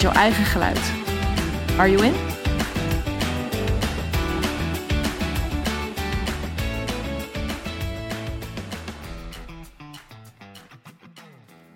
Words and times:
jouw 0.00 0.12
eigen 0.12 0.44
geluid. 0.44 0.92
Are 1.78 1.90
you 1.90 2.04
in? 2.04 2.14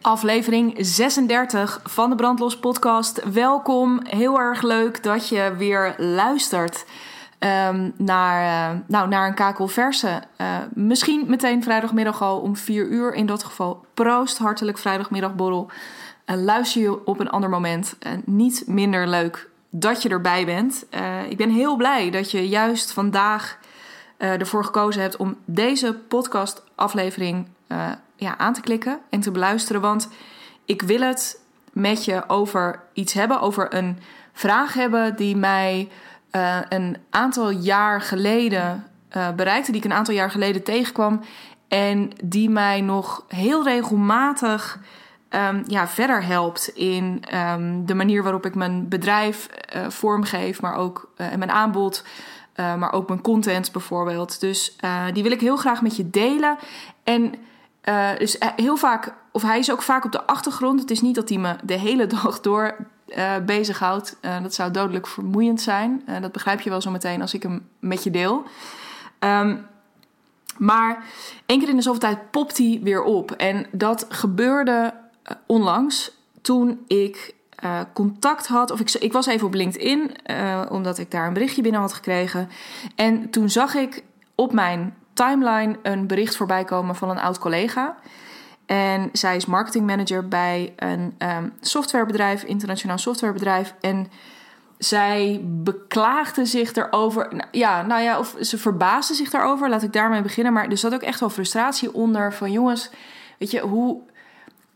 Aflevering 0.00 0.74
36 0.78 1.80
van 1.84 2.10
de 2.10 2.16
Brandlos 2.16 2.58
podcast. 2.58 3.32
Welkom, 3.32 4.00
heel 4.04 4.38
erg 4.38 4.62
leuk 4.62 5.02
dat 5.02 5.28
je 5.28 5.54
weer 5.58 5.94
luistert. 5.98 6.84
Um, 7.38 7.92
naar, 7.96 8.72
uh, 8.72 8.78
nou, 8.86 9.08
naar 9.08 9.26
een 9.26 9.34
kakelverse. 9.34 10.22
Uh, 10.40 10.56
misschien 10.74 11.24
meteen 11.26 11.62
vrijdagmiddag 11.62 12.22
al 12.22 12.40
om 12.40 12.56
4 12.56 12.86
uur. 12.86 13.14
In 13.14 13.26
dat 13.26 13.44
geval 13.44 13.84
proost, 13.94 14.38
hartelijk 14.38 14.78
vrijdagmiddagborrel. 14.78 15.70
Luister 16.26 16.82
je 16.82 17.06
op 17.06 17.20
een 17.20 17.30
ander 17.30 17.50
moment. 17.50 17.96
niet 18.24 18.64
minder 18.66 19.08
leuk 19.08 19.48
dat 19.70 20.02
je 20.02 20.08
erbij 20.08 20.44
bent. 20.44 20.86
ik 21.28 21.36
ben 21.36 21.50
heel 21.50 21.76
blij 21.76 22.10
dat 22.10 22.30
je 22.30 22.48
juist 22.48 22.92
vandaag 22.92 23.58
ervoor 24.16 24.64
gekozen 24.64 25.02
hebt 25.02 25.16
om 25.16 25.36
deze 25.44 25.94
podcastaflevering 25.94 27.46
ja, 28.16 28.38
aan 28.38 28.52
te 28.52 28.60
klikken 28.60 28.98
en 29.10 29.20
te 29.20 29.30
beluisteren. 29.30 29.80
Want 29.80 30.08
ik 30.64 30.82
wil 30.82 31.00
het 31.00 31.40
met 31.72 32.04
je 32.04 32.28
over 32.28 32.80
iets 32.92 33.12
hebben, 33.12 33.40
over 33.40 33.74
een 33.74 33.98
vraag 34.32 34.74
hebben 34.74 35.16
die 35.16 35.36
mij 35.36 35.88
een 36.68 36.96
aantal 37.10 37.50
jaar 37.50 38.00
geleden 38.00 38.86
bereikte, 39.36 39.70
die 39.70 39.80
ik 39.80 39.86
een 39.86 39.96
aantal 39.96 40.14
jaar 40.14 40.30
geleden 40.30 40.62
tegenkwam. 40.62 41.20
En 41.68 42.10
die 42.24 42.50
mij 42.50 42.80
nog 42.80 43.24
heel 43.28 43.64
regelmatig 43.64 44.78
um, 45.34 45.62
ja, 45.66 45.88
verder 45.88 46.24
helpt 46.24 46.68
in 46.68 47.22
um, 47.34 47.86
de 47.86 47.94
manier 47.94 48.22
waarop 48.22 48.46
ik 48.46 48.54
mijn 48.54 48.88
bedrijf 48.88 49.48
uh, 49.76 49.90
vormgeef, 49.90 50.60
maar 50.60 50.74
ook 50.74 51.12
en 51.16 51.38
mijn 51.38 51.50
aanbod. 51.50 52.04
maar 52.56 52.92
ook 52.92 53.08
mijn 53.08 53.20
content 53.20 53.72
bijvoorbeeld. 53.72 54.40
Dus 54.40 54.76
die 55.12 55.22
wil 55.22 55.32
ik 55.32 55.40
heel 55.40 55.56
graag 55.56 55.82
met 55.82 55.96
je 55.96 56.10
delen. 56.10 56.56
En 57.04 57.34
dus 58.18 58.36
heel 58.56 58.76
vaak, 58.76 59.14
of 59.32 59.42
hij 59.42 59.58
is 59.58 59.72
ook 59.72 59.82
vaak 59.82 60.04
op 60.04 60.12
de 60.12 60.26
achtergrond. 60.26 60.80
Het 60.80 60.90
is 60.90 61.00
niet 61.00 61.14
dat 61.14 61.28
hij 61.28 61.38
me 61.38 61.56
de 61.64 61.78
hele 61.78 62.06
dag 62.22 62.40
door 62.40 62.76
uh, 63.08 63.32
bezighoudt. 63.46 64.16
Dat 64.42 64.54
zou 64.54 64.70
dodelijk 64.70 65.06
vermoeiend 65.06 65.60
zijn. 65.60 66.02
Dat 66.20 66.32
begrijp 66.32 66.60
je 66.60 66.70
wel 66.70 66.80
zo 66.80 66.90
meteen 66.90 67.20
als 67.20 67.34
ik 67.34 67.42
hem 67.42 67.68
met 67.78 68.04
je 68.04 68.10
deel. 68.10 68.44
Um, 69.18 69.66
maar 70.58 71.04
één 71.46 71.58
keer 71.58 71.68
in 71.68 71.76
de 71.76 71.82
zoveel 71.82 72.00
tijd 72.00 72.30
popt 72.30 72.58
hij 72.58 72.80
weer 72.82 73.02
op. 73.02 73.30
En 73.30 73.66
dat 73.72 74.06
gebeurde 74.08 74.94
onlangs 75.46 76.10
toen 76.42 76.84
ik 76.86 77.34
contact 77.92 78.46
had. 78.46 78.70
Of 78.70 78.80
ik, 78.80 78.90
ik 78.92 79.12
was 79.12 79.26
even 79.26 79.46
op 79.46 79.54
LinkedIn, 79.54 80.16
omdat 80.70 80.98
ik 80.98 81.10
daar 81.10 81.26
een 81.26 81.32
berichtje 81.32 81.62
binnen 81.62 81.80
had 81.80 81.92
gekregen. 81.92 82.48
En 82.94 83.30
toen 83.30 83.50
zag 83.50 83.74
ik 83.74 84.02
op 84.34 84.52
mijn 84.52 84.94
timeline 85.12 85.76
een 85.82 86.06
bericht 86.06 86.36
voorbij 86.36 86.64
komen 86.64 86.96
van 86.96 87.10
een 87.10 87.18
oud 87.18 87.38
collega. 87.38 87.96
En 88.66 89.08
zij 89.12 89.36
is 89.36 89.46
marketingmanager 89.46 90.28
bij 90.28 90.72
een 90.76 91.14
um, 91.18 91.52
softwarebedrijf, 91.60 92.42
internationaal 92.42 92.98
softwarebedrijf. 92.98 93.74
En 93.80 94.06
zij 94.78 95.40
beklaagde 95.44 96.44
zich 96.44 96.74
erover. 96.74 97.28
Nou, 97.30 97.48
ja, 97.50 97.82
nou 97.82 98.02
ja, 98.02 98.18
of 98.18 98.36
ze 98.40 98.58
verbaasde 98.58 99.14
zich 99.14 99.30
daarover. 99.30 99.68
Laat 99.68 99.82
ik 99.82 99.92
daarmee 99.92 100.22
beginnen. 100.22 100.52
Maar 100.52 100.68
er 100.68 100.78
zat 100.78 100.94
ook 100.94 101.02
echt 101.02 101.20
wel 101.20 101.30
frustratie 101.30 101.94
onder. 101.94 102.32
Van 102.32 102.52
jongens, 102.52 102.90
weet 103.38 103.50
je, 103.50 103.60
hoe 103.60 104.02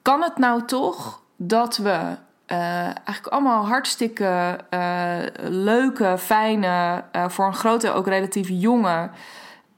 kan 0.09 0.23
het 0.23 0.39
nou 0.39 0.65
toch 0.65 1.23
dat 1.37 1.77
we 1.77 1.91
uh, 1.91 2.85
eigenlijk 2.85 3.27
allemaal 3.27 3.67
hartstikke 3.67 4.59
uh, 4.75 5.19
leuke, 5.49 6.17
fijne, 6.19 7.05
uh, 7.17 7.29
voor 7.29 7.47
een 7.47 7.55
grote 7.55 7.93
ook 7.93 8.07
relatief 8.07 8.49
jonge 8.51 9.11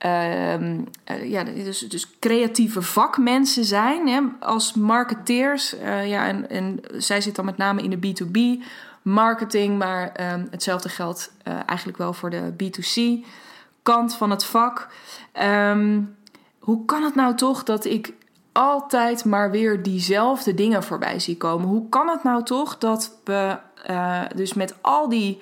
uh, 0.07 0.75
ja, 1.23 1.45
dus, 1.45 1.79
dus 1.79 2.19
creatieve 2.19 2.83
vakmensen 2.83 3.65
zijn 3.65 4.09
hè, 4.09 4.21
als 4.41 4.75
marketeers. 4.75 5.75
Ja, 6.05 6.27
en, 6.27 6.51
en 6.51 6.81
zij 6.93 7.21
zit 7.21 7.37
dan 7.37 7.45
met 7.45 7.57
name 7.57 7.83
in 7.83 7.91
de 7.91 8.07
B2B 8.07 8.65
marketing, 9.03 9.79
maar 9.79 10.33
um, 10.33 10.49
hetzelfde 10.51 10.89
geldt 10.89 11.33
eigenlijk 11.67 11.99
wel 11.99 12.13
voor 12.13 12.31
de 12.31 12.53
B2C 12.53 13.27
kant 13.83 14.15
van 14.15 14.31
het 14.31 14.45
vak. 14.45 14.89
Um, 15.43 16.17
hoe 16.59 16.85
kan 16.85 17.03
het 17.03 17.15
nou 17.15 17.35
toch 17.35 17.63
dat 17.63 17.85
ik 17.85 18.13
altijd 18.53 19.25
maar 19.25 19.51
weer 19.51 19.83
diezelfde 19.83 20.55
dingen 20.55 20.83
voorbij 20.83 21.21
zie 21.21 21.37
komen? 21.37 21.69
Hoe 21.69 21.89
kan 21.89 22.09
het 22.09 22.23
nou 22.23 22.45
toch 22.45 22.79
dat 22.79 23.19
we 23.25 23.59
dus 24.35 24.55
met 24.55 24.75
al 24.81 25.09
die 25.09 25.41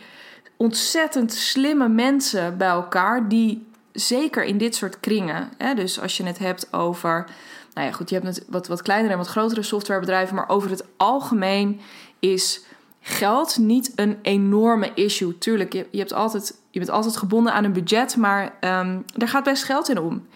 ontzettend 0.57 1.33
slimme 1.33 1.89
mensen 1.89 2.57
bij 2.57 2.69
elkaar 2.69 3.29
die 3.29 3.67
zeker 3.93 4.45
in 4.45 4.59
dit 4.59 4.75
soort 4.75 5.01
kringen. 5.01 5.51
Hè, 5.57 5.75
dus 5.75 6.01
als 6.01 6.17
je 6.17 6.25
het 6.25 6.39
hebt 6.39 6.73
over. 6.73 7.27
Nou 7.75 7.87
ja, 7.87 7.93
goed, 7.93 8.11
je 8.11 8.19
hebt 8.19 8.45
wat, 8.49 8.67
wat 8.67 8.83
kleinere 8.83 9.13
en 9.13 9.19
wat 9.19 9.29
grotere 9.29 9.63
softwarebedrijven. 9.63 10.35
Maar 10.35 10.49
over 10.49 10.71
het 10.71 10.85
algemeen 10.97 11.81
is 12.19 12.65
geld 13.01 13.59
niet 13.59 13.93
een 13.95 14.19
enorme 14.23 14.95
issue. 14.95 15.39
Tuurlijk, 15.39 15.73
je, 15.73 15.87
je, 15.91 15.99
hebt 15.99 16.13
altijd, 16.13 16.55
je 16.71 16.79
bent 16.79 16.91
altijd 16.91 17.17
gebonden 17.17 17.53
aan 17.53 17.65
een 17.65 17.73
budget, 17.73 18.17
maar 18.17 18.43
um, 18.45 18.51
ehm, 18.61 19.01
daar 19.15 19.29
gaat 19.29 19.45
best 19.45 19.65
geld 19.65 19.89
in 19.89 19.99
om. 19.99 20.27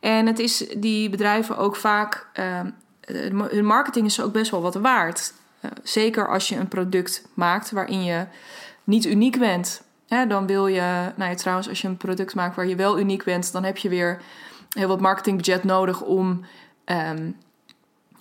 En 0.00 0.26
het 0.26 0.38
is 0.38 0.66
die 0.76 1.10
bedrijven 1.10 1.56
ook 1.56 1.76
vaak. 1.76 2.26
Um, 2.34 2.74
hun 3.48 3.64
marketing 3.64 4.06
is 4.06 4.20
ook 4.20 4.32
best 4.32 4.50
wel 4.50 4.62
wat 4.62 4.74
waard. 4.74 5.32
Uh, 5.60 5.70
zeker 5.82 6.28
als 6.28 6.48
je 6.48 6.56
een 6.56 6.68
product 6.68 7.28
maakt 7.34 7.70
waarin 7.70 8.04
je 8.04 8.26
niet 8.84 9.04
uniek 9.04 9.38
bent 9.38 9.82
dan 10.28 10.46
wil 10.46 10.66
je, 10.66 11.12
nou 11.16 11.30
ja, 11.30 11.36
trouwens, 11.36 11.68
als 11.68 11.80
je 11.80 11.88
een 11.88 11.96
product 11.96 12.34
maakt 12.34 12.56
waar 12.56 12.66
je 12.66 12.76
wel 12.76 12.98
uniek 12.98 13.24
bent, 13.24 13.52
dan 13.52 13.64
heb 13.64 13.76
je 13.76 13.88
weer 13.88 14.20
heel 14.70 14.88
wat 14.88 15.00
marketingbudget 15.00 15.64
nodig 15.64 16.00
om 16.00 16.44
um, 16.84 17.36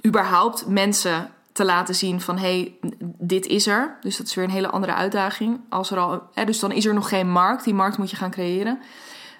überhaupt 0.05 0.67
mensen 0.67 1.31
te 1.51 1.65
laten 1.65 1.95
zien 1.95 2.21
van 2.21 2.37
hey, 2.37 2.73
dit 3.17 3.45
is 3.45 3.67
er. 3.67 3.97
Dus 4.01 4.17
dat 4.17 4.27
is 4.27 4.33
weer 4.33 4.45
een 4.45 4.49
hele 4.51 4.69
andere 4.69 4.93
uitdaging. 4.93 5.59
Als 5.69 5.91
er 5.91 5.97
al, 5.97 6.21
hè, 6.33 6.45
dus 6.45 6.59
dan 6.59 6.71
is 6.71 6.85
er 6.85 6.93
nog 6.93 7.09
geen 7.09 7.31
markt. 7.31 7.63
Die 7.63 7.73
markt 7.73 7.97
moet 7.97 8.09
je 8.09 8.15
gaan 8.15 8.31
creëren. 8.31 8.79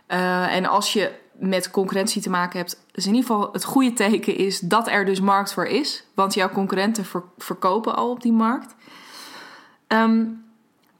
Uh, 0.08 0.56
en 0.56 0.66
als 0.66 0.94
je 0.94 1.12
met 1.40 1.72
concurrentie 1.72 2.22
te 2.22 2.30
maken 2.30 2.60
hebt, 2.60 2.84
is 2.92 3.06
in 3.06 3.14
ieder 3.14 3.30
geval 3.30 3.50
het 3.52 3.64
goede 3.64 3.94
teken 3.94 4.38
is 4.38 4.60
dat 4.60 4.88
er 4.88 5.06
dus 5.06 5.20
markt 5.20 5.54
voor 5.54 5.66
is. 5.66 6.04
Want 6.14 6.34
jouw 6.34 6.50
concurrenten 6.50 7.06
ver, 7.06 7.24
verkopen 7.38 7.96
al 7.96 8.10
op 8.10 8.22
die 8.22 8.34
markt. 8.34 8.76
Um, 9.88 10.48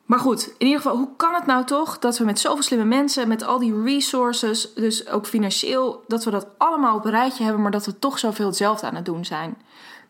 maar 0.10 0.20
goed, 0.20 0.54
in 0.58 0.66
ieder 0.66 0.82
geval, 0.82 0.98
hoe 0.98 1.10
kan 1.18 1.34
het 1.34 1.46
nou 1.46 1.66
toch 1.66 2.00
dat 2.00 2.18
we 2.18 2.24
met 2.24 2.40
zoveel 2.40 2.64
slimme 2.64 2.86
mensen, 2.86 3.28
met 3.28 3.44
al 3.44 3.60
die 3.60 3.82
resources, 3.84 4.74
dus 4.74 5.08
ook 5.08 5.26
financieel, 5.26 6.04
dat 6.08 6.24
we 6.24 6.32
dat 6.32 6.48
allemaal 6.58 6.96
op 6.96 7.06
een 7.06 7.12
rijtje 7.12 7.44
hebben, 7.44 7.62
maar 7.62 7.72
dat 7.72 7.86
we 7.86 8.00
toch 8.00 8.20
zoveel 8.20 8.46
hetzelfde 8.46 8.88
aan 8.88 8.96
het 8.96 9.06
doen 9.06 9.26
zijn? 9.26 9.58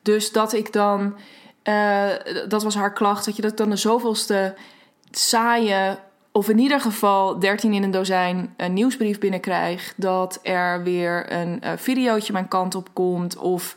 Dus 0.01 0.31
dat 0.31 0.53
ik 0.53 0.73
dan, 0.73 1.15
uh, 1.63 2.09
dat 2.47 2.63
was 2.63 2.75
haar 2.75 2.93
klacht, 2.93 3.25
dat 3.25 3.35
je 3.35 3.41
dat 3.41 3.57
dan 3.57 3.69
de 3.69 3.75
zoveelste 3.75 4.55
saaie, 5.11 5.99
of 6.39 6.49
in 6.49 6.59
ieder 6.59 6.81
geval 6.81 7.39
13 7.39 7.73
in 7.73 7.83
een 7.83 7.91
dozijn, 7.91 8.53
een 8.57 8.73
nieuwsbrief 8.73 9.19
binnenkrijg. 9.19 9.93
Dat 9.95 10.39
er 10.43 10.83
weer 10.83 11.33
een 11.33 11.61
uh, 11.63 11.71
videootje 11.75 12.33
mijn 12.33 12.47
kant 12.47 12.75
op 12.75 12.89
komt. 12.93 13.37
Of 13.37 13.75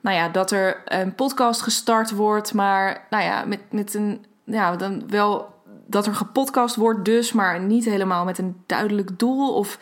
nou 0.00 0.16
ja, 0.16 0.28
dat 0.28 0.50
er 0.50 0.82
een 0.84 1.14
podcast 1.14 1.62
gestart 1.62 2.10
wordt, 2.10 2.54
maar 2.54 3.06
nou 3.10 3.24
ja, 3.24 3.44
met, 3.44 3.60
met 3.70 3.94
een 3.94 4.24
ja, 4.44 4.76
dan 4.76 5.08
wel 5.08 5.54
dat 5.86 6.06
er 6.06 6.14
gepodcast 6.14 6.76
wordt 6.76 7.04
dus, 7.04 7.32
maar 7.32 7.60
niet 7.60 7.84
helemaal 7.84 8.24
met 8.24 8.38
een 8.38 8.62
duidelijk 8.66 9.18
doel. 9.18 9.54
Of 9.54 9.78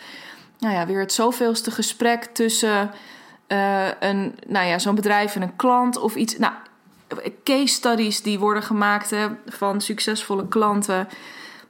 nou 0.58 0.74
ja, 0.74 0.86
weer 0.86 1.00
het 1.00 1.12
zoveelste 1.12 1.70
gesprek 1.70 2.24
tussen 2.24 2.90
uh, 3.48 3.88
een, 4.00 4.34
nou 4.46 4.66
ja, 4.66 4.78
zo'n 4.78 4.94
bedrijf 4.94 5.34
en 5.34 5.42
een 5.42 5.56
klant 5.56 5.98
of 5.98 6.14
iets. 6.14 6.38
Nou, 6.38 6.52
case 7.44 7.74
studies 7.74 8.22
die 8.22 8.38
worden 8.38 8.62
gemaakt 8.62 9.14
van 9.46 9.80
succesvolle 9.80 10.48
klanten. 10.48 11.08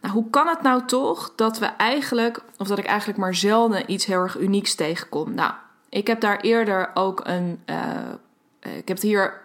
Nou, 0.03 0.15
hoe 0.15 0.31
kan 0.31 0.49
het 0.49 0.63
nou 0.63 0.85
toch 0.87 1.33
dat 1.37 1.59
we 1.59 1.67
eigenlijk, 1.67 2.43
of 2.57 2.67
dat 2.67 2.79
ik 2.79 2.85
eigenlijk 2.85 3.19
maar 3.19 3.35
zelden 3.35 3.93
iets 3.93 4.05
heel 4.05 4.21
erg 4.21 4.39
unieks 4.39 4.75
tegenkom? 4.75 5.35
Nou, 5.35 5.53
ik 5.89 6.07
heb 6.07 6.21
daar 6.21 6.41
eerder 6.41 6.91
ook 6.95 7.21
een. 7.25 7.63
Uh, 7.67 7.87
ik 8.61 8.89
heb 8.89 8.97
het 8.97 9.03
hier 9.03 9.41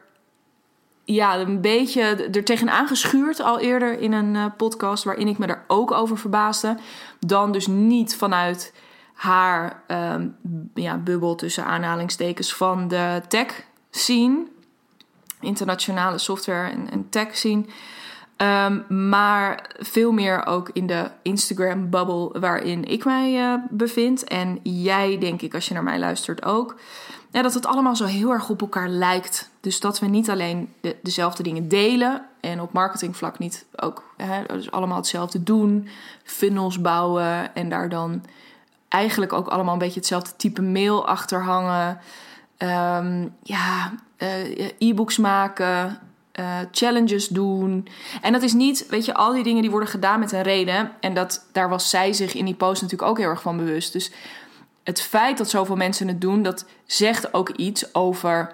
ja, 1.04 1.38
een 1.38 1.62
beetje 1.62 2.02
er 2.02 2.44
tegenaan 2.44 2.88
geschuurd 2.88 3.40
al 3.40 3.60
eerder 3.60 4.00
in 4.00 4.12
een 4.14 4.36
uh, 4.36 4.46
podcast 4.58 5.04
waarin 5.04 5.28
ik 5.28 5.38
me 5.38 5.46
er 5.46 5.64
ook 5.68 5.92
over 5.92 6.18
verbaasde. 6.18 6.78
Dan 7.20 7.52
dus 7.52 7.68
niet 7.68 8.16
vanuit 8.16 8.74
haar 9.14 9.84
um, 9.88 10.36
ja, 10.74 10.98
bubbel 10.98 11.36
tussen 11.36 11.66
aanhalingstekens 11.66 12.56
van 12.56 12.88
de 12.88 13.22
tech 13.28 13.64
scene, 13.90 14.46
internationale 15.40 16.18
software 16.18 16.70
en, 16.70 16.90
en 16.92 17.10
tech 17.10 17.36
scene. 17.36 17.66
Um, 18.38 19.10
maar 19.10 19.70
veel 19.80 20.12
meer 20.12 20.46
ook 20.46 20.70
in 20.74 20.88
de 20.88 21.10
Instagram 21.22 21.90
bubble 21.90 22.40
waarin 22.40 22.86
ik 22.86 23.06
mij 23.06 23.34
uh, 23.34 23.54
bevind. 23.70 24.24
En 24.24 24.60
jij, 24.64 25.18
denk 25.18 25.42
ik, 25.42 25.54
als 25.54 25.68
je 25.68 25.74
naar 25.74 25.84
mij 25.84 26.00
luistert 26.00 26.46
ook 26.46 26.76
dat 27.44 27.54
het 27.54 27.66
allemaal 27.66 27.96
zo 27.96 28.06
heel 28.06 28.32
erg 28.32 28.50
op 28.50 28.62
elkaar 28.62 28.90
lijkt. 28.90 29.50
Dus 29.60 29.80
dat 29.80 30.00
we 30.00 30.06
niet 30.06 30.30
alleen 30.30 30.74
de, 30.82 30.96
dezelfde 31.04 31.44
dingen 31.44 31.68
delen 31.68 32.26
en 32.40 32.62
op 32.62 32.74
marketingvlak 32.74 33.40
niet 33.40 33.66
ook 33.76 34.04
hè, 34.18 34.44
dus 34.48 34.72
allemaal 34.72 34.98
hetzelfde 34.98 35.44
doen, 35.44 35.88
funnels 36.24 36.82
bouwen 36.82 37.56
en 37.56 37.70
daar 37.70 37.90
dan 37.90 38.24
eigenlijk 38.88 39.34
ook 39.34 39.48
allemaal 39.48 39.74
een 39.74 39.80
beetje 39.80 40.00
hetzelfde 40.00 40.36
type 40.36 40.62
mail 40.62 41.08
achter 41.08 41.44
hangen. 41.44 42.00
Um, 42.58 43.36
ja, 43.44 43.94
uh, 44.18 44.70
e-books 44.78 45.18
maken, 45.18 46.00
uh, 46.40 46.58
challenges 46.72 47.28
doen. 47.28 47.88
En 48.22 48.34
dat 48.34 48.42
is 48.42 48.54
niet, 48.54 48.86
weet 48.90 49.06
je, 49.06 49.14
al 49.14 49.34
die 49.34 49.44
dingen 49.44 49.62
die 49.62 49.72
worden 49.72 49.90
gedaan 49.90 50.20
met 50.20 50.32
een 50.32 50.42
reden. 50.42 50.92
En 51.00 51.14
dat, 51.14 51.46
daar 51.52 51.70
was 51.70 51.90
zij 51.90 52.14
zich 52.14 52.34
in 52.34 52.46
die 52.46 52.56
post 52.56 52.82
natuurlijk 52.82 53.10
ook 53.10 53.18
heel 53.18 53.30
erg 53.30 53.42
van 53.42 53.58
bewust. 53.58 53.94
Dus 53.94 54.12
het 54.84 55.02
feit 55.02 55.38
dat 55.38 55.50
zoveel 55.50 55.76
mensen 55.76 56.08
het 56.08 56.22
doen, 56.22 56.44
dat 56.44 56.66
zegt 56.86 57.34
ook 57.34 57.50
iets 57.50 57.94
over 57.96 58.52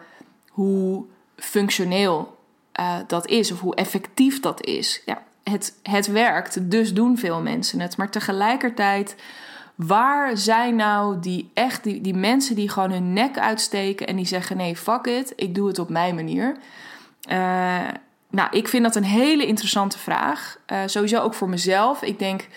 hoe 0.50 1.06
functioneel 1.35 2.38
uh, 2.80 2.95
dat 3.07 3.27
is 3.27 3.51
of 3.51 3.59
hoe 3.59 3.75
effectief 3.75 4.39
dat 4.39 4.65
is. 4.65 5.01
Ja, 5.06 5.21
het, 5.44 5.80
het 5.83 6.07
werkt, 6.07 6.71
dus 6.71 6.94
doen 6.94 7.18
veel 7.18 7.41
mensen 7.41 7.80
het. 7.80 7.97
Maar 7.97 8.09
tegelijkertijd, 8.09 9.15
waar 9.75 10.38
zijn 10.38 10.75
nou 10.75 11.19
die 11.19 11.51
echt 11.53 11.83
die, 11.83 12.01
die 12.01 12.15
mensen 12.15 12.56
die 12.56 12.69
gewoon 12.69 12.91
hun 12.91 13.13
nek 13.13 13.38
uitsteken 13.38 14.07
en 14.07 14.15
die 14.15 14.25
zeggen: 14.25 14.57
nee, 14.57 14.75
fuck 14.75 15.06
it, 15.06 15.33
ik 15.35 15.56
doe 15.56 15.68
het 15.68 15.80
op 15.80 15.89
mijn 15.89 16.15
manier? 16.15 16.57
Uh, 17.29 17.87
nou, 18.29 18.49
ik 18.51 18.67
vind 18.67 18.83
dat 18.83 18.95
een 18.95 19.03
hele 19.03 19.45
interessante 19.45 19.97
vraag. 19.97 20.57
Uh, 20.71 20.79
sowieso 20.85 21.21
ook 21.21 21.33
voor 21.33 21.49
mezelf. 21.49 22.01
Ik 22.01 22.19
denk 22.19 22.47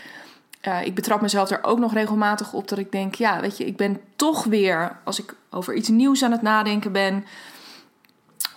uh, 0.68 0.86
ik 0.86 0.94
betrap 0.94 1.20
mezelf 1.20 1.50
er 1.50 1.64
ook 1.64 1.78
nog 1.78 1.92
regelmatig 1.92 2.52
op 2.52 2.68
dat 2.68 2.78
ik 2.78 2.92
denk, 2.92 3.14
ja, 3.14 3.40
weet 3.40 3.56
je, 3.56 3.66
ik 3.66 3.76
ben 3.76 4.00
toch 4.16 4.44
weer, 4.44 4.98
als 5.04 5.18
ik 5.18 5.34
over 5.50 5.74
iets 5.74 5.88
nieuws 5.88 6.22
aan 6.22 6.32
het 6.32 6.42
nadenken 6.42 6.92
ben, 6.92 7.24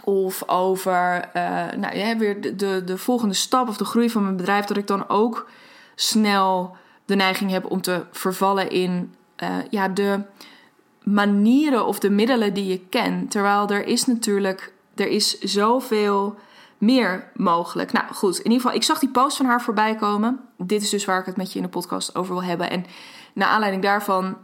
of 0.04 0.48
over 0.48 1.30
nou, 1.78 1.98
ja, 1.98 2.18
weer 2.18 2.42
de, 2.42 2.56
de, 2.56 2.84
de, 2.86 2.98
volgende 2.98 3.34
stap 3.34 3.68
of 3.68 3.78
de 3.78 3.86
groei 3.86 4.10
van 4.10 4.24
mijn 4.24 4.36
bedrijf, 4.36 4.66
dat 4.66 4.78
ik 4.78 4.88
dan 4.88 5.10
ook 5.10 5.50
snel 5.96 6.76
de 7.06 7.16
neiging 7.16 7.52
heb 7.52 7.72
om 7.72 7.82
te 7.82 8.06
vervallen 8.12 8.70
in 8.70 9.14
ja, 9.70 9.88
de 9.88 10.22
manieren 11.04 11.86
of 11.86 12.00
de 12.00 12.10
middelen 12.10 12.54
die 12.54 12.66
je 12.66 12.80
kent. 12.90 13.32
Terwijl 13.32 13.70
er 13.70 13.86
is 13.86 14.06
natuurlijk, 14.06 14.74
er 15.00 15.08
is 15.08 15.40
zoveel 15.40 16.36
meer 16.78 17.32
mogelijk. 17.36 17.92
Nou 17.92 18.14
goed, 18.14 18.38
in 18.38 18.44
ieder 18.44 18.60
geval, 18.60 18.76
ik 18.76 18.84
zag 18.84 19.00
die 19.00 19.10
post 19.10 19.38
van 19.38 19.46
haar 19.46 19.62
voorbij 19.62 19.96
komen. 19.96 20.40
Dit 20.58 20.82
is 20.82 20.90
dus 20.90 21.06
waar 21.06 21.20
ik 21.20 21.26
het 21.26 21.38
met 21.38 21.52
je 21.52 21.60
in 21.60 21.66
de 21.66 21.72
podcast 21.72 22.16
over 22.16 22.34
wil 22.34 22.44
hebben. 22.44 22.70
En 22.70 22.86
naar 23.34 23.48
aanleiding 23.48 23.84
daarvan 23.84 24.38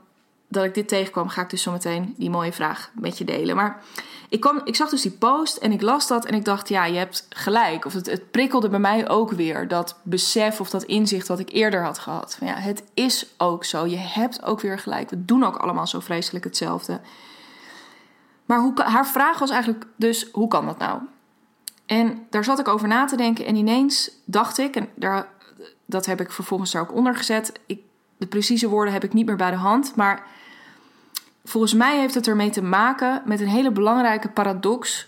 dat 0.47 0.63
ik 0.63 0.73
dit 0.73 0.87
tegenkwam, 0.87 1.27
ga 1.27 1.41
ik 1.41 1.49
dus 1.49 1.61
zometeen 1.61 2.13
die 2.17 2.29
mooie 2.29 2.53
vraag 2.53 2.91
met 2.93 3.17
je 3.17 3.23
delen. 3.23 3.55
Maar 3.55 3.81
ik, 4.29 4.39
kwam, 4.39 4.61
ik 4.63 4.75
zag 4.75 4.89
dus 4.89 5.01
die 5.01 5.11
post 5.11 5.57
en 5.57 5.71
ik 5.71 5.81
las 5.81 6.07
dat 6.07 6.25
en 6.25 6.33
ik 6.33 6.45
dacht, 6.45 6.69
ja, 6.69 6.85
je 6.85 6.97
hebt 6.97 7.25
gelijk. 7.29 7.85
Of 7.85 7.93
het, 7.93 8.05
het 8.05 8.31
prikkelde 8.31 8.69
bij 8.69 8.79
mij 8.79 9.09
ook 9.09 9.31
weer 9.31 9.67
dat 9.67 9.99
besef 10.03 10.59
of 10.59 10.69
dat 10.69 10.83
inzicht 10.83 11.27
wat 11.27 11.39
ik 11.39 11.51
eerder 11.51 11.83
had 11.83 11.99
gehad. 11.99 12.37
Ja, 12.41 12.55
het 12.55 12.83
is 12.93 13.27
ook 13.37 13.65
zo. 13.65 13.85
Je 13.85 13.97
hebt 13.97 14.43
ook 14.43 14.61
weer 14.61 14.79
gelijk. 14.79 15.09
We 15.09 15.25
doen 15.25 15.43
ook 15.43 15.57
allemaal 15.57 15.87
zo 15.87 15.99
vreselijk 15.99 16.43
hetzelfde. 16.43 16.99
Maar 18.45 18.59
hoe, 18.59 18.81
haar 18.81 19.07
vraag 19.07 19.39
was 19.39 19.49
eigenlijk 19.49 19.85
dus, 19.95 20.29
hoe 20.31 20.47
kan 20.47 20.65
dat 20.65 20.77
nou? 20.77 21.01
En 21.85 22.25
daar 22.29 22.43
zat 22.43 22.59
ik 22.59 22.67
over 22.67 22.87
na 22.87 23.05
te 23.05 23.17
denken 23.17 23.45
en 23.45 23.55
ineens 23.55 24.11
dacht 24.25 24.57
ik, 24.57 24.75
en 24.75 24.89
daar, 24.95 25.27
dat 25.85 26.05
heb 26.05 26.21
ik 26.21 26.31
vervolgens 26.31 26.71
daar 26.71 26.81
ook 26.81 26.93
onder 26.93 27.15
gezet. 27.15 27.59
Ik, 27.65 27.81
de 28.17 28.27
precieze 28.27 28.69
woorden 28.69 28.93
heb 28.93 29.03
ik 29.03 29.13
niet 29.13 29.25
meer 29.25 29.35
bij 29.35 29.51
de 29.51 29.57
hand, 29.57 29.95
maar 29.95 30.27
volgens 31.43 31.73
mij 31.73 31.99
heeft 31.99 32.13
het 32.13 32.27
ermee 32.27 32.49
te 32.49 32.61
maken 32.63 33.21
met 33.25 33.39
een 33.39 33.47
hele 33.47 33.71
belangrijke 33.71 34.29
paradox 34.29 35.07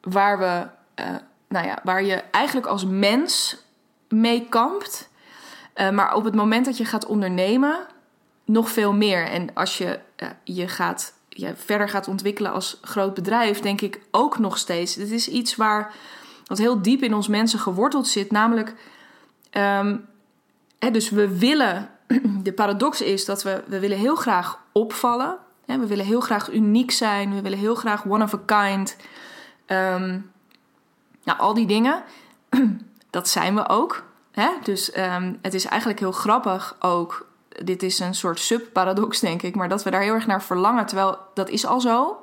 waar 0.00 0.38
we, 0.38 0.66
uh, 1.02 1.16
nou 1.48 1.66
ja, 1.66 1.78
waar 1.82 2.04
je 2.04 2.14
eigenlijk 2.14 2.66
als 2.66 2.84
mens 2.84 3.62
mee 4.08 4.46
kampt, 4.48 5.08
uh, 5.74 5.90
maar 5.90 6.14
op 6.14 6.24
het 6.24 6.34
moment 6.34 6.64
dat 6.64 6.76
je 6.76 6.84
gaat 6.84 7.06
ondernemen 7.06 7.86
nog 8.44 8.70
veel 8.70 8.92
meer. 8.92 9.26
En 9.26 9.54
als 9.54 9.78
je 9.78 10.00
uh, 10.16 10.28
je 10.44 10.68
gaat 10.68 11.14
je 11.40 11.52
verder 11.56 11.88
gaat 11.88 12.08
ontwikkelen 12.08 12.52
als 12.52 12.78
groot 12.82 13.14
bedrijf, 13.14 13.60
denk 13.60 13.80
ik 13.80 14.00
ook 14.10 14.38
nog 14.38 14.58
steeds. 14.58 14.94
Het 14.94 15.10
is 15.10 15.28
iets 15.28 15.56
waar 15.56 15.94
wat 16.46 16.58
heel 16.58 16.82
diep 16.82 17.02
in 17.02 17.14
ons 17.14 17.28
mensen 17.28 17.58
geworteld 17.58 18.08
zit. 18.08 18.30
Namelijk, 18.30 18.74
um, 19.52 20.06
hè, 20.78 20.90
dus 20.90 21.10
we 21.10 21.38
willen, 21.38 21.90
de 22.42 22.52
paradox 22.52 23.00
is 23.00 23.24
dat 23.24 23.42
we, 23.42 23.62
we 23.66 23.78
willen 23.78 23.98
heel 23.98 24.14
graag 24.14 24.58
opvallen. 24.72 25.38
Hè, 25.66 25.78
we 25.78 25.86
willen 25.86 26.04
heel 26.04 26.20
graag 26.20 26.52
uniek 26.52 26.90
zijn. 26.90 27.34
We 27.34 27.42
willen 27.42 27.58
heel 27.58 27.74
graag 27.74 28.04
one 28.06 28.24
of 28.24 28.34
a 28.34 28.40
kind. 28.46 28.96
Um, 29.66 30.30
nou, 31.24 31.38
al 31.38 31.54
die 31.54 31.66
dingen, 31.66 32.04
dat 33.10 33.28
zijn 33.28 33.54
we 33.54 33.68
ook. 33.68 34.04
Hè? 34.32 34.48
Dus 34.62 34.96
um, 34.96 35.38
het 35.42 35.54
is 35.54 35.64
eigenlijk 35.64 36.00
heel 36.00 36.12
grappig 36.12 36.76
ook. 36.78 37.27
Dit 37.64 37.82
is 37.82 37.98
een 37.98 38.14
soort 38.14 38.38
subparadox, 38.38 39.20
denk 39.20 39.42
ik. 39.42 39.54
Maar 39.54 39.68
dat 39.68 39.82
we 39.82 39.90
daar 39.90 40.02
heel 40.02 40.14
erg 40.14 40.26
naar 40.26 40.42
verlangen. 40.42 40.86
Terwijl 40.86 41.18
dat 41.34 41.48
is 41.48 41.66
al 41.66 41.80
zo. 41.80 42.22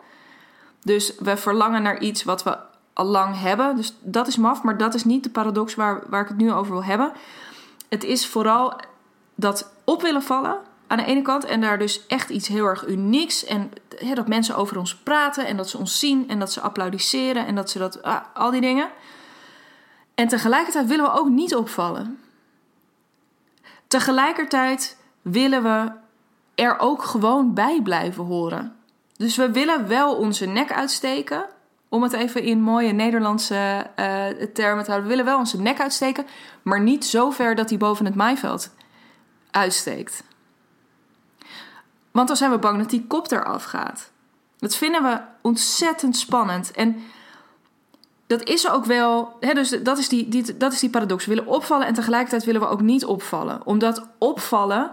Dus 0.83 1.15
we 1.19 1.37
verlangen 1.37 1.81
naar 1.81 1.99
iets 1.99 2.23
wat 2.23 2.43
we 2.43 2.57
al 2.93 3.05
lang 3.05 3.39
hebben. 3.39 3.75
Dus 3.75 3.97
dat 4.01 4.27
is 4.27 4.37
maf, 4.37 4.63
maar 4.63 4.77
dat 4.77 4.93
is 4.93 5.03
niet 5.03 5.23
de 5.23 5.29
paradox 5.29 5.75
waar, 5.75 6.03
waar 6.07 6.21
ik 6.21 6.27
het 6.27 6.37
nu 6.37 6.51
over 6.51 6.71
wil 6.71 6.83
hebben. 6.83 7.11
Het 7.89 8.03
is 8.03 8.27
vooral 8.27 8.79
dat 9.35 9.71
op 9.83 10.01
willen 10.01 10.21
vallen 10.21 10.57
aan 10.87 10.97
de 10.97 11.05
ene 11.05 11.21
kant 11.21 11.45
en 11.45 11.61
daar 11.61 11.79
dus 11.79 12.07
echt 12.07 12.29
iets 12.29 12.47
heel 12.47 12.65
erg 12.65 12.87
unieks 12.87 13.45
en 13.45 13.71
dat 14.13 14.27
mensen 14.27 14.55
over 14.55 14.77
ons 14.77 14.95
praten 14.95 15.45
en 15.45 15.57
dat 15.57 15.69
ze 15.69 15.77
ons 15.77 15.99
zien 15.99 16.29
en 16.29 16.39
dat 16.39 16.51
ze 16.51 16.61
applaudisseren 16.61 17.45
en 17.45 17.55
dat 17.55 17.69
ze 17.69 17.79
dat 17.79 18.03
ah, 18.03 18.21
al 18.33 18.51
die 18.51 18.61
dingen. 18.61 18.89
En 20.15 20.27
tegelijkertijd 20.27 20.87
willen 20.87 21.05
we 21.05 21.19
ook 21.19 21.29
niet 21.29 21.55
opvallen. 21.55 22.19
Tegelijkertijd 23.87 24.97
willen 25.31 25.63
we 25.63 25.91
er 26.55 26.79
ook 26.79 27.03
gewoon 27.03 27.53
bij 27.53 27.79
blijven 27.83 28.23
horen. 28.23 28.75
Dus 29.17 29.35
we 29.35 29.51
willen 29.51 29.87
wel 29.87 30.15
onze 30.15 30.45
nek 30.45 30.71
uitsteken, 30.71 31.45
om 31.89 32.03
het 32.03 32.13
even 32.13 32.43
in 32.43 32.61
mooie 32.61 32.91
Nederlandse 32.91 33.87
uh, 33.99 34.25
termen 34.53 34.83
te 34.83 34.91
houden. 34.91 35.01
We 35.01 35.07
willen 35.07 35.25
wel 35.25 35.37
onze 35.37 35.61
nek 35.61 35.79
uitsteken, 35.79 36.25
maar 36.61 36.81
niet 36.81 37.05
zo 37.05 37.29
ver 37.29 37.55
dat 37.55 37.69
hij 37.69 37.77
boven 37.77 38.05
het 38.05 38.15
maaiveld 38.15 38.73
uitsteekt. 39.51 40.23
Want 42.11 42.27
dan 42.27 42.37
zijn 42.37 42.51
we 42.51 42.57
bang 42.57 42.77
dat 42.77 42.89
die 42.89 43.05
kop 43.07 43.31
eraf 43.31 43.63
gaat. 43.63 44.11
Dat 44.57 44.75
vinden 44.75 45.03
we 45.03 45.21
ontzettend 45.41 46.17
spannend. 46.17 46.71
En 46.71 47.03
dat 48.27 48.43
is 48.43 48.69
ook 48.69 48.85
wel. 48.85 49.37
Hè, 49.39 49.53
dus 49.53 49.69
dat 49.69 49.97
is 49.97 50.09
die, 50.09 50.29
die, 50.29 50.57
dat 50.57 50.73
is 50.73 50.79
die 50.79 50.89
paradox. 50.89 51.25
We 51.25 51.35
willen 51.35 51.51
opvallen 51.51 51.87
en 51.87 51.93
tegelijkertijd 51.93 52.43
willen 52.43 52.61
we 52.61 52.67
ook 52.67 52.81
niet 52.81 53.05
opvallen. 53.05 53.65
Omdat 53.65 54.07
opvallen 54.17 54.91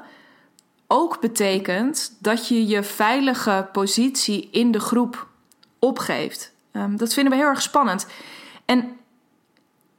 ook 0.92 1.20
betekent 1.20 2.16
dat 2.18 2.48
je 2.48 2.66
je 2.66 2.82
veilige 2.82 3.68
positie 3.72 4.48
in 4.50 4.70
de 4.70 4.80
groep 4.80 5.26
opgeeft. 5.78 6.52
Um, 6.72 6.96
dat 6.96 7.14
vinden 7.14 7.32
we 7.32 7.38
heel 7.38 7.48
erg 7.48 7.62
spannend. 7.62 8.06
En 8.64 8.96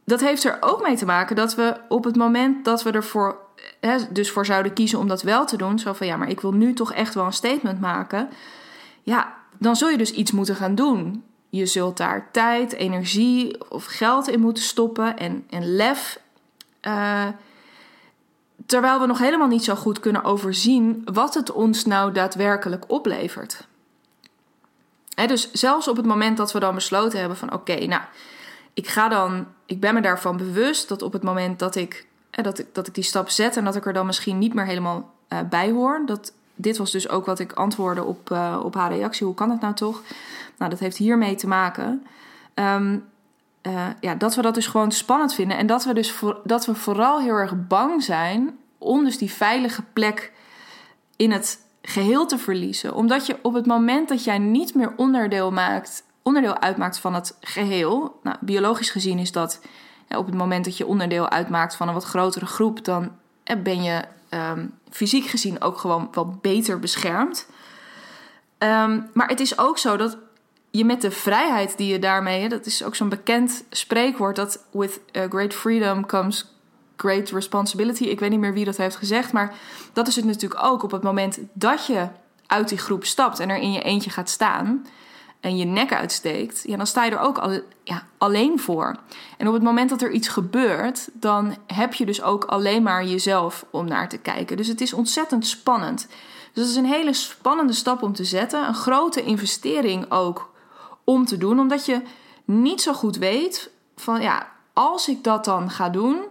dat 0.03 0.19
heeft 0.19 0.43
er 0.43 0.57
ook 0.59 0.81
mee 0.87 0.95
te 0.95 1.05
maken 1.05 1.35
dat 1.35 1.55
we 1.55 1.75
op 1.89 2.03
het 2.03 2.15
moment 2.15 2.65
dat 2.65 2.83
we 2.83 2.91
ervoor 2.91 3.37
hè, 3.79 3.97
dus 4.09 4.31
voor 4.31 4.45
zouden 4.45 4.73
kiezen 4.73 4.99
om 4.99 5.07
dat 5.07 5.21
wel 5.21 5.45
te 5.45 5.57
doen, 5.57 5.79
zo 5.79 5.93
van 5.93 6.07
ja, 6.07 6.15
maar 6.17 6.29
ik 6.29 6.41
wil 6.41 6.53
nu 6.53 6.73
toch 6.73 6.93
echt 6.93 7.13
wel 7.13 7.25
een 7.25 7.33
statement 7.33 7.79
maken. 7.79 8.29
Ja, 9.03 9.33
dan 9.57 9.75
zul 9.75 9.89
je 9.89 9.97
dus 9.97 10.11
iets 10.11 10.31
moeten 10.31 10.55
gaan 10.55 10.75
doen. 10.75 11.23
Je 11.49 11.65
zult 11.65 11.97
daar 11.97 12.29
tijd, 12.31 12.73
energie 12.73 13.69
of 13.69 13.85
geld 13.85 14.27
in 14.27 14.39
moeten 14.39 14.63
stoppen 14.63 15.17
en, 15.17 15.45
en 15.49 15.75
lef. 15.75 16.19
Uh, 16.81 17.27
terwijl 18.65 18.99
we 18.99 19.05
nog 19.05 19.19
helemaal 19.19 19.47
niet 19.47 19.63
zo 19.63 19.75
goed 19.75 19.99
kunnen 19.99 20.23
overzien 20.23 21.01
wat 21.13 21.33
het 21.33 21.51
ons 21.51 21.85
nou 21.85 22.11
daadwerkelijk 22.11 22.83
oplevert 22.87 23.67
dus 25.15 25.51
zelfs 25.51 25.87
op 25.87 25.97
het 25.97 26.05
moment 26.05 26.37
dat 26.37 26.51
we 26.51 26.59
dan 26.59 26.75
besloten 26.75 27.19
hebben 27.19 27.37
van 27.37 27.53
oké, 27.53 27.85
nou, 27.85 28.01
ik 28.73 28.87
ga 28.87 29.07
dan, 29.07 29.45
ik 29.65 29.79
ben 29.79 29.93
me 29.93 30.01
daarvan 30.01 30.37
bewust 30.37 30.89
dat 30.89 31.01
op 31.01 31.13
het 31.13 31.23
moment 31.23 31.59
dat 31.59 31.75
ik, 31.75 32.07
dat 32.29 32.59
ik, 32.59 32.67
dat 32.73 32.87
ik 32.87 32.95
die 32.95 33.03
stap 33.03 33.29
zet 33.29 33.57
en 33.57 33.63
dat 33.63 33.75
ik 33.75 33.85
er 33.85 33.93
dan 33.93 34.05
misschien 34.05 34.37
niet 34.37 34.53
meer 34.53 34.65
helemaal 34.65 35.13
uh, 35.29 35.39
bij 35.49 35.71
hoor, 35.71 36.01
dat, 36.05 36.33
dit 36.55 36.77
was 36.77 36.91
dus 36.91 37.09
ook 37.09 37.25
wat 37.25 37.39
ik 37.39 37.53
antwoordde 37.53 38.03
op, 38.03 38.29
uh, 38.29 38.59
op 38.63 38.75
haar 38.75 38.91
reactie. 38.91 39.25
Hoe 39.25 39.35
kan 39.35 39.49
het 39.49 39.61
nou 39.61 39.73
toch? 39.73 40.01
Nou, 40.57 40.71
dat 40.71 40.79
heeft 40.79 40.97
hiermee 40.97 41.35
te 41.35 41.47
maken. 41.47 42.05
Um, 42.55 43.05
eh, 43.63 43.87
ja, 43.99 44.15
dat 44.15 44.35
we 44.35 44.41
dat 44.41 44.53
dus 44.53 44.67
gewoon 44.67 44.91
spannend 44.91 45.33
vinden. 45.33 45.57
En 45.57 45.67
dat 45.67 45.83
we 45.83 45.93
dus 45.93 46.11
voor, 46.11 46.39
dat 46.43 46.65
we 46.65 46.75
vooral 46.75 47.19
heel 47.19 47.35
erg 47.35 47.67
bang 47.67 48.03
zijn 48.03 48.57
om 48.77 49.03
dus 49.03 49.17
die 49.17 49.31
veilige 49.31 49.83
plek 49.93 50.31
in 51.15 51.31
het 51.31 51.59
geheel 51.81 52.25
te 52.25 52.37
verliezen. 52.37 52.93
Omdat 52.93 53.25
je 53.25 53.37
op 53.41 53.53
het 53.53 53.65
moment 53.65 54.09
dat 54.09 54.23
jij 54.23 54.37
niet 54.37 54.75
meer 54.75 54.93
onderdeel, 54.95 55.51
maakt, 55.51 56.03
onderdeel 56.21 56.59
uitmaakt 56.59 56.99
van 56.99 57.13
het 57.13 57.37
geheel. 57.41 58.19
Nou, 58.23 58.37
biologisch 58.39 58.89
gezien 58.89 59.19
is 59.19 59.31
dat 59.31 59.61
op 60.07 60.25
het 60.25 60.35
moment 60.35 60.65
dat 60.65 60.77
je 60.77 60.85
onderdeel 60.85 61.29
uitmaakt 61.29 61.75
van 61.75 61.87
een 61.87 61.93
wat 61.93 62.03
grotere 62.03 62.45
groep, 62.45 62.85
dan 62.85 63.11
ben 63.63 63.83
je 63.83 64.01
ehm, 64.29 64.67
fysiek 64.89 65.25
gezien 65.25 65.61
ook 65.61 65.77
gewoon 65.77 66.07
wat 66.11 66.41
beter 66.41 66.79
beschermd. 66.79 67.47
Ehm, 68.57 69.01
maar 69.13 69.27
het 69.27 69.39
is 69.39 69.57
ook 69.57 69.77
zo 69.77 69.97
dat 69.97 70.17
je 70.75 70.85
met 70.85 71.01
de 71.01 71.11
vrijheid 71.11 71.77
die 71.77 71.91
je 71.91 71.99
daarmee, 71.99 72.49
dat 72.49 72.65
is 72.65 72.83
ook 72.83 72.95
zo'n 72.95 73.09
bekend 73.09 73.63
spreekwoord, 73.69 74.35
dat 74.35 74.65
with 74.71 74.99
great 75.11 75.53
freedom 75.53 76.05
comes 76.05 76.55
great 76.95 77.29
responsibility. 77.29 78.03
Ik 78.03 78.19
weet 78.19 78.29
niet 78.29 78.39
meer 78.39 78.53
wie 78.53 78.65
dat 78.65 78.77
heeft 78.77 78.95
gezegd, 78.95 79.31
maar 79.31 79.55
dat 79.93 80.07
is 80.07 80.15
het 80.15 80.25
natuurlijk 80.25 80.63
ook 80.63 80.83
op 80.83 80.91
het 80.91 81.03
moment 81.03 81.39
dat 81.53 81.85
je 81.85 82.07
uit 82.47 82.69
die 82.69 82.77
groep 82.77 83.05
stapt 83.05 83.39
en 83.39 83.49
er 83.49 83.57
in 83.57 83.71
je 83.71 83.81
eentje 83.81 84.09
gaat 84.09 84.29
staan 84.29 84.85
en 85.39 85.57
je 85.57 85.65
nek 85.65 85.93
uitsteekt, 85.93 86.63
ja, 86.65 86.77
dan 86.77 86.87
sta 86.87 87.03
je 87.03 87.11
er 87.11 87.19
ook 87.19 87.37
al, 87.37 87.61
ja, 87.83 88.03
alleen 88.17 88.59
voor. 88.59 88.95
En 89.37 89.47
op 89.47 89.53
het 89.53 89.63
moment 89.63 89.89
dat 89.89 90.01
er 90.01 90.11
iets 90.11 90.27
gebeurt, 90.27 91.09
dan 91.13 91.55
heb 91.67 91.93
je 91.93 92.05
dus 92.05 92.21
ook 92.21 92.43
alleen 92.43 92.83
maar 92.83 93.05
jezelf 93.05 93.65
om 93.69 93.87
naar 93.87 94.09
te 94.09 94.17
kijken. 94.17 94.57
Dus 94.57 94.67
het 94.67 94.81
is 94.81 94.93
ontzettend 94.93 95.47
spannend. 95.47 96.07
Dus 96.53 96.63
dat 96.63 96.71
is 96.71 96.75
een 96.75 96.85
hele 96.85 97.13
spannende 97.13 97.73
stap 97.73 98.01
om 98.01 98.13
te 98.13 98.23
zetten. 98.23 98.67
Een 98.67 98.75
grote 98.75 99.23
investering 99.23 100.11
ook 100.11 100.51
om 101.03 101.25
te 101.25 101.37
doen, 101.37 101.59
omdat 101.59 101.85
je 101.85 102.01
niet 102.45 102.81
zo 102.81 102.93
goed 102.93 103.17
weet 103.17 103.71
van 103.95 104.21
ja, 104.21 104.47
als 104.73 105.07
ik 105.07 105.23
dat 105.23 105.45
dan 105.45 105.69
ga 105.69 105.89
doen, 105.89 106.21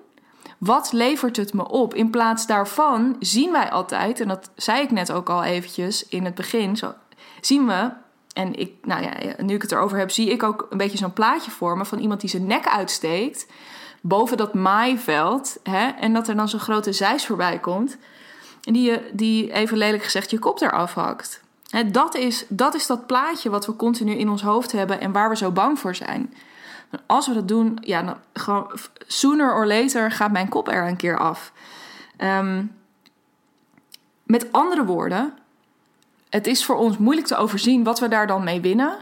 wat 0.59 0.93
levert 0.93 1.37
het 1.37 1.53
me 1.53 1.69
op? 1.69 1.95
In 1.95 2.11
plaats 2.11 2.47
daarvan 2.47 3.17
zien 3.19 3.53
wij 3.53 3.71
altijd, 3.71 4.21
en 4.21 4.29
dat 4.29 4.51
zei 4.57 4.83
ik 4.83 4.91
net 4.91 5.13
ook 5.13 5.31
al 5.31 5.43
eventjes 5.43 6.09
in 6.09 6.25
het 6.25 6.35
begin, 6.35 6.77
zo, 6.77 6.95
zien 7.41 7.67
we, 7.67 7.91
en 8.33 8.55
ik, 8.55 8.73
nou 8.83 9.03
ja, 9.03 9.13
nu 9.39 9.55
ik 9.55 9.63
het 9.63 9.73
erover 9.73 9.99
heb, 9.99 10.11
zie 10.11 10.31
ik 10.31 10.43
ook 10.43 10.67
een 10.71 10.79
beetje 10.79 10.99
zo'n 10.99 11.13
plaatje 11.13 11.51
voor 11.51 11.77
me 11.77 11.85
van 11.85 11.99
iemand 11.99 12.21
die 12.21 12.31
zijn 12.31 12.47
nek 12.47 12.67
uitsteekt 12.67 13.47
boven 14.01 14.37
dat 14.37 14.55
maaiveld, 14.55 15.57
hè, 15.63 15.89
en 15.89 16.13
dat 16.13 16.29
er 16.29 16.37
dan 16.37 16.49
zo'n 16.49 16.61
grote 16.61 16.93
zeis 16.93 17.27
voorbij 17.27 17.59
komt, 17.59 17.97
en 18.65 18.73
die, 18.73 19.01
die 19.13 19.53
even 19.53 19.77
lelijk 19.77 20.03
gezegd 20.03 20.31
je 20.31 20.39
kop 20.39 20.61
eraf 20.61 20.95
hakt. 20.95 21.42
Dat, 21.91 22.15
is, 22.15 22.45
dat 22.49 22.75
is 22.75 22.87
dat 22.87 23.07
plaatje 23.07 23.51
wat 23.51 23.67
we 23.67 23.77
continu 23.77 24.13
in 24.13 24.29
ons 24.29 24.43
hoofd 24.43 24.73
hebben 24.73 25.01
en 25.01 25.13
waar 25.13 25.29
we 25.29 25.37
zo 25.37 25.51
bang 25.51 25.79
voor 25.79 25.95
zijn. 25.95 26.35
Als 27.07 27.27
we 27.27 27.35
dat 27.35 27.49
doen, 27.49 27.79
ja, 27.81 28.03
dan 28.03 28.17
gewoon 28.33 28.71
sooner 29.07 29.55
or 29.55 29.67
later 29.67 30.11
gaat 30.11 30.33
mijn 30.33 30.49
kop 30.49 30.69
er 30.69 30.89
een 30.89 30.97
keer 30.97 31.19
af. 31.19 31.53
Ehm, 32.17 32.65
met 34.23 34.53
andere 34.53 34.85
woorden, 34.85 35.35
het 36.29 36.47
is 36.47 36.65
voor 36.65 36.77
ons 36.77 36.99
moeilijk 36.99 37.27
te 37.27 37.37
overzien 37.37 37.85
wat 37.85 38.01
we 38.01 38.09
daar 38.09 38.27
dan 38.27 38.45
mee 38.45 38.61
winnen. 38.61 38.97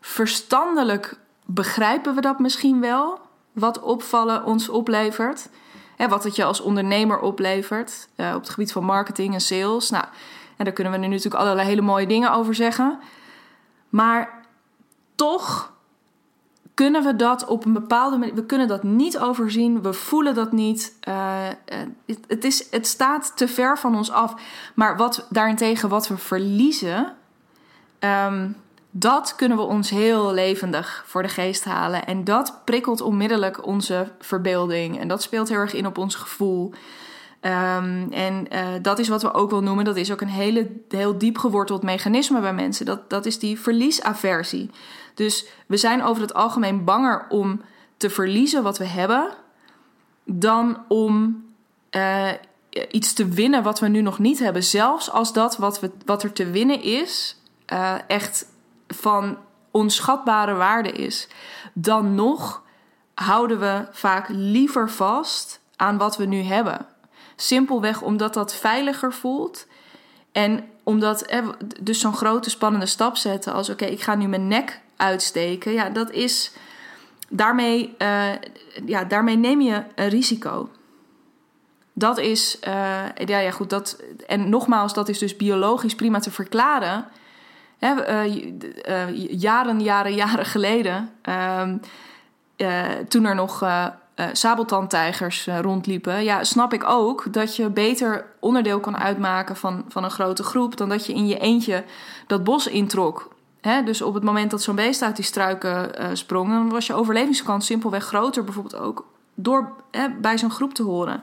Verstandelijk 0.00 1.18
begrijpen 1.44 2.14
we 2.14 2.20
dat 2.20 2.38
misschien 2.38 2.80
wel, 2.80 3.20
wat 3.52 3.80
opvallen 3.80 4.44
ons 4.44 4.68
oplevert. 4.68 5.48
Hè, 5.96 6.08
wat 6.08 6.24
het 6.24 6.36
je 6.36 6.44
als 6.44 6.60
ondernemer 6.60 7.18
oplevert 7.18 8.08
uh, 8.16 8.32
op 8.34 8.40
het 8.40 8.50
gebied 8.50 8.72
van 8.72 8.84
marketing 8.84 9.34
en 9.34 9.40
sales. 9.40 9.90
Nou, 9.90 10.04
daar 10.64 10.72
kunnen 10.72 10.92
we 10.92 10.98
nu 10.98 11.06
natuurlijk 11.06 11.42
allerlei 11.42 11.68
hele 11.68 11.80
mooie 11.80 12.06
dingen 12.06 12.32
over 12.32 12.54
zeggen. 12.54 12.98
Maar 13.88 14.44
toch 15.14 15.72
kunnen 16.74 17.04
we 17.04 17.16
dat 17.16 17.46
op 17.46 17.64
een 17.64 17.72
bepaalde 17.72 18.16
manier. 18.16 18.34
We 18.34 18.46
kunnen 18.46 18.68
dat 18.68 18.82
niet 18.82 19.18
overzien. 19.18 19.82
We 19.82 19.92
voelen 19.92 20.34
dat 20.34 20.52
niet. 20.52 20.96
Uh, 21.08 21.48
het, 22.26 22.44
is, 22.44 22.70
het 22.70 22.86
staat 22.86 23.36
te 23.36 23.48
ver 23.48 23.78
van 23.78 23.96
ons 23.96 24.10
af. 24.10 24.34
Maar 24.74 24.96
wat 24.96 25.26
daarentegen, 25.30 25.88
wat 25.88 26.08
we 26.08 26.16
verliezen. 26.16 27.14
Um, 28.00 28.56
dat 28.90 29.34
kunnen 29.36 29.56
we 29.56 29.62
ons 29.62 29.90
heel 29.90 30.32
levendig 30.32 31.04
voor 31.06 31.22
de 31.22 31.28
geest 31.28 31.64
halen. 31.64 32.06
En 32.06 32.24
dat 32.24 32.60
prikkelt 32.64 33.00
onmiddellijk 33.00 33.66
onze 33.66 34.12
verbeelding. 34.18 35.00
En 35.00 35.08
dat 35.08 35.22
speelt 35.22 35.48
heel 35.48 35.58
erg 35.58 35.72
in 35.74 35.86
op 35.86 35.98
ons 35.98 36.14
gevoel. 36.14 36.72
Um, 37.44 38.12
en 38.12 38.46
uh, 38.52 38.68
dat 38.82 38.98
is 38.98 39.08
wat 39.08 39.22
we 39.22 39.32
ook 39.32 39.50
wel 39.50 39.62
noemen. 39.62 39.84
Dat 39.84 39.96
is 39.96 40.12
ook 40.12 40.20
een 40.20 40.28
hele, 40.28 40.70
heel 40.88 41.18
diep 41.18 41.38
geworteld 41.38 41.82
mechanisme 41.82 42.40
bij 42.40 42.54
mensen. 42.54 42.86
Dat, 42.86 43.10
dat 43.10 43.26
is 43.26 43.38
die 43.38 43.60
verliesaversie. 43.60 44.70
Dus 45.14 45.46
we 45.66 45.76
zijn 45.76 46.02
over 46.02 46.22
het 46.22 46.34
algemeen 46.34 46.84
banger 46.84 47.26
om 47.28 47.60
te 47.96 48.10
verliezen 48.10 48.62
wat 48.62 48.78
we 48.78 48.84
hebben, 48.84 49.28
dan 50.24 50.78
om 50.88 51.44
uh, 51.90 52.28
iets 52.90 53.12
te 53.12 53.28
winnen 53.28 53.62
wat 53.62 53.80
we 53.80 53.88
nu 53.88 54.00
nog 54.00 54.18
niet 54.18 54.38
hebben. 54.38 54.62
Zelfs 54.62 55.10
als 55.10 55.32
dat 55.32 55.56
wat, 55.56 55.80
we, 55.80 55.90
wat 56.04 56.22
er 56.22 56.32
te 56.32 56.50
winnen 56.50 56.82
is, 56.82 57.36
uh, 57.72 57.94
echt 58.06 58.46
van 58.88 59.38
onschatbare 59.70 60.54
waarde 60.54 60.92
is. 60.92 61.28
Dan 61.72 62.14
nog 62.14 62.62
houden 63.14 63.60
we 63.60 63.86
vaak 63.90 64.28
liever 64.28 64.90
vast 64.90 65.60
aan 65.76 65.98
wat 65.98 66.16
we 66.16 66.24
nu 66.24 66.42
hebben. 66.42 66.86
Simpelweg 67.36 68.02
omdat 68.02 68.34
dat 68.34 68.54
veiliger 68.54 69.12
voelt. 69.12 69.66
En 70.32 70.64
omdat, 70.82 71.34
dus 71.80 72.00
zo'n 72.00 72.14
grote 72.14 72.50
spannende 72.50 72.86
stap 72.86 73.16
zetten 73.16 73.52
als: 73.52 73.70
oké, 73.70 73.84
ik 73.84 74.02
ga 74.02 74.14
nu 74.14 74.26
mijn 74.26 74.48
nek 74.48 74.80
uitsteken. 74.96 75.72
Ja, 75.72 75.90
dat 75.90 76.10
is. 76.10 76.52
Daarmee, 77.28 77.94
uh, 77.98 78.32
ja, 78.86 79.04
daarmee 79.04 79.36
neem 79.36 79.60
je 79.60 79.82
een 79.94 80.08
risico. 80.08 80.70
Dat 81.92 82.18
is. 82.18 82.58
Uh, 82.68 82.74
ja, 83.14 83.38
ja, 83.38 83.50
goed. 83.50 83.70
Dat, 83.70 84.02
en 84.26 84.48
nogmaals, 84.48 84.94
dat 84.94 85.08
is 85.08 85.18
dus 85.18 85.36
biologisch 85.36 85.94
prima 85.94 86.18
te 86.18 86.30
verklaren. 86.30 87.06
Hè, 87.78 88.24
uh, 88.26 89.28
jaren, 89.40 89.80
jaren, 89.80 90.14
jaren 90.14 90.46
geleden. 90.46 91.10
Ehm, 91.22 91.76
toen 93.08 93.24
er 93.24 93.34
nog 93.34 93.64
uh, 94.16 94.26
sabeltandtijgers 94.32 95.46
uh, 95.46 95.60
rondliepen, 95.60 96.24
ja, 96.24 96.44
snap 96.44 96.72
ik 96.72 96.84
ook 96.84 97.32
dat 97.32 97.56
je 97.56 97.70
beter 97.70 98.26
onderdeel 98.40 98.80
kan 98.80 98.96
uitmaken 98.96 99.56
van, 99.56 99.84
van 99.88 100.04
een 100.04 100.10
grote 100.10 100.42
groep 100.42 100.76
dan 100.76 100.88
dat 100.88 101.06
je 101.06 101.12
in 101.12 101.26
je 101.26 101.38
eentje 101.38 101.84
dat 102.26 102.44
bos 102.44 102.66
introk. 102.66 103.30
Dus 103.84 104.02
op 104.02 104.14
het 104.14 104.22
moment 104.22 104.50
dat 104.50 104.62
zo'n 104.62 104.74
beest 104.74 105.02
uit 105.02 105.16
die 105.16 105.24
struiken 105.24 105.90
uh, 106.00 106.06
sprong, 106.12 106.48
dan 106.48 106.68
was 106.68 106.86
je 106.86 106.94
overlevingskans 106.94 107.66
simpelweg 107.66 108.04
groter, 108.04 108.44
bijvoorbeeld 108.44 108.82
ook 108.82 109.06
door 109.34 109.72
bij 110.20 110.38
zo'n 110.38 110.50
groep 110.50 110.74
te 110.74 110.82
horen. 110.82 111.22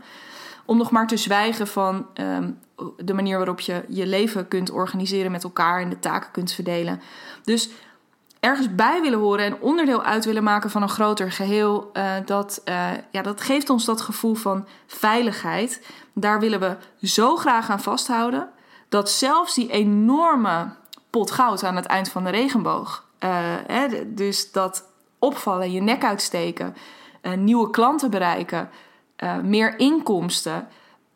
Om 0.66 0.78
nog 0.78 0.92
maar 0.92 1.08
te 1.08 1.18
zwijgen 1.18 1.68
van 1.68 2.06
um, 2.14 2.60
de 2.98 3.14
manier 3.14 3.38
waarop 3.38 3.60
je 3.60 3.84
je 3.88 4.08
leven 4.08 4.48
kunt 4.48 4.72
organiseren 4.72 5.32
met 5.32 5.44
elkaar 5.44 5.82
en 5.82 5.90
de 5.90 6.00
taken 6.00 6.32
kunt 6.32 6.52
verdelen. 6.52 7.02
Dus 7.44 7.70
ergens 8.40 8.76
bij 8.76 9.02
willen 9.02 9.20
horen 9.20 9.46
en 9.46 9.62
onderdeel 9.62 10.04
uit 10.04 10.26
willen 10.26 10.44
maken 10.44 10.70
van 10.70 10.82
een 10.82 10.90
groter 10.90 11.32
geheel, 11.32 11.90
uh, 11.94 12.14
dat, 12.26 12.62
uh, 12.66 12.90
ja, 13.12 13.22
dat 13.22 13.42
geeft 13.42 13.70
ons 13.70 13.86
dat 13.86 14.02
gevoel 14.02 14.36
van 14.36 14.68
veiligheid. 14.88 15.86
Daar 16.14 16.40
willen 16.40 16.60
we 16.60 16.78
zo 17.08 17.36
graag 17.36 17.70
aan 17.70 17.82
vasthouden 17.82 18.50
dat 18.90 19.10
zelfs 19.10 19.54
die 19.54 19.72
enorme 19.72 20.74
pot 21.10 21.32
goud 21.32 21.64
aan 21.64 21.76
het 21.76 21.86
eind 21.86 22.10
van 22.10 22.24
de 22.24 22.30
regenboog, 22.30 23.06
uh, 23.20 23.30
hè, 23.68 24.14
dus 24.14 24.52
dat 24.52 24.84
opvallen, 25.20 25.72
je 25.72 25.82
nek 25.82 26.04
uitsteken, 26.04 26.76
nieuwe 27.38 27.70
klanten 27.70 28.10
bereiken, 28.10 28.70
meer 29.44 29.80
inkomsten. 29.80 30.68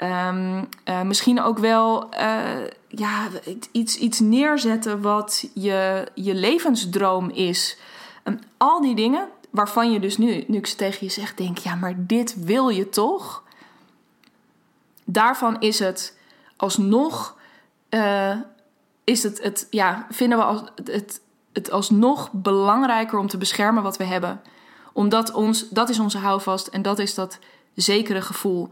Um, 0.04 0.68
uh, 0.86 1.02
misschien 1.02 1.42
ook 1.42 1.58
wel 1.58 2.14
uh, 2.14 2.68
ja, 2.88 3.28
iets, 3.72 3.98
iets 3.98 4.20
neerzetten 4.20 5.02
wat 5.02 5.50
je, 5.54 6.08
je 6.14 6.36
levensdroom 6.36 7.30
is. 7.30 7.78
Um, 8.24 8.40
al 8.58 8.82
die 8.82 8.96
dingen 8.96 9.28
waarvan 9.50 9.92
je 9.92 10.00
dus 10.00 10.18
nu, 10.18 10.44
nu 10.48 10.62
tegen 10.62 11.06
je 11.06 11.12
zeg, 11.12 11.36
denk: 11.36 11.58
ja, 11.58 11.76
maar 11.76 11.94
dit 11.98 12.44
wil 12.44 12.70
je 12.70 12.90
toch? 12.90 13.44
Daarvan 15.06 15.62
is 15.62 15.80
het 15.80 16.18
alsnog, 16.58 17.38
uh, 17.90 18.36
is 19.04 19.24
het, 19.24 19.44
het, 19.44 19.68
ja, 19.70 20.08
vinden 20.10 20.38
we 20.38 20.44
als, 20.44 20.64
het, 20.86 21.22
het 21.54 21.72
alsnog 21.72 22.32
belangrijker 22.32 23.20
om 23.20 23.28
te 23.28 23.38
beschermen 23.38 23.84
wat 23.84 23.98
we 23.98 24.04
hebben. 24.04 24.42
Omdat 24.94 25.32
ons, 25.32 25.70
dat 25.70 25.90
is 25.90 26.00
onze 26.00 26.18
houvast 26.18 26.68
en 26.68 26.82
dat 26.82 27.00
is 27.00 27.14
dat 27.14 27.40
zekere 27.76 28.22
gevoel. 28.22 28.70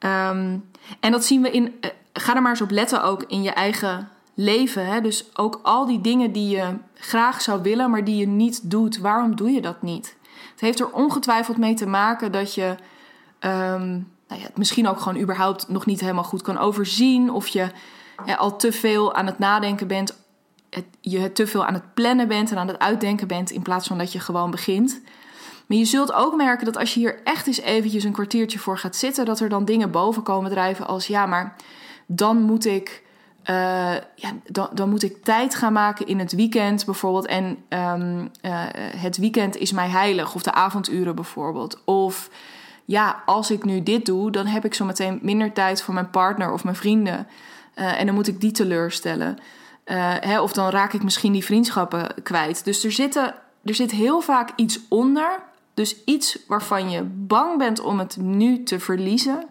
Um, 0.00 0.64
en 1.00 1.12
dat 1.12 1.24
zien 1.24 1.42
we 1.42 1.50
in. 1.50 1.62
Uh, 1.64 1.90
ga 2.12 2.34
er 2.34 2.42
maar 2.42 2.50
eens 2.50 2.60
op 2.60 2.70
letten 2.70 3.02
ook 3.02 3.22
in 3.22 3.42
je 3.42 3.50
eigen 3.50 4.08
leven. 4.34 4.86
Hè? 4.86 5.00
Dus 5.00 5.36
ook 5.36 5.60
al 5.62 5.86
die 5.86 6.00
dingen 6.00 6.32
die 6.32 6.48
je 6.48 6.76
graag 6.94 7.40
zou 7.40 7.62
willen, 7.62 7.90
maar 7.90 8.04
die 8.04 8.16
je 8.16 8.26
niet 8.26 8.70
doet. 8.70 8.98
Waarom 8.98 9.36
doe 9.36 9.50
je 9.50 9.60
dat 9.60 9.82
niet? 9.82 10.16
Het 10.50 10.60
heeft 10.60 10.80
er 10.80 10.92
ongetwijfeld 10.92 11.56
mee 11.56 11.74
te 11.74 11.86
maken 11.86 12.32
dat 12.32 12.54
je 12.54 12.74
um, 13.40 14.08
nou 14.28 14.40
ja, 14.40 14.46
het 14.46 14.58
misschien 14.58 14.88
ook 14.88 15.00
gewoon 15.00 15.22
überhaupt 15.22 15.68
nog 15.68 15.86
niet 15.86 16.00
helemaal 16.00 16.24
goed 16.24 16.42
kan 16.42 16.58
overzien. 16.58 17.30
Of 17.30 17.46
je 17.46 17.70
al 18.36 18.56
te 18.56 18.72
veel 18.72 19.14
aan 19.14 19.26
het 19.26 19.38
nadenken 19.38 19.86
bent. 19.86 20.24
Het, 20.70 20.84
je 21.00 21.32
te 21.32 21.46
veel 21.46 21.64
aan 21.64 21.74
het 21.74 21.94
plannen 21.94 22.28
bent 22.28 22.50
en 22.50 22.58
aan 22.58 22.68
het 22.68 22.78
uitdenken 22.78 23.28
bent. 23.28 23.50
In 23.50 23.62
plaats 23.62 23.86
van 23.86 23.98
dat 23.98 24.12
je 24.12 24.20
gewoon 24.20 24.50
begint. 24.50 25.00
Maar 25.66 25.78
je 25.78 25.84
zult 25.84 26.12
ook 26.12 26.36
merken 26.36 26.64
dat 26.64 26.76
als 26.76 26.94
je 26.94 27.00
hier 27.00 27.20
echt 27.24 27.46
eens 27.46 27.60
eventjes 27.60 28.04
een 28.04 28.12
kwartiertje 28.12 28.58
voor 28.58 28.78
gaat 28.78 28.96
zitten, 28.96 29.24
dat 29.24 29.40
er 29.40 29.48
dan 29.48 29.64
dingen 29.64 29.90
boven 29.90 30.22
komen 30.22 30.50
drijven 30.50 30.86
als 30.86 31.06
ja, 31.06 31.26
maar 31.26 31.56
dan 32.06 32.42
moet 32.42 32.64
ik. 32.64 33.04
Uh, 33.50 33.94
ja, 34.14 34.32
dan, 34.46 34.68
dan, 34.72 34.88
moet 34.88 35.02
ik 35.02 35.24
tijd 35.24 35.54
gaan 35.54 35.72
maken 35.72 36.06
in 36.06 36.18
het 36.18 36.32
weekend 36.32 36.84
bijvoorbeeld. 36.84 37.26
En 37.26 37.44
um, 37.68 38.30
uh, 38.42 38.62
het 38.96 39.16
weekend 39.16 39.56
is 39.56 39.72
mij 39.72 39.88
heilig. 39.88 40.34
Of 40.34 40.42
de 40.42 40.52
avonduren 40.52 41.14
bijvoorbeeld. 41.14 41.84
Of 41.84 42.30
ja, 42.84 43.22
als 43.26 43.50
ik 43.50 43.64
nu 43.64 43.82
dit 43.82 44.06
doe, 44.06 44.30
dan 44.30 44.46
heb 44.46 44.64
ik 44.64 44.74
zo 44.74 44.84
meteen 44.84 45.18
minder 45.22 45.52
tijd 45.52 45.82
voor 45.82 45.94
mijn 45.94 46.10
partner 46.10 46.52
of 46.52 46.64
mijn 46.64 46.76
vrienden. 46.76 47.26
Uh, 47.74 48.00
en 48.00 48.06
dan 48.06 48.14
moet 48.14 48.28
ik 48.28 48.40
die 48.40 48.52
teleurstellen. 48.52 49.38
Hè, 50.20 50.40
of 50.40 50.52
dan 50.52 50.70
raak 50.70 50.92
ik 50.92 51.02
misschien 51.02 51.32
die 51.32 51.44
vriendschappen 51.44 52.14
kwijt. 52.22 52.64
Dus 52.64 52.84
er, 52.84 52.92
zitten, 52.92 53.34
er 53.64 53.74
zit 53.74 53.90
heel 53.90 54.20
vaak 54.20 54.50
iets 54.56 54.80
onder. 54.88 55.40
Dus 55.76 56.04
iets 56.04 56.38
waarvan 56.46 56.90
je 56.90 57.02
bang 57.02 57.58
bent 57.58 57.80
om 57.80 57.98
het 57.98 58.16
nu 58.16 58.62
te 58.62 58.80
verliezen. 58.80 59.44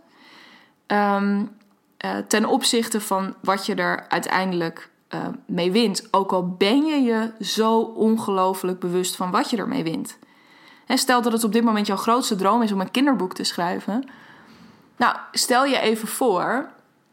Um, 0.87 1.57
uh, 2.05 2.17
ten 2.27 2.45
opzichte 2.45 3.01
van 3.01 3.35
wat 3.41 3.65
je 3.65 3.75
er 3.75 4.05
uiteindelijk 4.09 4.89
uh, 5.09 5.27
mee 5.45 5.71
wint. 5.71 6.07
Ook 6.11 6.31
al 6.31 6.47
ben 6.47 6.85
je 6.85 7.01
je 7.01 7.45
zo 7.45 7.79
ongelooflijk 7.79 8.79
bewust 8.79 9.15
van 9.15 9.31
wat 9.31 9.49
je 9.49 9.57
ermee 9.57 9.83
wint. 9.83 10.17
He, 10.85 10.97
stel 10.97 11.21
dat 11.21 11.31
het 11.31 11.43
op 11.43 11.53
dit 11.53 11.63
moment 11.63 11.87
jouw 11.87 11.97
grootste 11.97 12.35
droom 12.35 12.61
is 12.61 12.71
om 12.71 12.81
een 12.81 12.91
kinderboek 12.91 13.33
te 13.33 13.43
schrijven. 13.43 14.09
Nou, 14.97 15.15
stel 15.31 15.65
je 15.65 15.79
even 15.79 16.07
voor. 16.07 16.69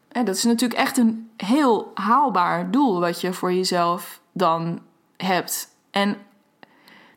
Dat 0.09 0.35
is 0.35 0.43
natuurlijk 0.43 0.79
echt 0.79 0.97
een 0.97 1.31
heel 1.37 1.91
haalbaar 1.93 2.71
doel 2.71 2.99
wat 2.99 3.21
je 3.21 3.33
voor 3.33 3.53
jezelf 3.53 4.21
dan 4.31 4.79
hebt. 5.17 5.67
En 5.91 6.17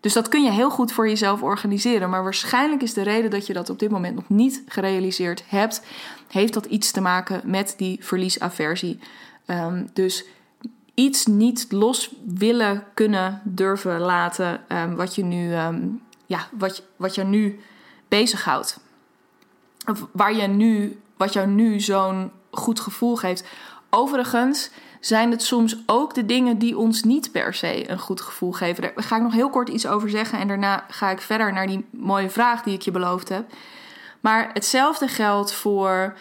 dus 0.01 0.13
dat 0.13 0.29
kun 0.29 0.43
je 0.43 0.51
heel 0.51 0.71
goed 0.71 0.93
voor 0.93 1.09
jezelf 1.09 1.43
organiseren. 1.43 2.11
Maar 2.11 2.23
waarschijnlijk 2.23 2.83
is 2.83 2.95
de 2.95 3.03
reden 3.03 3.31
dat 3.31 3.47
je 3.47 3.53
dat 3.53 3.71
op 3.71 3.79
dit 3.79 3.91
moment 3.91 4.15
nog 4.15 4.29
niet 4.29 4.63
gerealiseerd 4.67 5.45
hebt, 5.47 5.83
heeft 6.29 6.53
dat 6.53 6.67
iets 6.67 6.91
te 6.91 7.01
maken 7.01 7.41
met 7.45 7.75
die 7.77 7.99
verliesaversie. 8.01 8.99
Um, 9.47 9.91
dus 9.93 10.25
iets 10.95 11.27
niet 11.27 11.67
los 11.71 12.11
willen 12.25 12.85
kunnen 12.95 13.41
durven 13.45 14.01
laten 14.01 14.61
um, 14.69 14.95
wat 14.95 15.15
je 15.15 15.25
nu, 15.25 15.55
um, 15.55 16.03
ja, 16.27 16.47
wat, 16.51 16.83
wat 16.97 17.15
je 17.15 17.25
nu 17.25 17.61
bezighoudt. 18.09 18.81
Of 19.87 20.07
waar 20.13 20.35
je 20.35 20.47
nu, 20.47 21.01
wat 21.17 21.33
jou 21.33 21.47
nu 21.47 21.81
zo'n 21.81 22.31
goed 22.51 22.81
gevoel 22.81 23.17
geeft. 23.17 23.45
Overigens 23.91 24.71
zijn 25.07 25.31
het 25.31 25.43
soms 25.43 25.77
ook 25.87 26.15
de 26.15 26.27
dingen 26.27 26.59
die 26.59 26.79
ons 26.79 27.03
niet 27.03 27.33
per 27.33 27.55
se 27.55 27.91
een 27.91 27.99
goed 27.99 28.21
gevoel 28.21 28.53
geven. 28.53 28.83
Daar 28.83 28.93
ga 28.97 29.17
ik 29.17 29.23
nog 29.23 29.33
heel 29.33 29.51
kort 29.51 29.69
iets 29.69 29.87
over 29.87 30.11
zeggen 30.11 30.39
en 30.39 30.49
daarna 30.49 30.85
ga 30.89 31.11
ik 31.11 31.21
verder 31.21 31.53
naar 31.53 31.67
die 31.67 31.87
mooie 31.91 32.31
vraag 32.31 32.63
die 32.63 32.75
ik 32.75 32.83
je 32.83 32.91
beloofd 32.91 33.29
heb. 33.29 33.53
Maar 34.21 34.51
hetzelfde 34.53 35.09
geldt 35.09 35.53
voor 35.53 36.17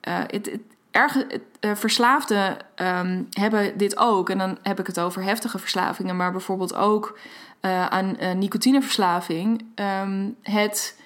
het, 0.00 0.50
erg, 0.90 1.16
uh, 1.16 1.74
verslaafden 1.74 2.56
um, 2.76 3.28
hebben 3.30 3.78
dit 3.78 3.96
ook. 3.96 4.30
En 4.30 4.38
dan 4.38 4.58
heb 4.62 4.80
ik 4.80 4.86
het 4.86 5.00
over 5.00 5.22
heftige 5.22 5.58
verslavingen, 5.58 6.16
maar 6.16 6.32
bijvoorbeeld 6.32 6.74
ook 6.74 7.18
uh, 7.60 7.86
aan 7.86 8.16
nicotineverslaving. 8.38 9.64
Um, 9.74 10.36
het, 10.42 10.96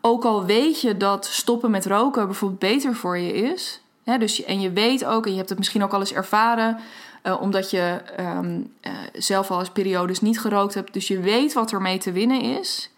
ook 0.00 0.24
al 0.24 0.44
weet 0.44 0.80
je 0.80 0.96
dat 0.96 1.26
stoppen 1.26 1.70
met 1.70 1.86
roken 1.86 2.26
bijvoorbeeld 2.26 2.60
beter 2.60 2.94
voor 2.94 3.18
je 3.18 3.32
is, 3.32 3.80
dus, 4.06 4.44
en 4.44 4.60
je 4.60 4.70
weet 4.70 5.04
ook, 5.04 5.24
en 5.24 5.30
je 5.30 5.36
hebt 5.36 5.48
het 5.48 5.58
misschien 5.58 5.82
ook 5.82 5.92
al 5.92 6.00
eens 6.00 6.12
ervaren, 6.12 6.78
uh, 7.22 7.40
omdat 7.40 7.70
je 7.70 8.02
um, 8.20 8.72
uh, 8.82 8.92
zelf 9.12 9.50
al 9.50 9.58
eens 9.58 9.70
periodes 9.70 10.20
niet 10.20 10.40
gerookt 10.40 10.74
hebt. 10.74 10.92
Dus 10.92 11.08
je 11.08 11.20
weet 11.20 11.52
wat 11.52 11.72
er 11.72 11.80
mee 11.80 11.98
te 11.98 12.12
winnen 12.12 12.40
is. 12.40 12.90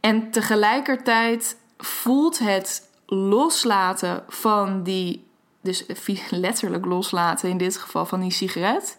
En 0.00 0.30
tegelijkertijd 0.30 1.56
voelt 1.78 2.38
het 2.38 2.88
loslaten 3.06 4.24
van 4.28 4.82
die, 4.82 5.26
dus 5.60 5.86
letterlijk 6.30 6.84
loslaten 6.84 7.48
in 7.48 7.58
dit 7.58 7.76
geval 7.76 8.06
van 8.06 8.20
die 8.20 8.32
sigaret, 8.32 8.96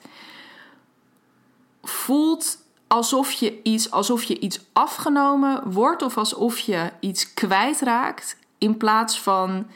voelt 1.84 2.58
alsof 2.88 3.32
je 3.32 3.60
iets, 3.64 3.92
alsof 3.92 4.24
je 4.24 4.40
iets 4.40 4.60
afgenomen 4.74 5.72
wordt 5.72 6.02
of 6.02 6.18
alsof 6.18 6.60
je 6.60 6.92
iets 7.00 7.34
kwijtraakt. 7.34 8.38
In 8.58 8.78
plaats 8.78 9.22
van, 9.22 9.68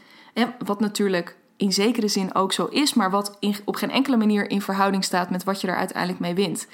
wat 0.65 0.79
natuurlijk 0.79 1.35
in 1.57 1.73
zekere 1.73 2.07
zin 2.07 2.35
ook 2.35 2.53
zo 2.53 2.65
is, 2.65 2.93
maar 2.93 3.11
wat 3.11 3.37
op 3.65 3.75
geen 3.75 3.91
enkele 3.91 4.17
manier 4.17 4.49
in 4.49 4.61
verhouding 4.61 5.03
staat 5.03 5.29
met 5.29 5.43
wat 5.43 5.61
je 5.61 5.67
er 5.67 5.75
uiteindelijk 5.75 6.19
mee 6.19 6.33
wint. 6.33 6.67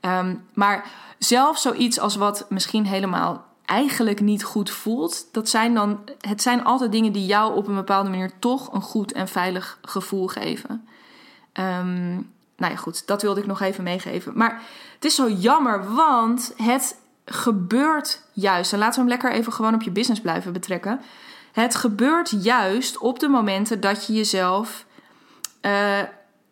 Um, 0.00 0.44
maar 0.54 0.90
zelfs 1.18 1.62
zoiets 1.62 2.00
als 2.00 2.16
wat 2.16 2.46
misschien 2.48 2.86
helemaal 2.86 3.46
eigenlijk 3.64 4.20
niet 4.20 4.44
goed 4.44 4.70
voelt, 4.70 5.26
dat 5.32 5.48
zijn 5.48 5.74
dan, 5.74 6.00
het 6.20 6.42
zijn 6.42 6.64
altijd 6.64 6.92
dingen 6.92 7.12
die 7.12 7.26
jou 7.26 7.56
op 7.56 7.68
een 7.68 7.74
bepaalde 7.74 8.10
manier 8.10 8.38
toch 8.38 8.72
een 8.72 8.82
goed 8.82 9.12
en 9.12 9.28
veilig 9.28 9.78
gevoel 9.82 10.26
geven. 10.26 10.88
Um, 11.52 12.30
nou 12.56 12.72
ja, 12.72 12.76
goed, 12.76 13.06
dat 13.06 13.22
wilde 13.22 13.40
ik 13.40 13.46
nog 13.46 13.60
even 13.60 13.84
meegeven. 13.84 14.32
Maar 14.36 14.62
het 14.94 15.04
is 15.04 15.14
zo 15.14 15.30
jammer, 15.30 15.94
want 15.94 16.52
het 16.56 16.96
gebeurt 17.30 18.22
juist. 18.32 18.72
En 18.72 18.78
laten 18.78 18.94
we 18.94 19.00
hem 19.00 19.08
lekker 19.08 19.32
even 19.32 19.52
gewoon 19.52 19.74
op 19.74 19.82
je 19.82 19.90
business 19.90 20.20
blijven 20.20 20.52
betrekken. 20.52 21.00
Het 21.52 21.74
gebeurt 21.74 22.42
juist 22.42 22.98
op 22.98 23.18
de 23.18 23.28
momenten 23.28 23.80
dat 23.80 24.06
je 24.06 24.12
jezelf, 24.12 24.86
uh, 25.62 25.98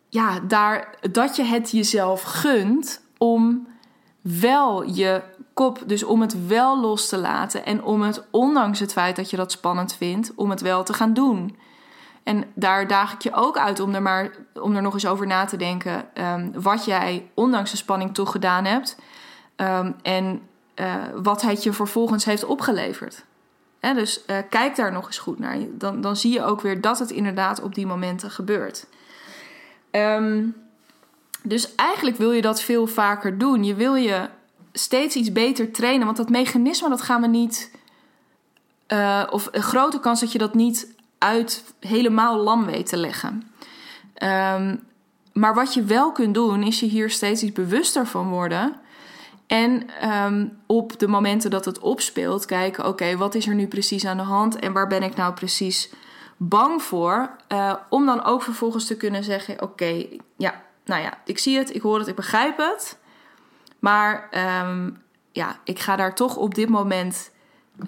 ja, 0.09 0.41
daar, 0.41 0.95
dat 1.11 1.37
je 1.37 1.43
het 1.43 1.71
jezelf 1.71 2.23
gunt 2.23 3.01
om 3.19 3.69
wel 4.21 4.83
je 4.83 5.23
kop, 5.55 5.83
dus 5.87 6.03
om 6.03 6.21
het 6.21 6.47
wel 6.47 6.81
los 6.81 7.09
te 7.09 7.19
laten 7.19 7.65
en 7.65 7.83
om 7.83 8.03
het, 8.03 8.25
ondanks 8.31 8.81
het 8.81 8.93
feit 8.93 9.17
dat 9.17 9.31
je 9.31 9.37
dat 9.37 9.53
spannend 9.53 9.95
vindt, 9.95 10.33
om 10.35 10.51
het 10.51 10.61
wel 10.61 10.85
te 10.85 10.93
gaan 10.93 11.15
doen. 11.15 11.57
En 12.23 12.45
daar 12.55 12.87
daag 12.87 13.12
ik 13.12 13.23
je 13.23 13.33
ook 13.35 13.59
uit 13.59 13.81
om 13.81 13.95
er, 13.95 14.03
maar, 14.03 14.31
om 14.55 14.77
er 14.77 14.83
nog 14.83 14.95
eens 14.95 15.07
over 15.07 15.27
na 15.27 15.45
te 15.45 15.57
denken 15.57 16.05
um, 16.15 16.53
wat 16.62 16.85
jij 16.85 17.31
ondanks 17.35 17.71
de 17.71 17.77
spanning 17.77 18.15
toch 18.15 18.31
gedaan 18.31 18.65
hebt 18.65 18.97
um, 19.57 19.97
en 20.03 20.41
uh, 20.77 20.95
wat 21.15 21.43
het 21.43 21.62
je 21.62 21.73
vervolgens 21.73 22.25
heeft 22.25 22.45
opgeleverd 22.45 23.25
dus 23.95 24.21
uh, 24.27 24.37
kijk 24.51 24.77
daar 24.77 24.93
nog 24.93 25.07
eens 25.07 25.19
goed 25.19 25.39
naar. 25.39 25.59
Dan, 25.71 26.01
dan 26.01 26.17
zie 26.17 26.33
je 26.33 26.43
ook 26.43 26.61
weer 26.61 26.81
dat 26.81 26.99
het 26.99 27.11
inderdaad 27.11 27.62
op 27.62 27.75
die 27.75 27.87
momenten 27.87 28.31
gebeurt. 28.31 28.87
Um, 29.91 30.57
dus 31.43 31.75
eigenlijk 31.75 32.17
wil 32.17 32.33
je 32.33 32.43
dat 32.43 32.62
veel 32.62 32.87
vaker 32.87 33.39
doen. 33.39 33.65
Je 33.65 33.75
wil 33.75 33.95
je 33.95 34.29
steeds 34.73 35.17
iets 35.17 35.33
beter 35.33 35.71
trainen. 35.73 36.05
Want 36.05 36.17
dat 36.17 36.29
mechanisme, 36.29 36.89
dat 36.89 37.03
gaan 37.03 37.21
we 37.21 37.27
niet. 37.27 37.71
Uh, 38.89 39.23
of 39.31 39.49
een 39.53 39.62
grote 39.62 40.01
kans 40.01 40.21
dat 40.21 40.33
je 40.33 40.39
dat 40.39 40.55
niet 40.55 40.95
uit 41.19 41.75
helemaal 41.81 42.37
lam 42.37 42.67
weet 42.67 42.87
te 42.87 42.97
leggen. 42.97 43.51
Um, 44.23 44.85
maar 45.33 45.55
wat 45.55 45.75
je 45.75 45.85
wel 45.85 46.12
kunt 46.12 46.35
doen, 46.35 46.62
is 46.62 46.81
je 46.81 46.87
hier 46.87 47.11
steeds 47.11 47.43
iets 47.43 47.53
bewuster 47.53 48.07
van 48.07 48.29
worden. 48.29 48.77
En 49.46 49.87
um, 50.04 50.59
op 50.66 50.98
de 50.98 51.09
momenten 51.09 51.50
dat 51.50 51.64
het 51.64 51.78
opspeelt, 51.78 52.44
kijken: 52.44 52.87
oké, 52.87 53.16
wat 53.16 53.35
is 53.35 53.46
er 53.46 53.54
nu 53.54 53.66
precies 53.66 54.06
aan 54.06 54.16
de 54.16 54.22
hand 54.22 54.59
en 54.59 54.72
waar 54.72 54.87
ben 54.87 55.02
ik 55.02 55.16
nou 55.16 55.35
precies 55.35 55.90
bang 56.37 56.82
voor? 56.82 57.30
Uh, 57.52 57.74
om 57.88 58.06
dan 58.06 58.24
ook 58.24 58.42
vervolgens 58.42 58.87
te 58.87 58.96
kunnen 58.96 59.24
zeggen: 59.24 59.62
oké, 59.62 60.06
ja, 60.37 60.62
nou 60.85 61.02
ja, 61.02 61.18
ik 61.24 61.38
zie 61.38 61.59
het, 61.59 61.74
ik 61.74 61.82
hoor 61.82 61.98
het, 61.98 62.09
ik 62.09 62.14
begrijp 62.14 62.56
het. 62.56 62.98
Maar 63.78 64.28
um, 64.64 65.02
ja, 65.32 65.56
ik 65.64 65.78
ga 65.78 65.96
daar 65.96 66.14
toch 66.14 66.37
op 66.37 66.54
dit 66.54 66.68
moment 66.68 67.30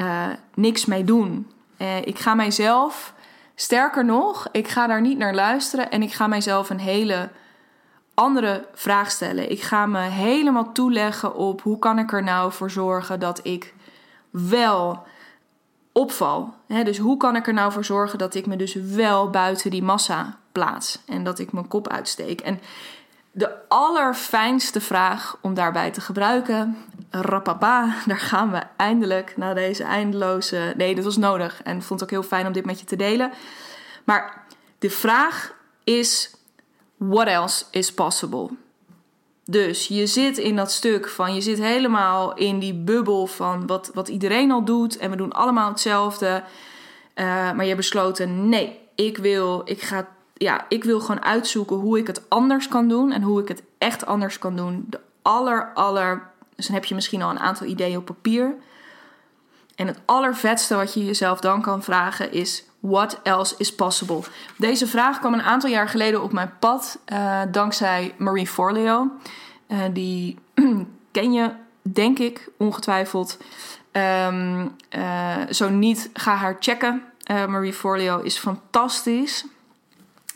uh, 0.00 0.26
niks 0.54 0.84
mee 0.84 1.04
doen. 1.04 1.50
Uh, 1.78 1.96
ik 1.96 2.18
ga 2.18 2.34
mijzelf, 2.34 3.14
sterker 3.54 4.04
nog, 4.04 4.48
ik 4.52 4.68
ga 4.68 4.86
daar 4.86 5.00
niet 5.00 5.18
naar 5.18 5.34
luisteren 5.34 5.90
en 5.90 6.02
ik 6.02 6.12
ga 6.12 6.26
mijzelf 6.26 6.70
een 6.70 6.80
hele 6.80 7.30
andere 8.18 8.66
vraag 8.74 9.11
stellen. 9.11 9.50
Ik 9.50 9.62
ga 9.62 9.87
me 9.87 9.98
helemaal 9.98 10.72
toeleggen 10.72 11.35
op 11.35 11.62
hoe 11.62 11.78
kan 11.78 11.98
ik 11.98 12.12
er 12.12 12.22
nou 12.22 12.52
voor 12.52 12.70
zorgen 12.70 13.20
dat 13.20 13.40
ik 13.42 13.74
wel 14.31 15.07
opval. 15.92 16.54
dus 16.66 16.98
hoe 16.98 17.16
kan 17.16 17.37
ik 17.37 17.46
er 17.46 17.52
nou 17.52 17.72
voor 17.72 17.85
zorgen 17.85 18.18
dat 18.18 18.35
ik 18.35 18.46
me 18.46 18.57
dus 18.57 18.74
wel 18.74 19.31
buiten 19.31 19.70
die 19.70 19.83
massa 19.83 20.38
plaats 20.52 20.98
en 21.07 21.24
dat 21.24 21.38
ik 21.38 21.52
mijn 21.52 21.68
kop 21.68 21.88
uitsteek. 21.88 22.40
En 22.40 22.61
de 23.31 23.68
allerfijnste 23.68 24.81
vraag 24.81 25.38
om 25.40 25.54
daarbij 25.54 25.90
te 25.90 26.00
gebruiken, 26.00 26.76
rapapa, 27.11 27.94
daar 28.07 28.18
gaan 28.18 28.50
we 28.50 28.62
eindelijk 28.76 29.37
na 29.37 29.54
deze 29.54 29.85
eindeloze. 29.85 30.74
Nee, 30.76 30.94
dit 30.94 31.04
was 31.04 31.16
nodig 31.16 31.62
en 31.62 31.83
vond 31.83 32.00
het 32.00 32.02
ook 32.02 32.20
heel 32.20 32.28
fijn 32.28 32.46
om 32.46 32.52
dit 32.52 32.64
met 32.64 32.81
je 32.81 32.87
te 32.87 32.96
delen. 32.96 33.33
Maar 34.04 34.44
de 34.78 34.90
vraag 34.90 35.54
is 35.85 36.37
what 36.98 37.26
else 37.26 37.64
is 37.70 37.92
possible? 37.92 38.48
Dus 39.44 39.87
je 39.87 40.06
zit 40.06 40.38
in 40.38 40.56
dat 40.56 40.72
stuk 40.72 41.08
van, 41.08 41.34
je 41.34 41.40
zit 41.40 41.58
helemaal 41.58 42.34
in 42.34 42.58
die 42.58 42.74
bubbel 42.74 43.26
van 43.26 43.66
wat, 43.66 43.90
wat 43.94 44.08
iedereen 44.08 44.50
al 44.50 44.64
doet 44.64 44.96
en 44.96 45.11
we 45.11 45.16
doen 45.16 45.32
allemaal 45.32 45.68
hetzelfde. 45.68 46.42
Uh, 47.14 47.24
maar 47.24 47.61
je 47.61 47.66
hebt 47.66 47.76
besloten, 47.76 48.48
nee, 48.48 48.80
ik 48.94 49.18
wil, 49.18 49.62
ik, 49.64 49.80
ga, 49.80 50.08
ja, 50.34 50.64
ik 50.68 50.84
wil 50.84 51.00
gewoon 51.00 51.24
uitzoeken 51.24 51.76
hoe 51.76 51.98
ik 51.98 52.06
het 52.06 52.28
anders 52.28 52.68
kan 52.68 52.88
doen 52.88 53.12
en 53.12 53.22
hoe 53.22 53.40
ik 53.40 53.48
het 53.48 53.62
echt 53.78 54.06
anders 54.06 54.38
kan 54.38 54.56
doen. 54.56 54.84
De 54.88 55.00
aller, 55.22 55.72
aller 55.74 56.30
Dus 56.56 56.66
dan 56.66 56.74
heb 56.74 56.84
je 56.84 56.94
misschien 56.94 57.22
al 57.22 57.30
een 57.30 57.38
aantal 57.38 57.66
ideeën 57.66 57.96
op 57.96 58.04
papier. 58.04 58.54
En 59.74 59.87
het 59.87 59.98
allervetste 60.04 60.74
wat 60.74 60.94
je 60.94 61.04
jezelf 61.04 61.40
dan 61.40 61.62
kan 61.62 61.82
vragen 61.82 62.32
is: 62.32 62.64
What 62.80 63.20
else 63.22 63.54
is 63.58 63.74
possible? 63.74 64.22
Deze 64.56 64.86
vraag 64.86 65.18
kwam 65.18 65.34
een 65.34 65.42
aantal 65.42 65.70
jaar 65.70 65.88
geleden 65.88 66.22
op 66.22 66.32
mijn 66.32 66.52
pad 66.58 66.98
uh, 67.12 67.40
dankzij 67.50 68.14
Marie 68.16 68.46
Forleo. 68.46 69.10
Uh, 69.68 69.78
die 69.92 70.38
ken 71.12 71.32
je, 71.32 71.50
denk 71.82 72.18
ik, 72.18 72.48
ongetwijfeld. 72.56 73.38
Um, 73.92 74.76
uh, 74.96 75.36
zo 75.50 75.68
niet, 75.68 76.10
ga 76.12 76.34
haar 76.34 76.56
checken. 76.60 77.02
Marie 77.48 77.72
Forleo 77.72 78.20
is 78.20 78.38
fantastisch. 78.38 79.44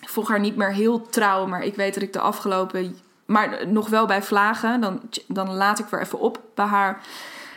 Ik 0.00 0.08
volg 0.08 0.28
haar 0.28 0.40
niet 0.40 0.56
meer 0.56 0.72
heel 0.72 1.08
trouw, 1.08 1.46
maar 1.46 1.62
ik 1.62 1.74
weet 1.74 1.94
dat 1.94 2.02
ik 2.02 2.12
de 2.12 2.20
afgelopen. 2.20 2.96
Maar 3.26 3.68
nog 3.68 3.88
wel 3.88 4.06
bij 4.06 4.22
vlagen. 4.22 4.80
Dan, 4.80 5.00
dan 5.26 5.54
laat 5.54 5.78
ik 5.78 5.86
weer 5.86 6.00
even 6.00 6.18
op 6.18 6.40
bij 6.54 6.66
haar. 6.66 7.00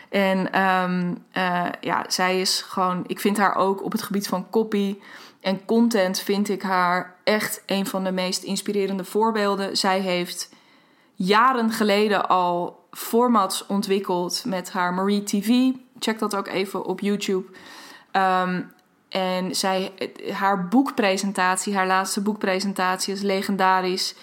En 0.09 0.61
um, 0.61 1.25
uh, 1.33 1.65
ja, 1.81 2.05
zij 2.07 2.41
is 2.41 2.61
gewoon. 2.61 3.03
Ik 3.07 3.19
vind 3.19 3.37
haar 3.37 3.55
ook 3.55 3.83
op 3.83 3.91
het 3.91 4.01
gebied 4.01 4.27
van 4.27 4.49
copy 4.49 4.97
en 5.41 5.65
content. 5.65 6.19
Vind 6.19 6.49
ik 6.49 6.61
haar 6.61 7.15
echt 7.23 7.63
een 7.65 7.85
van 7.85 8.03
de 8.03 8.11
meest 8.11 8.43
inspirerende 8.43 9.03
voorbeelden. 9.03 9.77
Zij 9.77 9.99
heeft 9.99 10.49
jaren 11.13 11.71
geleden 11.71 12.29
al 12.29 12.83
formats 12.91 13.65
ontwikkeld 13.65 14.43
met 14.45 14.71
haar 14.71 14.93
Marie 14.93 15.23
TV. 15.23 15.71
Check 15.99 16.19
dat 16.19 16.35
ook 16.35 16.47
even 16.47 16.85
op 16.85 16.99
YouTube. 16.99 17.45
Um, 18.11 18.73
en 19.09 19.55
zij, 19.55 19.91
haar 20.31 20.67
boekpresentatie, 20.67 21.75
haar 21.75 21.87
laatste 21.87 22.21
boekpresentatie 22.21 23.13
is 23.13 23.21
legendarisch. 23.21 24.15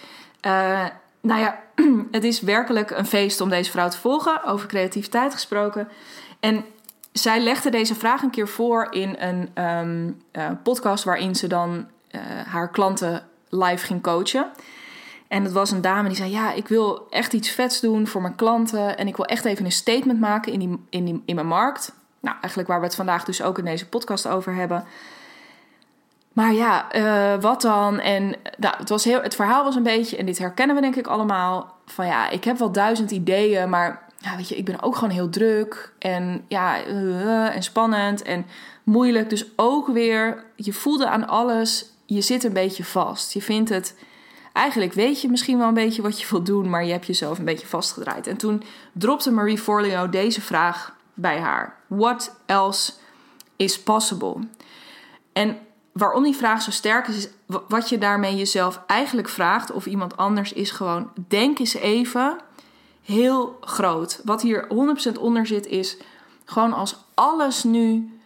Uh, 0.46 0.86
nou 1.22 1.40
ja, 1.40 1.62
het 2.10 2.24
is 2.24 2.40
werkelijk 2.40 2.90
een 2.90 3.06
feest 3.06 3.40
om 3.40 3.48
deze 3.48 3.70
vrouw 3.70 3.88
te 3.88 3.98
volgen, 3.98 4.44
over 4.44 4.68
creativiteit 4.68 5.32
gesproken. 5.32 5.88
En 6.40 6.64
zij 7.12 7.40
legde 7.40 7.70
deze 7.70 7.94
vraag 7.94 8.22
een 8.22 8.30
keer 8.30 8.48
voor 8.48 8.86
in 8.90 9.16
een 9.18 9.64
um, 9.64 10.22
uh, 10.32 10.50
podcast 10.62 11.04
waarin 11.04 11.34
ze 11.34 11.46
dan 11.46 11.86
uh, 12.10 12.20
haar 12.46 12.70
klanten 12.70 13.26
live 13.48 13.86
ging 13.86 14.02
coachen. 14.02 14.50
En 15.28 15.44
het 15.44 15.52
was 15.52 15.70
een 15.70 15.80
dame 15.80 16.08
die 16.08 16.16
zei: 16.16 16.30
Ja, 16.30 16.52
ik 16.52 16.68
wil 16.68 17.06
echt 17.10 17.32
iets 17.32 17.50
vets 17.50 17.80
doen 17.80 18.06
voor 18.06 18.22
mijn 18.22 18.34
klanten. 18.34 18.98
En 18.98 19.06
ik 19.06 19.16
wil 19.16 19.26
echt 19.26 19.44
even 19.44 19.64
een 19.64 19.72
statement 19.72 20.20
maken 20.20 20.52
in, 20.52 20.58
die, 20.58 20.78
in, 20.90 21.04
die, 21.04 21.22
in 21.24 21.34
mijn 21.34 21.46
markt. 21.46 21.92
Nou, 22.20 22.36
eigenlijk 22.40 22.68
waar 22.68 22.80
we 22.80 22.86
het 22.86 22.94
vandaag 22.94 23.24
dus 23.24 23.42
ook 23.42 23.58
in 23.58 23.64
deze 23.64 23.88
podcast 23.88 24.28
over 24.28 24.54
hebben. 24.54 24.84
Maar 26.32 26.52
ja, 26.52 26.94
uh, 26.94 27.42
wat 27.42 27.62
dan? 27.62 28.00
En 28.00 28.34
nou, 28.58 28.76
het, 28.76 28.88
was 28.88 29.04
heel, 29.04 29.22
het 29.22 29.34
verhaal 29.34 29.64
was 29.64 29.74
een 29.74 29.82
beetje, 29.82 30.16
en 30.16 30.26
dit 30.26 30.38
herkennen 30.38 30.76
we 30.76 30.82
denk 30.82 30.96
ik 30.96 31.06
allemaal, 31.06 31.76
van 31.86 32.06
ja, 32.06 32.30
ik 32.30 32.44
heb 32.44 32.58
wel 32.58 32.72
duizend 32.72 33.10
ideeën, 33.10 33.68
maar 33.70 34.02
ja, 34.18 34.36
weet 34.36 34.48
je, 34.48 34.56
ik 34.56 34.64
ben 34.64 34.82
ook 34.82 34.94
gewoon 34.94 35.14
heel 35.14 35.28
druk 35.28 35.92
en 35.98 36.44
ja, 36.48 36.86
uh, 36.86 37.54
en 37.54 37.62
spannend 37.62 38.22
en 38.22 38.46
moeilijk. 38.82 39.30
Dus 39.30 39.46
ook 39.56 39.86
weer, 39.86 40.44
je 40.56 40.72
voelde 40.72 41.08
aan 41.08 41.28
alles, 41.28 41.86
je 42.06 42.20
zit 42.20 42.44
een 42.44 42.52
beetje 42.52 42.84
vast. 42.84 43.32
Je 43.32 43.42
vindt 43.42 43.68
het, 43.68 43.96
eigenlijk 44.52 44.92
weet 44.92 45.20
je 45.20 45.28
misschien 45.28 45.58
wel 45.58 45.68
een 45.68 45.74
beetje 45.74 46.02
wat 46.02 46.20
je 46.20 46.26
wilt 46.30 46.46
doen, 46.46 46.70
maar 46.70 46.84
je 46.84 46.92
hebt 46.92 47.06
jezelf 47.06 47.38
een 47.38 47.44
beetje 47.44 47.66
vastgedraaid. 47.66 48.26
En 48.26 48.36
toen 48.36 48.62
dropte 48.92 49.30
Marie 49.30 49.58
Forleo 49.58 50.08
deze 50.08 50.40
vraag 50.40 50.96
bij 51.14 51.38
haar: 51.38 51.76
What 51.86 52.36
else 52.46 52.92
is 53.56 53.82
possible? 53.82 54.36
En 55.32 55.58
waarom 55.92 56.22
die 56.22 56.36
vraag 56.36 56.62
zo 56.62 56.70
sterk 56.70 57.08
is, 57.08 57.16
is 57.16 57.28
wat 57.68 57.88
je 57.88 57.98
daarmee 57.98 58.36
jezelf 58.36 58.82
eigenlijk 58.86 59.28
vraagt 59.28 59.72
of 59.72 59.86
iemand 59.86 60.16
anders 60.16 60.52
is 60.52 60.70
gewoon 60.70 61.10
denk 61.28 61.58
eens 61.58 61.74
even 61.74 62.36
heel 63.02 63.56
groot. 63.60 64.20
Wat 64.24 64.42
hier 64.42 64.66
100% 65.16 65.18
onder 65.18 65.46
zit 65.46 65.66
is 65.66 65.96
gewoon 66.44 66.72
als 66.72 67.04
alles 67.14 67.64
nu 67.64 68.18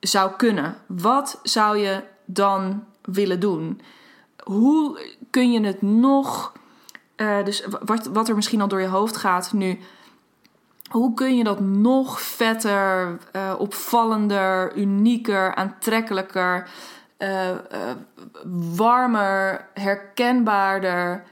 zou 0.00 0.32
kunnen, 0.36 0.76
wat 0.86 1.40
zou 1.42 1.78
je 1.78 2.02
dan 2.24 2.84
willen 3.02 3.40
doen? 3.40 3.80
Hoe 4.44 5.00
kun 5.30 5.52
je 5.52 5.60
het 5.60 5.82
nog, 5.82 6.52
uh, 7.16 7.44
dus 7.44 7.64
wat, 7.84 8.06
wat 8.06 8.28
er 8.28 8.34
misschien 8.34 8.60
al 8.60 8.68
door 8.68 8.80
je 8.80 8.86
hoofd 8.86 9.16
gaat 9.16 9.52
nu, 9.52 9.78
hoe 10.90 11.14
kun 11.14 11.36
je 11.36 11.44
dat 11.44 11.60
nog 11.60 12.20
vetter, 12.20 13.18
uh, 13.36 13.54
opvallender, 13.58 14.76
unieker, 14.76 15.54
aantrekkelijker, 15.54 16.68
uh, 17.22 17.48
uh, 17.48 17.56
warmer, 18.76 19.68
herkenbaarder, 19.74 21.24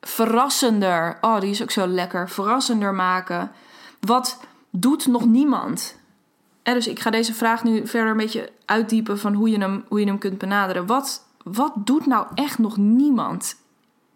verrassender. 0.00 1.18
Oh, 1.20 1.40
die 1.40 1.50
is 1.50 1.62
ook 1.62 1.70
zo 1.70 1.86
lekker. 1.86 2.28
Verrassender 2.30 2.94
maken. 2.94 3.50
Wat 4.00 4.40
doet 4.70 5.06
nog 5.06 5.26
niemand? 5.26 5.96
En 6.62 6.74
dus 6.74 6.86
ik 6.86 7.00
ga 7.00 7.10
deze 7.10 7.34
vraag 7.34 7.64
nu 7.64 7.86
verder 7.86 8.10
een 8.10 8.16
beetje 8.16 8.52
uitdiepen 8.64 9.18
van 9.18 9.34
hoe 9.34 9.50
je 9.50 9.58
hem, 9.58 9.84
hoe 9.88 10.00
je 10.00 10.06
hem 10.06 10.18
kunt 10.18 10.38
benaderen. 10.38 10.86
Wat, 10.86 11.24
wat 11.44 11.72
doet 11.76 12.06
nou 12.06 12.26
echt 12.34 12.58
nog 12.58 12.76
niemand 12.76 13.56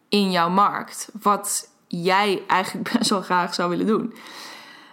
in 0.08 0.30
jouw 0.30 0.50
markt? 0.50 1.08
Wat 1.22 1.68
jij 1.86 2.42
eigenlijk 2.46 2.92
best 2.98 3.10
wel 3.10 3.22
graag 3.22 3.54
zou 3.54 3.70
willen 3.70 3.86
doen. 3.86 4.14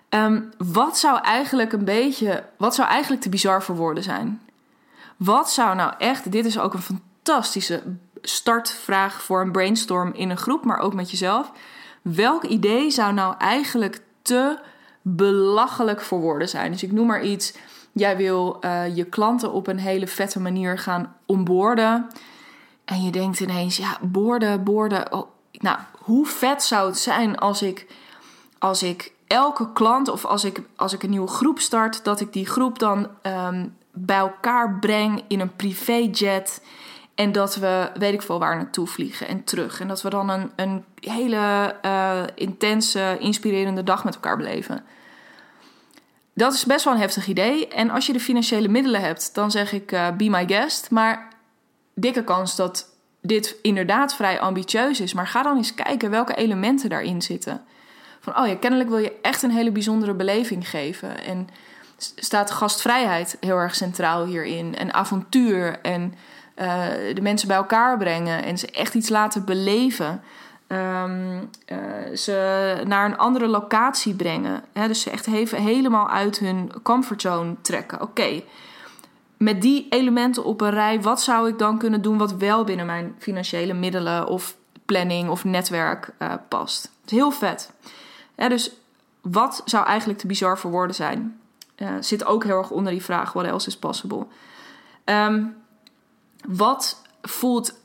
Um, 0.10 0.50
wat 0.58 0.98
zou 0.98 1.22
eigenlijk 1.22 1.74
een 1.74 1.86
beetje, 1.86 2.44
wat 2.58 2.76
zou 2.76 2.88
eigenlijk 2.88 3.22
te 3.22 3.30
bizar 3.30 3.64
voor 3.64 3.76
woorden 3.76 4.04
zijn? 4.04 4.42
Wat 5.20 5.52
zou 5.52 5.76
nou 5.76 5.94
echt, 5.98 6.32
dit 6.32 6.46
is 6.46 6.60
ook 6.60 6.74
een 6.74 6.82
fantastische 6.82 7.84
startvraag 8.22 9.22
voor 9.24 9.42
een 9.42 9.52
brainstorm 9.52 10.14
in 10.14 10.30
een 10.30 10.38
groep, 10.38 10.66
maar 10.66 10.80
ook 10.80 10.94
met 10.94 11.12
jezelf. 11.12 11.52
Welk 12.02 12.44
idee 12.44 12.92
zou 12.92 13.14
nou 13.14 13.36
eigenlijk 13.38 14.02
te 14.22 14.60
belachelijk 15.02 16.02
voor 16.02 16.20
woorden 16.20 16.50
zijn? 16.50 16.72
Dus 16.72 16.84
ik 16.84 16.92
noem 16.92 17.08
maar 17.08 17.24
iets. 17.24 17.54
Jij 17.92 18.18
wil 18.18 18.58
uh, 18.62 18.96
je 18.96 19.04
klanten 19.04 19.52
op 19.52 19.68
een 19.68 19.80
hele 19.80 20.08
vette 20.08 20.40
manier 20.40 20.78
gaan 20.78 21.16
onboorden. 21.26 22.08
En 22.86 23.04
je 23.04 23.12
denkt 23.12 23.40
ineens, 23.40 23.78
ja, 23.78 23.98
boorden, 24.02 24.64
boorden. 24.64 25.14
Oh, 25.14 25.28
nou, 25.52 25.78
hoe 26.00 26.26
vet 26.26 26.64
zou 26.64 26.88
het 26.88 27.00
zijn 27.00 27.38
als 27.38 27.62
ik, 27.62 27.88
als 28.60 28.84
ik 28.84 29.14
elke 29.28 29.74
klant 29.74 30.10
of 30.10 30.26
als 30.26 30.44
ik, 30.44 30.62
als 30.76 30.94
ik 30.94 31.04
een 31.04 31.10
nieuwe 31.10 31.28
groep 31.28 31.60
start, 31.60 32.04
dat 32.04 32.20
ik 32.20 32.34
die 32.34 32.46
groep 32.46 32.80
dan 32.80 33.08
um, 33.24 33.78
bij 34.06 34.18
elkaar 34.18 34.80
breng 34.80 35.24
in 35.28 35.40
een 35.40 35.56
privéjet. 35.56 36.64
En 37.16 37.32
dat 37.32 37.56
we, 37.56 37.92
weet 37.94 38.14
ik 38.14 38.22
veel 38.22 38.40
waar, 38.40 38.56
naartoe 38.56 38.88
vliegen 38.88 39.28
en 39.28 39.44
terug. 39.44 39.80
En 39.80 39.88
dat 39.88 40.02
we 40.02 40.10
dan 40.10 40.30
een, 40.30 40.52
een 40.56 40.86
hele 41.00 41.76
uh, 41.86 42.24
intense, 42.36 43.18
inspirerende 43.20 43.84
dag 43.84 44.04
met 44.04 44.14
elkaar 44.14 44.38
beleven. 44.38 44.84
Dat 46.34 46.54
is 46.54 46.66
best 46.66 46.84
wel 46.84 46.94
een 46.94 47.00
heftig 47.00 47.28
idee. 47.28 47.68
En 47.68 47.90
als 47.90 48.06
je 48.06 48.14
de 48.14 48.20
financiële 48.20 48.68
middelen 48.68 49.02
hebt, 49.02 49.36
dan 49.36 49.52
zeg 49.52 49.72
ik 49.72 49.92
uh, 49.92 50.12
be 50.12 50.30
my 50.30 50.48
guest. 50.48 50.92
Maar 50.92 51.28
dikke 51.94 52.24
kans 52.24 52.56
dat 52.56 52.96
dit 53.22 53.56
inderdaad 53.62 54.16
vrij 54.16 54.40
ambitieus 54.40 55.00
is. 55.00 55.14
Maar 55.14 55.28
ga 55.28 55.44
dan 55.44 55.58
eens 55.58 55.74
kijken 55.74 56.10
welke 56.10 56.36
elementen 56.36 56.90
daarin 56.90 57.22
zitten. 57.22 57.62
Van, 58.20 58.38
oh 58.38 58.48
ja, 58.48 58.56
kennelijk 58.56 58.90
wil 58.90 58.98
je 58.98 59.20
echt 59.22 59.44
een 59.44 59.52
hele 59.52 59.72
bijzondere 59.72 60.14
beleving 60.14 60.70
geven. 60.70 61.24
En 61.24 61.48
staat 62.16 62.52
gastvrijheid 62.52 63.38
heel 63.40 63.58
erg 63.58 63.76
centraal 63.76 64.26
hierin. 64.26 64.76
En 64.76 64.94
avontuur 64.94 65.80
en 65.82 66.14
uh, 66.56 66.86
de 67.14 67.22
mensen 67.22 67.48
bij 67.48 67.58
elkaar 67.58 67.98
brengen 67.98 68.44
en 68.44 68.58
ze 68.58 68.72
echt 68.72 68.94
iets 68.94 69.10
laten 69.10 69.46
beleven. 69.46 70.22
Um, 70.68 71.50
uh, 71.68 72.16
ze 72.16 72.82
naar 72.86 73.06
een 73.06 73.18
andere 73.18 73.48
locatie 73.48 74.14
brengen. 74.14 74.64
Hè? 74.74 74.88
Dus 74.88 75.02
ze 75.02 75.10
echt 75.10 75.28
even 75.28 75.62
helemaal 75.62 76.10
uit 76.10 76.40
hun 76.40 76.72
comfortzone 76.84 77.56
trekken. 77.62 78.02
Oké, 78.02 78.42
met 79.38 79.62
die 79.62 79.88
elementen 79.90 80.44
op 80.44 80.62
een 80.62 80.70
rij, 80.70 81.02
wat 81.02 81.22
zou 81.22 81.50
ik 81.50 81.60
dan 81.60 81.78
kunnen 81.78 82.02
doen 82.02 82.18
wat 82.18 82.34
wel 82.34 82.64
binnen 82.64 82.86
mijn 82.86 83.16
financiële 83.18 83.74
middelen 83.74 84.28
of 84.28 84.56
planning 84.86 85.30
of 85.30 85.44
netwerk 85.44 86.10
uh, 86.20 86.34
past? 86.48 86.92
Is 87.06 87.12
heel 87.12 87.32
vet. 87.32 87.72
Hè? 88.36 88.50
Dus 88.50 88.72
wat 89.22 89.62
zou 89.66 89.86
eigenlijk 89.86 90.20
te 90.20 90.28
bizar 90.28 90.58
voor 90.58 90.72
woorden 90.72 90.96
zijn? 90.96 91.40
Zit 92.00 92.26
ook 92.26 92.44
heel 92.44 92.58
erg 92.58 92.70
onder 92.70 92.92
die 92.92 93.04
vraag: 93.04 93.34
what 93.34 93.46
else 93.46 93.68
is 93.68 93.78
possible? 93.78 94.26
Um, 95.06 95.56
wat 96.48 97.02
voelt 97.22 97.80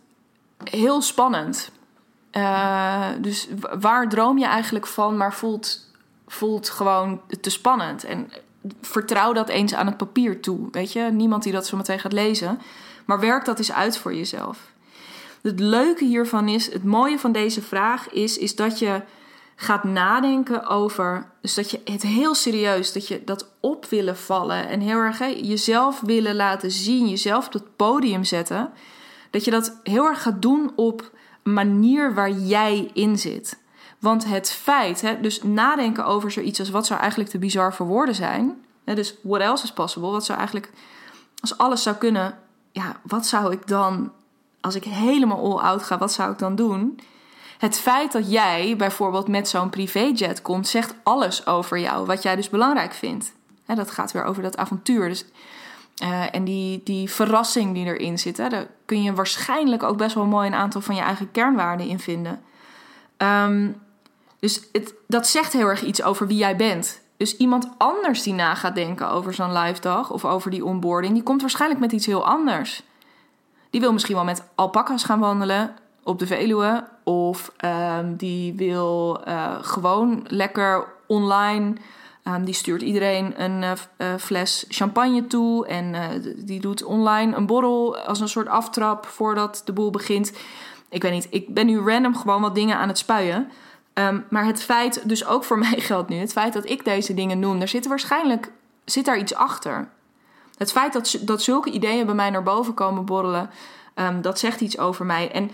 heel 0.65 1.03
spannend? 1.03 1.71
Uh, 2.33 3.09
dus 3.21 3.49
waar 3.81 4.09
droom 4.09 4.39
je 4.39 4.47
eigenlijk 4.47 4.87
van, 4.87 5.17
maar 5.17 5.35
voelt, 5.35 5.91
voelt 6.27 6.71
gewoon 6.71 7.21
te 7.41 7.51
spannend? 7.51 8.05
En 8.05 8.31
vertrouw 8.81 9.33
dat 9.33 9.49
eens 9.49 9.75
aan 9.75 9.87
het 9.87 9.97
papier 9.97 10.41
toe. 10.41 10.69
Weet 10.71 10.93
je, 10.93 11.01
niemand 11.01 11.43
die 11.43 11.53
dat 11.53 11.67
zo 11.67 11.77
meteen 11.77 11.99
gaat 11.99 12.13
lezen. 12.13 12.61
Maar 13.05 13.21
werk 13.21 13.45
dat 13.45 13.59
eens 13.59 13.73
uit 13.73 13.99
voor 13.99 14.15
jezelf. 14.15 14.73
Het 15.43 15.61
leuke 15.61 16.05
hiervan 16.05 16.49
is, 16.49 16.73
het 16.73 16.85
mooie 16.85 17.19
van 17.19 17.33
deze 17.33 17.63
vraag 17.63 18.11
is, 18.11 18.39
is 18.39 18.57
dat 18.57 18.79
je 18.79 19.03
gaat 19.57 19.85
nadenken 19.85 20.67
over. 20.67 21.31
Dus 21.41 21.55
dat 21.55 21.71
je 21.71 21.81
het 21.85 22.03
heel 22.03 22.35
serieus, 22.35 22.93
dat 22.93 23.09
je 23.09 23.25
dat 23.25 23.49
op 23.61 23.87
willen 23.87 24.17
vallen 24.17 24.69
en 24.69 24.81
heel 24.81 24.99
erg 24.99 25.19
jezelf 25.19 26.01
willen 26.01 26.37
laten 26.37 26.71
zien, 26.71 27.09
jezelf 27.09 27.47
op 27.47 27.53
het 27.53 27.77
podium 27.77 28.25
zetten. 28.25 28.73
Dat 29.31 29.45
je 29.45 29.51
dat 29.51 29.81
heel 29.83 30.05
erg 30.07 30.23
gaat 30.23 30.43
doen 30.43 30.73
op 30.77 31.11
een 31.43 31.53
manier 31.53 32.15
waar 32.15 32.31
jij 32.31 32.91
in 32.93 33.19
zit. 33.19 33.63
Want 33.99 34.25
het 34.25 34.51
feit, 34.51 35.01
hè, 35.01 35.21
dus 35.21 35.43
nadenken 35.43 36.05
over 36.05 36.31
zoiets 36.31 36.59
als 36.59 36.71
wat 36.71 36.87
zou 36.87 37.01
eigenlijk 37.01 37.31
te 37.31 37.39
bizar 37.39 37.75
voor 37.75 37.87
woorden 37.87 38.15
zijn. 38.15 38.65
Hè, 38.85 38.95
dus 38.95 39.15
what 39.23 39.41
else 39.41 39.65
is 39.65 39.73
possible? 39.73 40.11
Wat 40.11 40.25
zou 40.25 40.39
eigenlijk, 40.39 40.71
als 41.41 41.59
alles 41.59 41.83
zou 41.83 41.97
kunnen, 41.97 42.39
ja, 42.73 43.01
wat 43.03 43.27
zou 43.27 43.53
ik 43.53 43.67
dan, 43.67 44.13
als 44.61 44.75
ik 44.75 44.85
helemaal 44.85 45.39
all-out 45.39 45.83
ga, 45.83 45.99
wat 45.99 46.13
zou 46.13 46.33
ik 46.33 46.39
dan 46.39 46.55
doen? 46.55 47.01
Het 47.59 47.79
feit 47.79 48.13
dat 48.13 48.31
jij 48.31 48.75
bijvoorbeeld 48.77 49.29
met 49.29 49.49
zo'n 49.49 49.71
privéjet 49.71 50.43
komt, 50.43 50.69
zegt 50.69 50.95
alles 51.03 51.47
over 51.47 51.79
jou, 51.79 52.07
wat 52.07 52.23
jij 52.23 52.37
dus 52.37 52.51
belangrijk 52.51 52.93
vindt. 52.93 53.33
Hè, 53.67 53.75
dat 53.75 53.91
gaat 53.91 54.13
weer 54.13 54.25
over 54.25 54.43
dat 54.43 54.57
avontuur. 54.57 55.09
Dus, 55.09 55.25
uh, 56.03 56.35
en 56.35 56.45
die, 56.45 56.81
die 56.85 57.11
verrassing 57.11 57.75
die 57.75 57.87
erin 57.87 58.19
zit, 58.19 58.37
hè, 58.37 58.49
daar 58.49 58.67
kun 58.85 59.03
je 59.03 59.13
waarschijnlijk 59.13 59.83
ook 59.83 59.97
best 59.97 60.15
wel 60.15 60.27
mooi 60.27 60.47
een 60.47 60.55
aantal 60.55 60.81
van 60.81 60.95
je 60.95 61.01
eigen 61.01 61.31
kernwaarden 61.31 61.87
in 61.87 61.99
vinden. 61.99 62.43
Um, 63.19 63.83
dus 64.41 64.63
het, 64.73 64.95
dat 65.07 65.27
zegt 65.27 65.53
heel 65.53 65.67
erg 65.67 65.83
iets 65.83 66.03
over 66.03 66.27
wie 66.27 66.37
jij 66.37 66.57
bent. 66.57 67.01
Dus 67.17 67.37
iemand 67.37 67.69
anders 67.79 68.23
die 68.23 68.33
na 68.33 68.55
gaat 68.55 68.75
denken 68.75 69.11
over 69.11 69.35
zo'n 69.35 69.53
live 69.53 69.81
dag 69.81 70.11
of 70.11 70.25
over 70.25 70.51
die 70.51 70.65
onboarding, 70.65 71.15
die 71.15 71.23
komt 71.23 71.41
waarschijnlijk 71.41 71.81
met 71.81 71.93
iets 71.93 72.07
heel 72.07 72.27
anders. 72.27 72.83
Die 73.71 73.81
wil 73.81 73.93
misschien 73.93 74.15
wel 74.15 74.25
met 74.25 74.43
alpaca's 74.55 75.05
gaan 75.05 75.19
wandelen 75.19 75.77
op 76.03 76.19
de 76.19 76.27
Veluwe. 76.27 76.85
Of 77.05 77.53
um, 77.65 78.17
die 78.17 78.55
wil 78.55 79.21
uh, 79.29 79.55
gewoon 79.61 80.25
lekker 80.29 80.87
online. 81.07 81.73
Um, 82.25 82.45
die 82.45 82.55
stuurt 82.55 82.83
iedereen 82.83 83.43
een 83.43 83.63
uh, 83.63 83.71
uh, 83.99 84.15
fles 84.19 84.65
champagne 84.69 85.27
toe. 85.27 85.67
En 85.67 85.95
die 86.37 86.61
doet 86.61 86.85
online 86.85 87.37
een 87.37 87.47
borrel 87.47 87.97
als 87.97 88.21
een 88.21 88.29
soort 88.29 88.49
aftrap 88.49 89.07
voordat 89.07 89.63
de 89.65 89.73
boel 89.73 89.91
begint. 89.91 90.33
Ik 90.89 91.03
weet 91.03 91.13
niet, 91.13 91.27
ik 91.31 91.55
ben 91.55 91.67
nu 91.67 91.79
random 91.79 92.17
gewoon 92.17 92.41
wat 92.41 92.55
dingen 92.55 92.77
aan 92.77 92.89
het 92.89 92.99
spuien. 92.99 93.51
Um, 93.95 94.25
maar 94.31 94.45
het 94.45 94.63
feit, 94.63 95.09
dus 95.09 95.27
ook 95.27 95.45
voor 95.45 95.59
mij 95.69 95.81
geldt 95.81 96.09
nu, 96.09 96.17
het 96.17 96.33
feit 96.33 96.53
dat 96.53 96.69
ik 96.69 96.85
deze 96.85 97.15
dingen 97.15 97.39
noem, 97.39 97.59
daar 97.59 97.69
zit 97.69 97.87
waarschijnlijk 97.87 98.51
zit 98.85 99.05
daar 99.05 99.19
iets 99.19 99.35
achter. 99.35 99.89
Het 100.57 100.73
feit 100.73 100.93
dat, 100.93 101.19
dat 101.21 101.43
zulke 101.43 101.71
ideeën 101.71 102.07
bij 102.07 102.15
mij 102.15 102.31
naar 102.31 102.43
boven 102.43 102.75
komen 102.75 103.05
borrelen, 103.05 103.51
dat 104.21 104.39
zegt 104.39 104.61
iets 104.61 104.79
over 104.79 105.07
mij. 105.07 105.31
En 105.31 105.51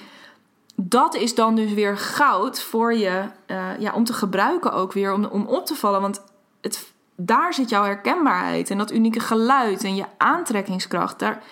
dat 0.83 1.15
is 1.15 1.35
dan 1.35 1.55
dus 1.55 1.73
weer 1.73 1.99
goud 1.99 2.63
voor 2.63 2.95
je, 2.95 3.25
uh, 3.47 3.79
ja, 3.79 3.93
om 3.93 4.05
te 4.05 4.13
gebruiken 4.13 4.73
ook 4.73 4.93
weer, 4.93 5.13
om, 5.13 5.25
om 5.25 5.47
op 5.47 5.67
te 5.67 5.75
vallen. 5.75 6.01
Want 6.01 6.23
het, 6.61 6.93
daar 7.17 7.55
zit 7.55 7.69
jouw 7.69 7.85
herkenbaarheid 7.85 8.71
en 8.71 8.79
dat 8.79 8.93
unieke 8.93 9.21
geluid 9.21 9.85
en 9.85 9.95
je 9.95 10.05
aantrekkingskracht. 10.17 11.19
Daar, 11.19 11.43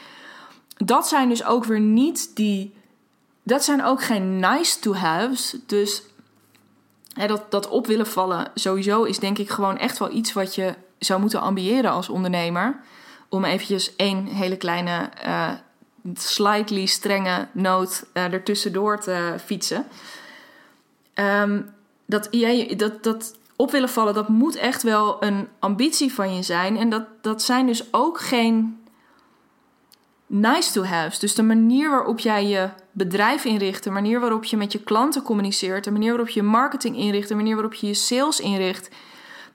dat 0.77 1.09
zijn 1.09 1.29
dus 1.29 1.45
ook 1.45 1.65
weer 1.65 1.81
niet 1.81 2.37
die. 2.37 2.77
Dat 3.43 3.65
zijn 3.65 3.85
ook 3.85 4.03
geen 4.03 4.39
nice 4.39 4.81
to 4.81 4.95
haves. 4.95 5.57
Dus 5.67 6.03
dat, 7.27 7.51
dat 7.51 7.69
op 7.69 7.87
willen 7.87 8.07
vallen 8.07 8.51
sowieso 8.55 9.03
is 9.03 9.19
denk 9.19 9.39
ik 9.39 9.51
gewoon 9.51 9.79
echt 9.79 9.99
wel 9.99 10.13
iets 10.13 10.33
wat 10.33 10.55
je 10.55 10.75
zou 10.99 11.21
moeten 11.21 11.41
ambiëren 11.41 11.91
als 11.91 12.09
ondernemer. 12.09 12.81
Om 13.29 13.45
eventjes 13.45 13.97
één 13.97 14.27
hele 14.27 14.57
kleine, 14.57 15.11
uh, 15.27 15.51
slightly 16.15 16.87
strenge 16.87 17.49
noot 17.53 18.07
uh, 18.15 18.33
ertussendoor 18.33 19.01
te 19.01 19.35
fietsen. 19.45 19.87
Um, 21.15 21.75
dat, 22.07 22.29
jij, 22.31 22.77
dat, 22.77 23.03
dat 23.03 23.37
op 23.57 23.71
willen 23.71 23.89
vallen, 23.89 24.15
dat 24.15 24.29
moet 24.29 24.57
echt 24.57 24.83
wel 24.83 25.25
een 25.25 25.49
ambitie 25.59 26.13
van 26.13 26.35
je 26.35 26.43
zijn. 26.43 26.77
En 26.77 26.91
dat, 26.91 27.05
dat 27.21 27.43
zijn 27.43 27.67
dus 27.67 27.93
ook 27.93 28.21
geen 28.21 28.83
nice 30.27 30.73
to 30.73 30.85
haves. 30.85 31.19
Dus 31.19 31.35
de 31.35 31.43
manier 31.43 31.91
waarop 31.91 32.19
jij 32.19 32.47
je 32.47 32.69
bedrijf 32.93 33.45
inricht, 33.45 33.85
de 33.85 33.91
manier 33.91 34.21
waarop 34.21 34.45
je 34.45 34.57
met 34.57 34.73
je 34.73 34.83
klanten 34.83 35.23
communiceert, 35.23 35.85
de 35.85 35.91
manier 35.91 36.09
waarop 36.09 36.29
je 36.29 36.43
marketing 36.43 36.97
inricht, 36.97 37.29
de 37.29 37.35
manier 37.35 37.55
waarop 37.55 37.75
je 37.75 37.87
je 37.87 37.95
sales 37.95 38.41
inricht, 38.41 38.89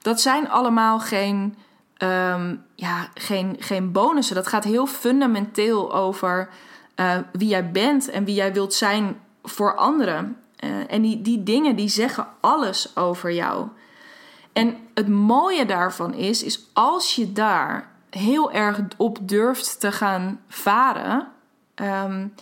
dat 0.02 0.20
zijn 0.20 0.48
allemaal 0.48 1.00
geen, 1.00 1.56
um, 2.04 2.64
ja, 2.74 3.08
geen, 3.14 3.56
geen 3.58 3.92
bonussen. 3.92 4.34
Dat 4.34 4.46
gaat 4.46 4.64
heel 4.64 4.86
fundamenteel 4.86 5.94
over 5.94 6.48
uh, 6.96 7.16
wie 7.32 7.48
jij 7.48 7.70
bent 7.70 8.10
en 8.10 8.24
wie 8.24 8.34
jij 8.34 8.52
wilt 8.52 8.74
zijn 8.74 9.20
voor 9.42 9.74
anderen. 9.74 10.36
Uh, 10.64 10.92
en 10.92 11.02
die, 11.02 11.22
die 11.22 11.42
dingen 11.42 11.76
die 11.76 11.88
zeggen 11.88 12.26
alles 12.40 12.96
over 12.96 13.32
jou. 13.32 13.68
En 14.52 14.76
het 14.94 15.08
mooie 15.08 15.66
daarvan 15.66 16.14
is, 16.14 16.42
is 16.42 16.68
als 16.72 17.14
je 17.14 17.32
daar 17.32 17.90
heel 18.10 18.52
erg 18.52 18.80
op 18.96 19.18
durft 19.20 19.80
te 19.80 19.92
gaan 19.92 20.40
varen, 20.48 21.28
um, 21.74 22.34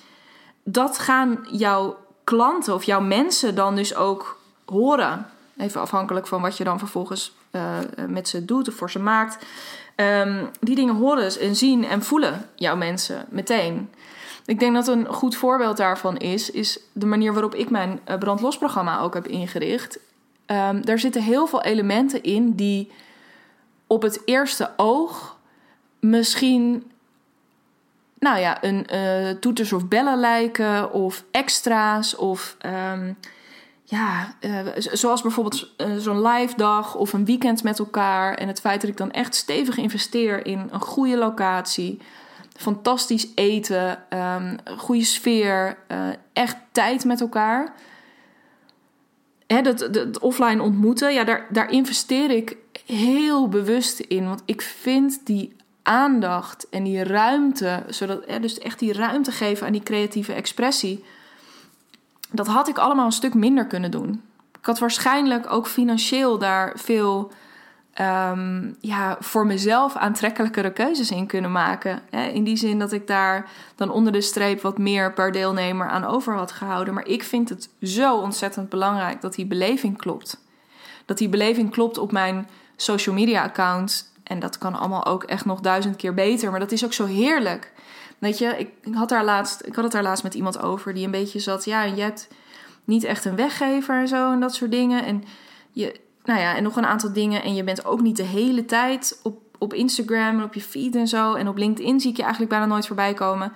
dat 0.65 0.99
gaan 0.99 1.47
jouw 1.51 1.97
klanten 2.25 2.75
of 2.75 2.85
jouw 2.85 3.01
mensen 3.01 3.55
dan 3.55 3.75
dus 3.75 3.95
ook 3.95 4.41
horen. 4.67 5.27
Even 5.57 5.81
afhankelijk 5.81 6.27
van 6.27 6.41
wat 6.43 6.57
je 6.57 6.65
dan 6.65 6.79
vervolgens 6.79 7.35
uh, 7.53 7.79
met 8.09 8.29
ze 8.29 8.45
doet 8.45 8.69
of 8.69 8.75
voor 8.75 8.91
ze 8.91 8.99
maakt. 8.99 9.45
Um, 9.97 10.51
die 10.61 10.75
dingen 10.75 10.95
horen 10.95 11.41
en 11.41 11.57
zien 11.57 11.85
en 11.85 12.03
voelen 12.03 12.49
jouw 12.55 12.77
mensen 12.77 13.27
meteen. 13.29 13.91
Ik 14.45 14.61
denk 14.61 14.75
dat 14.75 14.89
een 14.89 15.07
goed 15.07 15.37
voorbeeld 15.37 15.77
daarvan 15.77 16.17
is, 16.17 16.51
is 16.51 16.81
de 16.93 17.07
manier 17.07 17.33
waarop 17.33 17.55
ik 17.55 17.71
mijn 17.71 18.01
uh, 18.09 18.19
brandlosprogramma 18.19 19.01
ook 19.01 19.15
heb 19.15 19.27
ingericht. 19.27 19.99
Um, 20.47 20.85
daar 20.85 20.99
zitten 20.99 21.23
heel 21.23 21.47
veel 21.47 21.63
elementen 21.63 22.23
in 22.23 22.53
die 22.53 22.91
op 23.87 24.03
het 24.03 24.23
eerste 24.25 24.71
oog 24.77 25.37
misschien 26.01 26.91
nou 28.19 28.39
ja, 28.39 28.65
een 28.65 28.87
uh, 28.93 29.31
toeters 29.31 29.73
of 29.73 29.89
bellen 29.89 30.19
lijken 30.19 30.93
of 30.93 31.25
extra's 31.31 32.17
of 32.17 32.57
um, 32.93 33.17
ja, 33.93 34.35
uh, 34.41 34.59
zoals 34.77 35.23
bijvoorbeeld 35.23 35.69
uh, 35.77 35.97
zo'n 35.97 36.27
live 36.27 36.57
dag 36.57 36.95
of 36.95 37.13
een 37.13 37.25
weekend 37.25 37.63
met 37.63 37.79
elkaar 37.79 38.35
en 38.35 38.49
het 38.49 38.61
feit 38.61 38.81
dat 38.81 38.91
ik 38.91 38.97
dan 38.97 39.11
echt 39.11 39.35
stevig 39.35 39.77
investeer 39.77 40.47
in 40.47 40.69
een 40.71 40.81
goede 40.81 41.17
locatie, 41.17 42.01
fantastisch 42.57 43.29
eten, 43.35 44.05
um, 44.11 44.57
goede 44.77 45.05
sfeer, 45.05 45.79
echt 46.33 46.57
tijd 46.73 47.05
met 47.05 47.21
elkaar. 47.21 47.75
Hè, 49.47 49.63
dat, 49.63 50.19
offline 50.19 50.63
ontmoeten, 50.63 51.13
ja, 51.13 51.25
daar, 51.25 51.47
daar 51.51 51.71
investeer 51.71 52.31
ik 52.31 52.57
heel 52.87 53.49
bewust 53.49 53.99
in. 53.99 54.29
Want 54.29 54.43
ik 54.45 54.63
vind 54.63 55.27
die 55.27 55.57
aandacht 55.83 56.69
en 56.69 56.85
die 56.85 57.05
ruimte, 57.05 57.83
zodat, 57.89 58.25
ja, 58.27 58.39
dus 58.39 58.59
echt 58.59 58.79
die 58.79 58.93
ruimte 58.93 59.33
geven 59.33 59.67
aan 59.67 59.73
die 59.73 59.83
creatieve 59.83 60.33
expressie, 60.33 61.05
dat 62.33 62.47
had 62.47 62.69
ik 62.69 62.79
allemaal 62.79 63.07
een 63.07 63.13
stuk 63.13 63.35
minder 63.35 63.67
kunnen 63.67 63.91
doen. 63.91 64.23
Ik 64.59 64.67
had 64.67 64.79
waarschijnlijk 64.79 65.53
ook 65.53 65.67
financieel 65.67 66.39
daar 66.39 66.73
veel 66.77 67.33
um, 68.01 68.77
ja, 68.81 69.17
voor 69.21 69.47
mezelf 69.47 69.97
aantrekkelijkere 69.97 70.73
keuzes 70.73 71.11
in 71.11 71.27
kunnen 71.27 71.53
maken. 71.53 72.01
In 72.11 72.45
die 72.45 72.57
zin 72.57 72.79
dat 72.79 72.93
ik 72.93 73.07
daar 73.07 73.49
dan 73.75 73.91
onder 73.91 74.13
de 74.13 74.21
streep 74.21 74.61
wat 74.61 74.79
meer 74.79 75.13
per 75.13 75.33
deelnemer 75.33 75.89
aan 75.89 76.05
over 76.05 76.35
had 76.35 76.53
gehouden. 76.53 76.95
Maar 76.95 77.07
ik 77.07 77.23
vind 77.23 77.49
het 77.49 77.69
zo 77.83 78.17
ontzettend 78.17 78.69
belangrijk 78.69 79.21
dat 79.21 79.35
die 79.35 79.47
beleving 79.47 79.99
klopt. 79.99 80.39
Dat 81.05 81.19
die 81.19 81.29
beleving 81.29 81.71
klopt 81.71 81.99
op 81.99 82.13
mijn 82.13 82.49
social 82.77 83.15
media 83.15 83.43
account 83.43 84.13
en 84.25 84.39
dat 84.39 84.59
kan 84.59 84.75
allemaal 84.75 85.07
ook 85.07 85.25
echt 85.25 85.45
nog 85.45 85.61
duizend 85.61 85.97
keer 85.97 86.15
beter. 86.15 86.51
Maar 86.51 86.61
dat 86.61 86.73
is 86.73 86.85
ook 86.85 86.93
zo 86.93 87.05
heerlijk. 87.05 87.72
Weet 88.23 88.39
je, 88.39 88.59
ik, 88.59 88.95
had, 88.95 89.09
daar 89.09 89.25
laatst, 89.25 89.67
ik 89.67 89.75
had 89.75 89.85
het 89.85 89.93
daar 89.93 90.03
laatst 90.03 90.23
met 90.23 90.35
iemand 90.35 90.61
over 90.61 90.95
die 90.95 91.05
een 91.05 91.11
beetje 91.11 91.39
zat. 91.39 91.65
Ja, 91.65 91.83
je 91.83 92.03
hebt 92.03 92.29
niet 92.85 93.05
echt 93.05 93.25
een 93.25 93.37
weggever 93.37 94.01
en 94.01 94.09
zo 94.09 94.33
en 94.33 94.41
dat 94.41 94.55
soort 94.55 94.71
dingen. 94.71 95.05
En, 95.05 95.25
je, 95.71 96.01
nou 96.25 96.41
ja, 96.41 96.57
en 96.57 96.63
nog 96.63 96.77
een 96.77 96.87
aantal 96.87 97.13
dingen. 97.13 97.43
En 97.43 97.55
je 97.55 97.65
bent 97.65 97.85
ook 97.85 98.01
niet 98.01 98.17
de 98.17 98.23
hele 98.23 98.65
tijd 98.65 99.21
op, 99.23 99.39
op 99.59 99.75
Instagram 99.75 100.39
en 100.39 100.45
op 100.45 100.55
je 100.55 100.61
feed 100.61 100.97
en 100.97 101.09
zo. 101.09 101.35
En 101.35 101.49
op 101.49 101.57
LinkedIn 101.57 102.01
zie 102.01 102.11
ik 102.11 102.17
je 102.17 102.23
eigenlijk 102.23 102.53
bijna 102.53 102.67
nooit 102.67 102.87
voorbij 102.87 103.15
komen. 103.15 103.53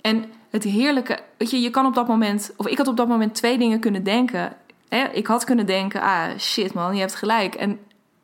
En 0.00 0.24
het 0.50 0.64
heerlijke, 0.64 1.18
weet 1.38 1.50
je, 1.50 1.60
je 1.60 1.70
kan 1.70 1.86
op 1.86 1.94
dat 1.94 2.08
moment, 2.08 2.52
of 2.56 2.66
ik 2.66 2.78
had 2.78 2.88
op 2.88 2.96
dat 2.96 3.08
moment 3.08 3.34
twee 3.34 3.58
dingen 3.58 3.80
kunnen 3.80 4.02
denken. 4.02 4.56
Ik 5.12 5.26
had 5.26 5.44
kunnen 5.44 5.66
denken, 5.66 6.00
ah 6.00 6.38
shit 6.38 6.74
man, 6.74 6.94
je 6.94 7.00
hebt 7.00 7.14
gelijk. 7.14 7.54
En 7.54 7.78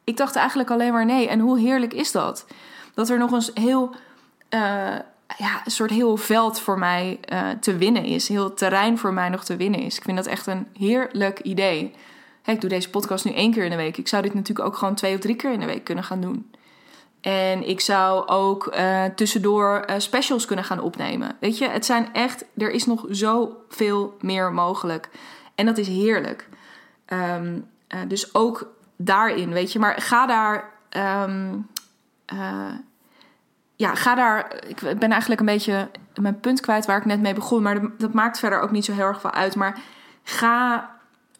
ik 0.04 0.16
dacht 0.16 0.36
eigenlijk 0.36 0.70
alleen 0.70 0.92
maar 0.92 1.06
nee. 1.06 1.28
En 1.28 1.40
hoe 1.40 1.58
heerlijk 1.58 1.92
is 1.94 2.12
dat? 2.12 2.46
Dat 2.94 3.08
er 3.08 3.18
nog 3.18 3.32
eens 3.32 3.50
heel, 3.54 3.94
uh, 4.50 4.94
ja, 5.38 5.60
een 5.64 5.70
soort 5.70 5.90
heel 5.90 6.16
veld 6.16 6.60
voor 6.60 6.78
mij 6.78 7.20
uh, 7.32 7.50
te 7.50 7.76
winnen 7.76 8.04
is. 8.04 8.28
Heel 8.28 8.54
terrein 8.54 8.98
voor 8.98 9.12
mij 9.12 9.28
nog 9.28 9.44
te 9.44 9.56
winnen 9.56 9.80
is. 9.80 9.96
Ik 9.96 10.02
vind 10.02 10.16
dat 10.16 10.26
echt 10.26 10.46
een 10.46 10.66
heerlijk 10.78 11.40
idee. 11.40 11.94
ik 12.44 12.60
doe 12.60 12.70
deze 12.70 12.90
podcast 12.90 13.24
nu 13.24 13.32
één 13.32 13.52
keer 13.52 13.64
in 13.64 13.70
de 13.70 13.76
week. 13.76 13.96
Ik 13.96 14.08
zou 14.08 14.22
dit 14.22 14.34
natuurlijk 14.34 14.68
ook 14.68 14.76
gewoon 14.76 14.94
twee 14.94 15.14
of 15.14 15.20
drie 15.20 15.36
keer 15.36 15.52
in 15.52 15.60
de 15.60 15.66
week 15.66 15.84
kunnen 15.84 16.04
gaan 16.04 16.20
doen. 16.20 16.50
En 17.20 17.68
ik 17.68 17.80
zou 17.80 18.28
ook 18.28 18.74
uh, 18.76 19.04
tussendoor 19.04 19.84
uh, 19.90 19.94
specials 19.98 20.44
kunnen 20.44 20.64
gaan 20.64 20.80
opnemen. 20.80 21.36
Weet 21.40 21.58
je, 21.58 21.68
het 21.68 21.84
zijn 21.84 22.12
echt, 22.12 22.44
er 22.56 22.70
is 22.70 22.86
nog 22.86 23.04
zoveel 23.08 24.16
meer 24.20 24.52
mogelijk. 24.52 25.08
En 25.54 25.66
dat 25.66 25.78
is 25.78 25.88
heerlijk. 25.88 26.48
Uh, 27.08 27.40
dus 28.08 28.34
ook 28.34 28.72
daarin, 28.96 29.52
weet 29.52 29.72
je. 29.72 29.78
Maar 29.78 30.00
ga 30.00 30.26
daar. 30.26 30.72
Uh, 30.96 32.72
ja, 33.76 33.94
ga 33.94 34.14
daar. 34.14 34.62
Ik 34.66 34.80
ben 34.98 35.10
eigenlijk 35.10 35.40
een 35.40 35.46
beetje 35.46 35.88
mijn 36.20 36.40
punt 36.40 36.60
kwijt 36.60 36.86
waar 36.86 36.98
ik 36.98 37.04
net 37.04 37.20
mee 37.20 37.34
begon. 37.34 37.62
Maar 37.62 37.80
dat 37.98 38.12
maakt 38.12 38.38
verder 38.38 38.60
ook 38.60 38.70
niet 38.70 38.84
zo 38.84 38.92
heel 38.92 39.06
erg 39.06 39.20
veel 39.20 39.30
uit. 39.30 39.54
Maar 39.54 39.78
ga 40.22 40.90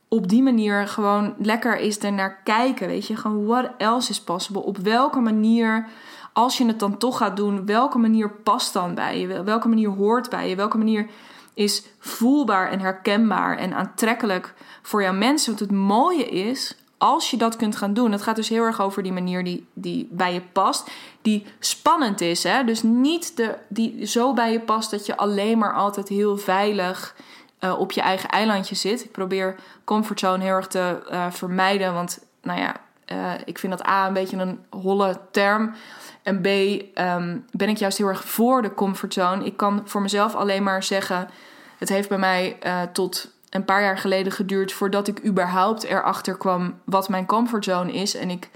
op 0.09 0.29
die 0.29 0.43
manier 0.43 0.89
gewoon 0.89 1.35
lekker 1.39 1.79
is 1.79 2.03
er 2.03 2.13
naar 2.13 2.41
kijken. 2.45 2.87
Weet 2.87 3.07
je, 3.07 3.17
gewoon 3.17 3.47
what 3.47 3.71
else 3.79 4.11
is 4.11 4.21
possible? 4.21 4.63
Op 4.63 4.77
welke 4.79 5.21
manier, 5.21 5.87
als 6.33 6.59
je 6.59 6.67
het 6.67 6.79
dan 6.79 6.97
toch 6.97 7.17
gaat 7.17 7.37
doen, 7.37 7.67
welke 7.67 7.99
manier 7.99 8.31
past 8.31 8.73
dan 8.73 8.95
bij 8.95 9.21
je? 9.21 9.43
Welke 9.43 9.69
manier 9.69 9.89
hoort 9.89 10.31
bij 10.31 10.49
je? 10.49 10.57
Welke 10.57 10.79
manier 10.79 11.07
is 11.55 11.87
voelbaar 11.99 12.71
en 12.71 12.81
herkenbaar 12.81 13.59
en 13.59 13.75
aantrekkelijk 13.75 14.55
voor 14.83 15.03
jouw 15.03 15.13
mensen? 15.13 15.49
Want 15.49 15.71
het 15.71 15.79
mooie 15.79 16.29
is, 16.29 16.77
als 17.05 17.31
je 17.31 17.37
dat 17.37 17.57
kunt 17.57 17.77
gaan 17.77 17.95
doen, 17.95 18.13
het 18.13 18.23
gaat 18.23 18.37
dus 18.37 18.49
heel 18.49 18.63
erg 18.63 18.81
over 18.81 19.03
die 19.03 19.13
manier 19.13 19.45
die, 19.45 19.67
die 19.73 20.09
bij 20.11 20.33
je 20.33 20.41
past, 20.41 20.91
die 21.23 21.47
spannend 21.59 22.21
is. 22.21 22.43
Hè? 22.43 22.65
Dus 22.65 22.83
niet 22.83 23.37
de, 23.37 23.55
die 23.69 24.07
zo 24.07 24.33
bij 24.33 24.53
je 24.53 24.61
past 24.61 24.91
dat 24.91 25.07
je 25.07 25.17
alleen 25.17 25.59
maar 25.59 25.75
altijd 25.75 26.09
heel 26.09 26.37
veilig 26.37 27.15
uh, 27.61 27.79
op 27.79 27.93
je 27.93 28.01
eigen 28.01 28.29
eilandje 28.29 28.75
zit. 28.75 29.05
Ik 29.05 29.13
probeer 29.13 29.57
comfortzone 29.85 30.45
heel 30.45 30.53
erg 30.53 30.67
te 30.67 31.03
uh, 31.11 31.27
vermijden, 31.31 31.95
want 31.95 32.25
nou 32.43 32.61
ja, 32.61 32.75
uh, 33.13 33.33
ik 33.45 33.59
vind 33.59 33.79
dat 33.79 33.87
A 33.87 34.07
een 34.07 34.13
beetje 34.13 34.37
een 34.37 34.65
holle 34.71 35.21
term. 35.31 35.75
En 36.23 36.41
B 36.41 36.47
um, 36.47 37.45
ben 37.51 37.69
ik 37.69 37.77
juist 37.77 37.99
heel 37.99 38.09
erg 38.09 38.25
voor 38.25 38.63
de 38.63 38.75
comfortzone. 38.75 39.45
Ik 39.45 39.57
kan 39.57 39.83
voor 39.85 40.03
mezelf 40.03 40.35
alleen 40.35 40.63
maar 40.63 40.83
zeggen: 40.83 41.31
het 41.79 41.89
heeft 41.89 42.09
bij 42.09 42.19
mij 42.19 42.59
tot 42.93 43.34
een 43.55 43.65
paar 43.65 43.83
jaar 43.83 43.99
geleden 43.99 44.33
geduurd 44.33 44.73
voordat 44.73 45.09
ik 45.09 45.25
überhaupt 45.25 45.83
erachter 45.83 46.37
kwam 46.37 46.81
wat 46.85 47.09
mijn 47.09 47.27
comfortzone 47.27 47.93
is. 47.93 48.15
En 48.15 48.31
ik 48.31 48.49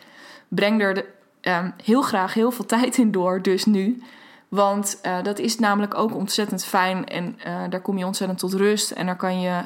breng 0.48 0.82
er 0.82 0.94
de, 0.94 1.04
um, 1.42 1.74
heel 1.84 2.02
graag 2.02 2.34
heel 2.34 2.50
veel 2.50 2.66
tijd 2.76 2.98
in 2.98 3.10
door, 3.10 3.42
dus 3.42 3.64
nu. 3.64 4.02
Want 4.48 4.98
uh, 5.02 5.22
dat 5.22 5.38
is 5.38 5.58
namelijk 5.58 5.94
ook 5.94 6.14
ontzettend 6.14 6.64
fijn 6.64 7.06
en 7.06 7.38
uh, 7.46 7.62
daar 7.68 7.80
kom 7.80 7.98
je 7.98 8.06
ontzettend 8.06 8.38
tot 8.38 8.54
rust. 8.54 8.90
En 8.90 9.06
daar 9.06 9.16
kan 9.16 9.40
je 9.40 9.62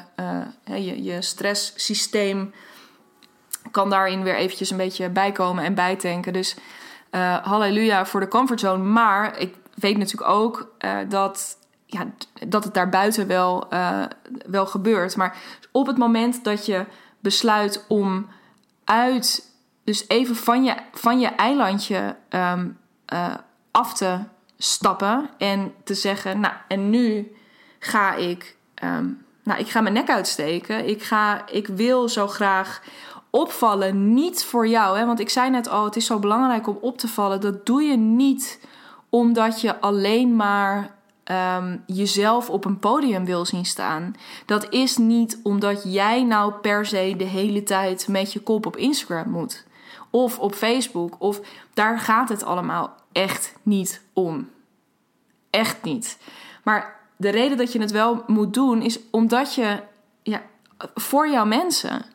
uh, 0.69 0.85
je, 0.85 1.03
je 1.03 1.21
stresssysteem 1.21 2.53
kan 3.71 3.89
daarin 3.89 4.23
weer 4.23 4.35
eventjes 4.35 4.69
een 4.69 4.77
beetje 4.77 5.09
bijkomen 5.09 5.63
en 5.63 5.73
bijtanken. 5.73 6.33
Dus 6.33 6.55
halleluja 7.43 8.05
voor 8.05 8.19
de 8.19 8.27
comfortzone. 8.27 8.83
Maar 8.83 9.39
ik 9.39 9.55
weet 9.73 9.97
natuurlijk 9.97 10.31
ook 10.31 10.75
dat, 11.09 11.57
dat 12.47 12.63
het 12.63 12.73
daarbuiten 12.73 13.27
wel, 13.27 13.67
wel 14.45 14.65
gebeurt. 14.65 15.15
Maar 15.15 15.37
op 15.71 15.87
het 15.87 15.97
moment 15.97 16.43
dat 16.43 16.65
je 16.65 16.85
besluit 17.19 17.85
om 17.87 18.27
uit, 18.83 19.51
dus 19.83 20.07
even 20.07 20.35
van 20.35 20.63
je, 20.63 20.75
van 20.93 21.19
je 21.19 21.27
eilandje 21.27 22.15
um, 22.29 22.77
af 23.71 23.93
te 23.93 24.19
stappen 24.57 25.29
en 25.37 25.73
te 25.83 25.93
zeggen, 25.93 26.39
nou, 26.39 26.53
en 26.67 26.89
nu 26.89 27.35
ga 27.79 28.15
ik, 28.15 28.55
um, 28.83 29.25
nou, 29.43 29.59
ik 29.59 29.69
ga 29.69 29.81
mijn 29.81 29.93
nek 29.93 30.09
uitsteken. 30.09 30.87
Ik, 30.87 31.03
ga, 31.03 31.47
ik 31.47 31.67
wil 31.67 32.09
zo 32.09 32.27
graag 32.27 32.81
opvallen, 33.29 34.13
niet 34.13 34.43
voor 34.43 34.67
jou. 34.67 34.97
Hè? 34.97 35.05
Want 35.05 35.19
ik 35.19 35.29
zei 35.29 35.49
net 35.49 35.69
al, 35.69 35.85
het 35.85 35.95
is 35.95 36.05
zo 36.05 36.19
belangrijk 36.19 36.67
om 36.67 36.77
op 36.81 36.97
te 36.97 37.07
vallen. 37.07 37.41
Dat 37.41 37.65
doe 37.65 37.83
je 37.83 37.97
niet 37.97 38.59
omdat 39.09 39.61
je 39.61 39.79
alleen 39.79 40.35
maar 40.35 40.95
um, 41.31 41.83
jezelf 41.87 42.49
op 42.49 42.65
een 42.65 42.79
podium 42.79 43.25
wil 43.25 43.45
zien 43.45 43.65
staan. 43.65 44.15
Dat 44.45 44.69
is 44.69 44.97
niet 44.97 45.39
omdat 45.43 45.81
jij 45.85 46.23
nou 46.23 46.53
per 46.53 46.85
se 46.85 47.13
de 47.17 47.23
hele 47.23 47.63
tijd 47.63 48.07
met 48.07 48.33
je 48.33 48.39
kop 48.39 48.65
op 48.65 48.77
Instagram 48.77 49.29
moet. 49.29 49.65
Of 50.09 50.39
op 50.39 50.53
Facebook. 50.53 51.15
Of 51.19 51.39
daar 51.73 51.99
gaat 51.99 52.29
het 52.29 52.43
allemaal 52.43 52.95
echt 53.11 53.53
niet 53.63 54.01
om. 54.13 54.49
Echt 55.49 55.83
niet. 55.83 56.17
Maar 56.63 56.99
de 57.17 57.29
reden 57.29 57.57
dat 57.57 57.71
je 57.71 57.79
het 57.79 57.91
wel 57.91 58.23
moet 58.27 58.53
doen 58.53 58.81
is 58.81 58.99
omdat 59.11 59.55
je 59.55 59.79
ja, 60.23 60.41
voor 60.95 61.29
jouw 61.29 61.45
mensen. 61.45 62.05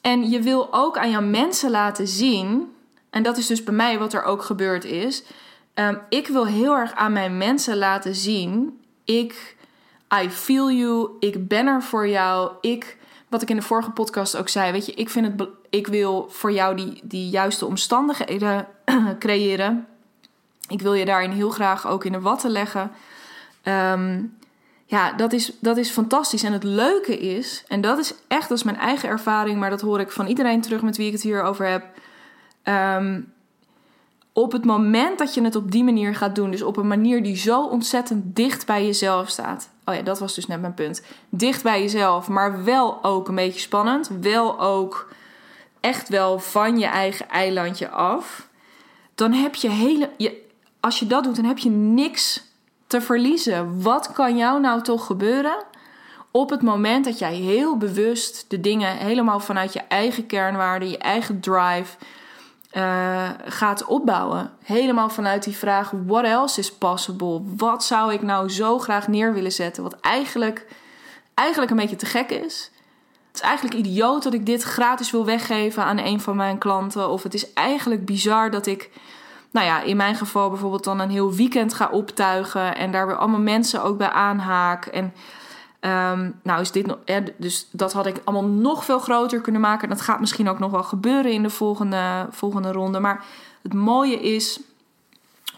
En 0.00 0.30
je 0.30 0.40
wil 0.40 0.68
ook 0.70 0.98
aan 0.98 1.10
jouw 1.10 1.22
mensen 1.22 1.70
laten 1.70 2.08
zien. 2.08 2.74
En 3.10 3.22
dat 3.22 3.36
is 3.36 3.46
dus 3.46 3.64
bij 3.64 3.74
mij 3.74 3.98
wat 3.98 4.12
er 4.12 4.22
ook 4.22 4.42
gebeurd 4.42 4.84
is. 4.84 5.22
Um, 5.74 6.00
ik 6.08 6.26
wil 6.26 6.46
heel 6.46 6.76
erg 6.76 6.94
aan 6.94 7.12
mijn 7.12 7.38
mensen 7.38 7.76
laten 7.76 8.14
zien. 8.14 8.80
Ik, 9.04 9.56
I 10.22 10.30
feel 10.30 10.70
you. 10.70 11.10
Ik 11.20 11.48
ben 11.48 11.66
er 11.66 11.82
voor 11.82 12.08
jou. 12.08 12.52
Ik, 12.60 12.98
wat 13.28 13.42
ik 13.42 13.50
in 13.50 13.56
de 13.56 13.62
vorige 13.62 13.90
podcast 13.90 14.36
ook 14.36 14.48
zei. 14.48 14.72
Weet 14.72 14.86
je, 14.86 14.92
ik 14.92 15.10
vind 15.10 15.26
het. 15.26 15.48
Ik 15.70 15.86
wil 15.86 16.26
voor 16.30 16.52
jou 16.52 16.76
die, 16.76 17.00
die 17.02 17.28
juiste 17.28 17.66
omstandigheden 17.66 18.66
creëren. 19.18 19.86
Ik 20.68 20.82
wil 20.82 20.94
je 20.94 21.04
daarin 21.04 21.30
heel 21.30 21.50
graag 21.50 21.86
ook 21.86 22.04
in 22.04 22.12
de 22.12 22.20
watten 22.20 22.50
leggen. 22.50 22.90
Um, 23.64 24.36
ja, 24.84 25.12
dat 25.12 25.32
is, 25.32 25.52
dat 25.60 25.76
is 25.76 25.90
fantastisch. 25.90 26.42
En 26.42 26.52
het 26.52 26.64
leuke 26.64 27.18
is, 27.18 27.64
en 27.68 27.80
dat 27.80 27.98
is 27.98 28.14
echt, 28.28 28.50
is 28.50 28.62
mijn 28.62 28.76
eigen 28.76 29.08
ervaring, 29.08 29.58
maar 29.58 29.70
dat 29.70 29.80
hoor 29.80 30.00
ik 30.00 30.10
van 30.10 30.26
iedereen 30.26 30.60
terug 30.60 30.82
met 30.82 30.96
wie 30.96 31.06
ik 31.06 31.12
het 31.12 31.22
hier 31.22 31.42
over 31.42 31.66
heb. 31.66 31.84
Um, 32.64 33.32
op 34.32 34.52
het 34.52 34.64
moment 34.64 35.18
dat 35.18 35.34
je 35.34 35.42
het 35.42 35.56
op 35.56 35.70
die 35.70 35.84
manier 35.84 36.14
gaat 36.14 36.34
doen, 36.34 36.50
dus 36.50 36.62
op 36.62 36.76
een 36.76 36.86
manier 36.86 37.22
die 37.22 37.36
zo 37.36 37.64
ontzettend 37.64 38.36
dicht 38.36 38.66
bij 38.66 38.86
jezelf 38.86 39.28
staat. 39.28 39.70
Oh 39.84 39.94
ja, 39.94 40.02
dat 40.02 40.18
was 40.18 40.34
dus 40.34 40.46
net 40.46 40.60
mijn 40.60 40.74
punt. 40.74 41.02
Dicht 41.28 41.62
bij 41.62 41.80
jezelf, 41.80 42.28
maar 42.28 42.64
wel 42.64 43.04
ook 43.04 43.28
een 43.28 43.34
beetje 43.34 43.60
spannend. 43.60 44.10
Wel 44.20 44.60
ook 44.60 45.08
echt 45.80 46.08
wel 46.08 46.38
van 46.38 46.78
je 46.78 46.86
eigen 46.86 47.28
eilandje 47.28 47.88
af. 47.88 48.48
Dan 49.14 49.32
heb 49.32 49.54
je 49.54 49.68
hele. 49.68 50.10
Je, 50.16 50.42
als 50.80 50.98
je 50.98 51.06
dat 51.06 51.24
doet, 51.24 51.36
dan 51.36 51.44
heb 51.44 51.58
je 51.58 51.70
niks 51.70 52.44
te 52.86 53.00
verliezen. 53.00 53.82
Wat 53.82 54.12
kan 54.12 54.36
jou 54.36 54.60
nou 54.60 54.82
toch 54.82 55.06
gebeuren 55.06 55.64
op 56.30 56.50
het 56.50 56.62
moment 56.62 57.04
dat 57.04 57.18
jij 57.18 57.34
heel 57.34 57.76
bewust 57.76 58.44
de 58.48 58.60
dingen 58.60 58.96
helemaal 58.96 59.40
vanuit 59.40 59.72
je 59.72 59.80
eigen 59.88 60.26
kernwaarden, 60.26 60.90
je 60.90 60.98
eigen 60.98 61.40
drive 61.40 61.96
uh, 62.76 63.28
gaat 63.44 63.84
opbouwen? 63.84 64.50
Helemaal 64.62 65.08
vanuit 65.08 65.44
die 65.44 65.56
vraag: 65.56 65.92
what 66.06 66.24
else 66.24 66.60
is 66.60 66.72
possible? 66.72 67.42
Wat 67.56 67.84
zou 67.84 68.12
ik 68.12 68.22
nou 68.22 68.50
zo 68.50 68.78
graag 68.78 69.08
neer 69.08 69.34
willen 69.34 69.52
zetten? 69.52 69.82
Wat 69.82 70.00
eigenlijk, 70.00 70.66
eigenlijk 71.34 71.70
een 71.70 71.76
beetje 71.78 71.96
te 71.96 72.06
gek 72.06 72.30
is. 72.30 72.70
Het 73.28 73.40
is 73.40 73.48
eigenlijk 73.48 73.76
idioot 73.76 74.22
dat 74.22 74.34
ik 74.34 74.46
dit 74.46 74.62
gratis 74.62 75.10
wil 75.10 75.24
weggeven 75.24 75.84
aan 75.84 75.98
een 75.98 76.20
van 76.20 76.36
mijn 76.36 76.58
klanten. 76.58 77.08
Of 77.08 77.22
het 77.22 77.34
is 77.34 77.52
eigenlijk 77.52 78.04
bizar 78.04 78.50
dat 78.50 78.66
ik 78.66 78.90
nou 79.50 79.66
ja, 79.66 79.80
in 79.80 79.96
mijn 79.96 80.14
geval 80.14 80.50
bijvoorbeeld 80.50 80.84
dan 80.84 81.00
een 81.00 81.10
heel 81.10 81.32
weekend 81.32 81.74
ga 81.74 81.88
optuigen 81.88 82.76
en 82.76 82.92
daar 82.92 83.06
weer 83.06 83.16
allemaal 83.16 83.40
mensen 83.40 83.82
ook 83.82 83.98
bij 83.98 84.10
aanhaak. 84.10 84.86
En 84.86 85.14
um, 85.84 86.40
nou 86.42 86.60
is 86.60 86.70
dit 86.70 86.86
nog, 86.86 86.98
dus 87.36 87.68
dat 87.70 87.92
had 87.92 88.06
ik 88.06 88.20
allemaal 88.24 88.50
nog 88.50 88.84
veel 88.84 88.98
groter 88.98 89.40
kunnen 89.40 89.60
maken. 89.60 89.88
Dat 89.88 90.00
gaat 90.00 90.20
misschien 90.20 90.48
ook 90.48 90.58
nog 90.58 90.70
wel 90.70 90.82
gebeuren 90.82 91.32
in 91.32 91.42
de 91.42 91.50
volgende, 91.50 92.26
volgende 92.30 92.72
ronde. 92.72 93.00
Maar 93.00 93.24
het 93.62 93.74
mooie 93.74 94.20
is, 94.20 94.60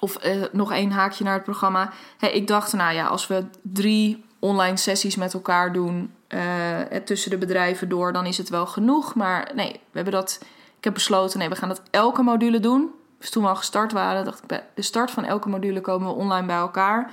of 0.00 0.24
uh, 0.26 0.44
nog 0.52 0.72
één 0.72 0.90
haakje 0.90 1.24
naar 1.24 1.34
het 1.34 1.42
programma. 1.42 1.92
Ik 2.20 2.46
dacht, 2.46 2.72
nou 2.72 2.94
ja, 2.94 3.06
als 3.06 3.26
we 3.26 3.44
drie 3.62 4.24
online 4.38 4.76
sessies 4.76 5.16
met 5.16 5.34
elkaar 5.34 5.72
doen 5.72 6.12
uh, 6.28 6.98
tussen 7.04 7.30
de 7.30 7.38
bedrijven 7.38 7.88
door, 7.88 8.12
dan 8.12 8.26
is 8.26 8.38
het 8.38 8.48
wel 8.48 8.66
genoeg. 8.66 9.14
Maar 9.14 9.50
nee, 9.54 9.72
we 9.72 9.78
hebben 9.92 10.12
dat. 10.12 10.38
Ik 10.78 10.84
heb 10.84 10.94
besloten, 10.94 11.38
nee, 11.38 11.48
we 11.48 11.56
gaan 11.56 11.68
dat 11.68 11.82
elke 11.90 12.22
module 12.22 12.60
doen. 12.60 12.90
Dus 13.18 13.30
toen 13.30 13.42
we 13.42 13.48
al 13.48 13.56
gestart 13.56 13.92
waren, 13.92 14.24
dacht 14.24 14.38
ik 14.38 14.46
bij 14.46 14.64
de 14.74 14.82
start 14.82 15.10
van 15.10 15.24
elke 15.24 15.48
module 15.48 15.80
komen 15.80 16.08
we 16.08 16.14
online 16.14 16.46
bij 16.46 16.56
elkaar. 16.56 17.10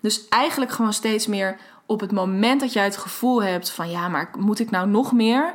Dus 0.00 0.28
eigenlijk 0.28 0.72
gewoon 0.72 0.92
steeds 0.92 1.26
meer 1.26 1.56
op 1.86 2.00
het 2.00 2.12
moment 2.12 2.60
dat 2.60 2.72
jij 2.72 2.84
het 2.84 2.96
gevoel 2.96 3.42
hebt 3.42 3.70
van 3.70 3.90
ja, 3.90 4.08
maar 4.08 4.30
moet 4.38 4.58
ik 4.58 4.70
nou 4.70 4.88
nog 4.88 5.12
meer? 5.12 5.54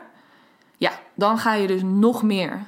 Ja, 0.78 0.92
dan 1.16 1.38
ga 1.38 1.54
je 1.54 1.68
dus 1.68 1.82
nog 1.84 2.24
meer. 2.24 2.68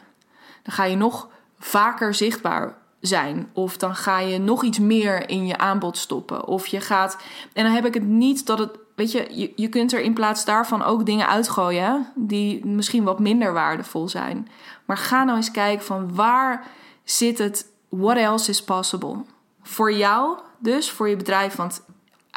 Dan 0.63 0.73
ga 0.73 0.83
je 0.83 0.95
nog 0.95 1.29
vaker 1.59 2.13
zichtbaar 2.13 2.77
zijn. 2.99 3.49
Of 3.53 3.77
dan 3.77 3.95
ga 3.95 4.19
je 4.19 4.37
nog 4.37 4.63
iets 4.63 4.79
meer 4.79 5.29
in 5.29 5.47
je 5.47 5.57
aanbod 5.57 5.97
stoppen. 5.97 6.47
Of 6.47 6.67
je 6.67 6.81
gaat. 6.81 7.17
En 7.53 7.63
dan 7.63 7.73
heb 7.73 7.85
ik 7.85 7.93
het 7.93 8.03
niet 8.03 8.45
dat 8.45 8.59
het. 8.59 8.79
Weet 8.95 9.11
je, 9.11 9.27
je, 9.31 9.53
je 9.55 9.67
kunt 9.67 9.93
er 9.93 10.01
in 10.01 10.13
plaats 10.13 10.45
daarvan 10.45 10.83
ook 10.83 11.05
dingen 11.05 11.27
uitgooien 11.27 12.11
die 12.15 12.65
misschien 12.65 13.03
wat 13.03 13.19
minder 13.19 13.53
waardevol 13.53 14.09
zijn. 14.09 14.47
Maar 14.85 14.97
ga 14.97 15.23
nou 15.23 15.37
eens 15.37 15.51
kijken 15.51 15.85
van 15.85 16.15
waar 16.15 16.67
zit 17.03 17.37
het 17.37 17.65
what 17.89 18.17
else 18.17 18.49
is 18.49 18.63
possible. 18.63 19.15
Voor 19.61 19.93
jou 19.93 20.37
dus, 20.61 20.91
voor 20.91 21.09
je 21.09 21.15
bedrijf, 21.15 21.55
want 21.55 21.83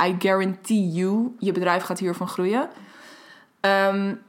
I 0.03 0.17
guarantee 0.19 0.89
you, 0.89 1.35
je 1.39 1.53
bedrijf 1.53 1.83
gaat 1.83 1.99
hiervan 1.99 2.29
groeien. 2.29 2.69
Um, 3.61 4.23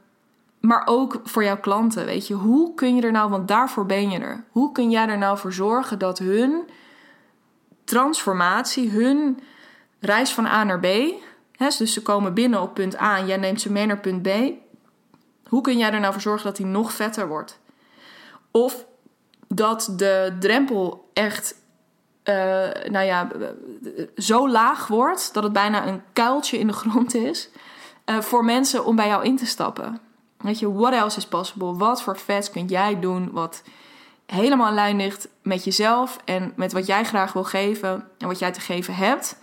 maar 0.60 0.82
ook 0.84 1.20
voor 1.24 1.44
jouw 1.44 1.60
klanten, 1.60 2.04
weet 2.04 2.26
je. 2.26 2.34
Hoe 2.34 2.74
kun 2.74 2.96
je 2.96 3.02
er 3.02 3.12
nou, 3.12 3.30
want 3.30 3.48
daarvoor 3.48 3.86
ben 3.86 4.10
je 4.10 4.18
er. 4.18 4.44
Hoe 4.50 4.72
kun 4.72 4.90
jij 4.90 5.08
er 5.08 5.18
nou 5.18 5.38
voor 5.38 5.52
zorgen 5.52 5.98
dat 5.98 6.18
hun 6.18 6.68
transformatie, 7.84 8.90
hun 8.90 9.40
reis 10.00 10.32
van 10.32 10.46
A 10.46 10.64
naar 10.64 10.80
B... 10.80 10.86
Hè, 11.56 11.68
dus 11.78 11.92
ze 11.92 12.02
komen 12.02 12.34
binnen 12.34 12.62
op 12.62 12.74
punt 12.74 13.00
A 13.00 13.16
en 13.16 13.26
jij 13.26 13.36
neemt 13.36 13.60
ze 13.60 13.72
mee 13.72 13.86
naar 13.86 13.98
punt 13.98 14.22
B... 14.22 14.28
Hoe 15.48 15.60
kun 15.60 15.78
jij 15.78 15.92
er 15.92 16.00
nou 16.00 16.12
voor 16.12 16.22
zorgen 16.22 16.46
dat 16.46 16.56
die 16.56 16.66
nog 16.66 16.92
vetter 16.92 17.28
wordt? 17.28 17.58
Of 18.50 18.86
dat 19.48 19.92
de 19.96 20.36
drempel 20.40 21.10
echt, 21.12 21.54
uh, 22.28 22.34
nou 22.90 23.04
ja, 23.04 23.28
zo 24.16 24.48
laag 24.48 24.86
wordt 24.86 25.34
dat 25.34 25.42
het 25.42 25.52
bijna 25.52 25.86
een 25.86 26.02
kuiltje 26.12 26.58
in 26.58 26.66
de 26.66 26.72
grond 26.72 27.14
is 27.14 27.50
uh, 28.06 28.20
voor 28.20 28.44
mensen 28.44 28.84
om 28.84 28.96
bij 28.96 29.06
jou 29.06 29.24
in 29.24 29.36
te 29.36 29.46
stappen. 29.46 30.00
Weet 30.36 30.58
je, 30.58 30.72
what 30.72 30.92
else 30.92 31.18
is 31.18 31.26
possible? 31.26 31.76
Wat 31.76 32.02
voor 32.02 32.18
vets 32.18 32.50
kun 32.50 32.66
jij 32.66 33.00
doen 33.00 33.30
wat 33.32 33.62
helemaal 34.26 34.68
in 34.68 34.74
lijn 34.74 34.96
ligt 34.96 35.28
met 35.42 35.64
jezelf 35.64 36.18
en 36.24 36.52
met 36.56 36.72
wat 36.72 36.86
jij 36.86 37.04
graag 37.04 37.32
wil 37.32 37.44
geven 37.44 38.04
en 38.18 38.26
wat 38.26 38.38
jij 38.38 38.52
te 38.52 38.60
geven 38.60 38.94
hebt? 38.94 39.38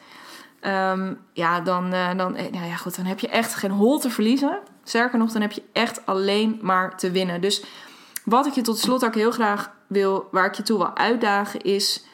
Ehm, 0.60 1.14
ja, 1.34 1.62
dan, 1.62 1.94
uh, 1.94 2.08
dan, 2.18 2.32
nou 2.32 2.66
ja, 2.66 2.76
goed, 2.76 2.96
dan 2.96 3.06
heb 3.06 3.20
je 3.20 3.28
echt 3.28 3.56
geen 3.56 3.72
hol 3.72 4.00
te 4.00 4.10
verliezen. 4.10 4.60
Sterker 4.84 5.20
nog, 5.20 5.32
dan 5.32 5.42
heb 5.42 5.52
je 5.52 5.64
echt 5.74 6.06
alleen 6.06 6.60
maar 6.62 6.98
te 6.98 7.12
winnen. 7.12 7.42
Dus 7.42 7.64
wat 8.26 8.46
ik 8.46 8.54
je 8.54 8.62
tot 8.62 8.80
slot 8.80 9.06
ook 9.06 9.16
heel 9.16 9.32
graag 9.32 9.72
wil, 9.88 10.28
waar 10.32 10.46
ik 10.46 10.54
je 10.54 10.64
toe 10.64 10.78
wil 10.78 10.96
uitdagen, 10.98 11.62
is 11.62 12.06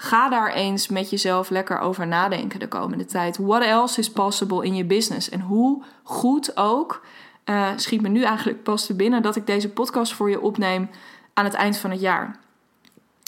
ga 0.00 0.28
daar 0.28 0.52
eens 0.52 0.88
met 0.88 1.10
jezelf 1.10 1.50
lekker 1.50 1.78
over 1.78 2.06
nadenken 2.06 2.60
de 2.60 2.68
komende 2.68 3.04
tijd. 3.04 3.36
What 3.36 3.62
else 3.62 4.00
is 4.00 4.10
possible 4.10 4.64
in 4.64 4.74
je 4.74 4.84
business? 4.84 5.28
En 5.28 5.40
hoe 5.40 5.82
goed 6.02 6.56
ook, 6.56 7.04
uh, 7.44 7.68
schiet 7.76 8.00
me 8.00 8.08
nu 8.08 8.22
eigenlijk 8.22 8.62
pas 8.62 8.86
te 8.86 8.94
binnen 8.94 9.22
dat 9.22 9.36
ik 9.36 9.46
deze 9.46 9.68
podcast 9.68 10.12
voor 10.12 10.30
je 10.30 10.40
opneem 10.40 10.90
aan 11.34 11.44
het 11.44 11.54
eind 11.54 11.76
van 11.76 11.90
het 11.90 12.00
jaar. 12.00 12.36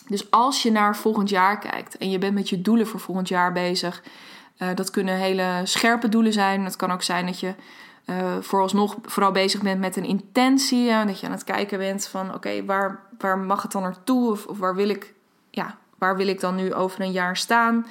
Dus 0.07 0.31
als 0.31 0.63
je 0.63 0.71
naar 0.71 0.97
volgend 0.97 1.29
jaar 1.29 1.59
kijkt 1.59 1.99
en 1.99 2.11
je 2.11 2.19
bent 2.19 2.35
met 2.35 2.49
je 2.49 2.63
doelen 2.63 2.87
voor 2.87 3.01
volgend 3.01 3.29
jaar 3.29 3.53
bezig, 3.53 4.03
uh, 4.59 4.69
dat 4.75 4.91
kunnen 4.91 5.15
hele 5.15 5.61
scherpe 5.65 6.09
doelen 6.09 6.33
zijn. 6.33 6.65
Het 6.65 6.77
kan 6.77 6.91
ook 6.91 7.03
zijn 7.03 7.27
dat 7.27 7.41
je 7.41 7.55
uh, 8.07 8.17
vooralsnog 8.41 8.97
vooral 9.03 9.33
bezig 9.33 9.63
bent 9.63 9.81
met 9.81 9.97
een 9.97 10.05
intentie. 10.05 11.05
Dat 11.07 11.21
je 11.21 11.27
aan 11.27 11.33
het 11.33 11.45
kijken 11.45 11.79
bent 11.79 12.07
van 12.07 12.35
oké, 12.35 12.65
waar, 12.65 13.01
waar 13.19 13.39
mag 13.39 13.63
het 13.63 13.73
dan 13.73 13.83
naartoe? 13.83 14.31
Of, 14.31 14.47
of 14.47 14.59
waar, 14.59 14.75
wil 14.75 14.89
ik, 14.89 15.15
ja, 15.51 15.79
waar 16.01 16.17
wil 16.17 16.29
ik 16.29 16.41
dan 16.41 16.55
nu 16.55 16.75
over 16.75 17.01
een 17.01 17.13
jaar 17.13 17.37
staan? 17.37 17.87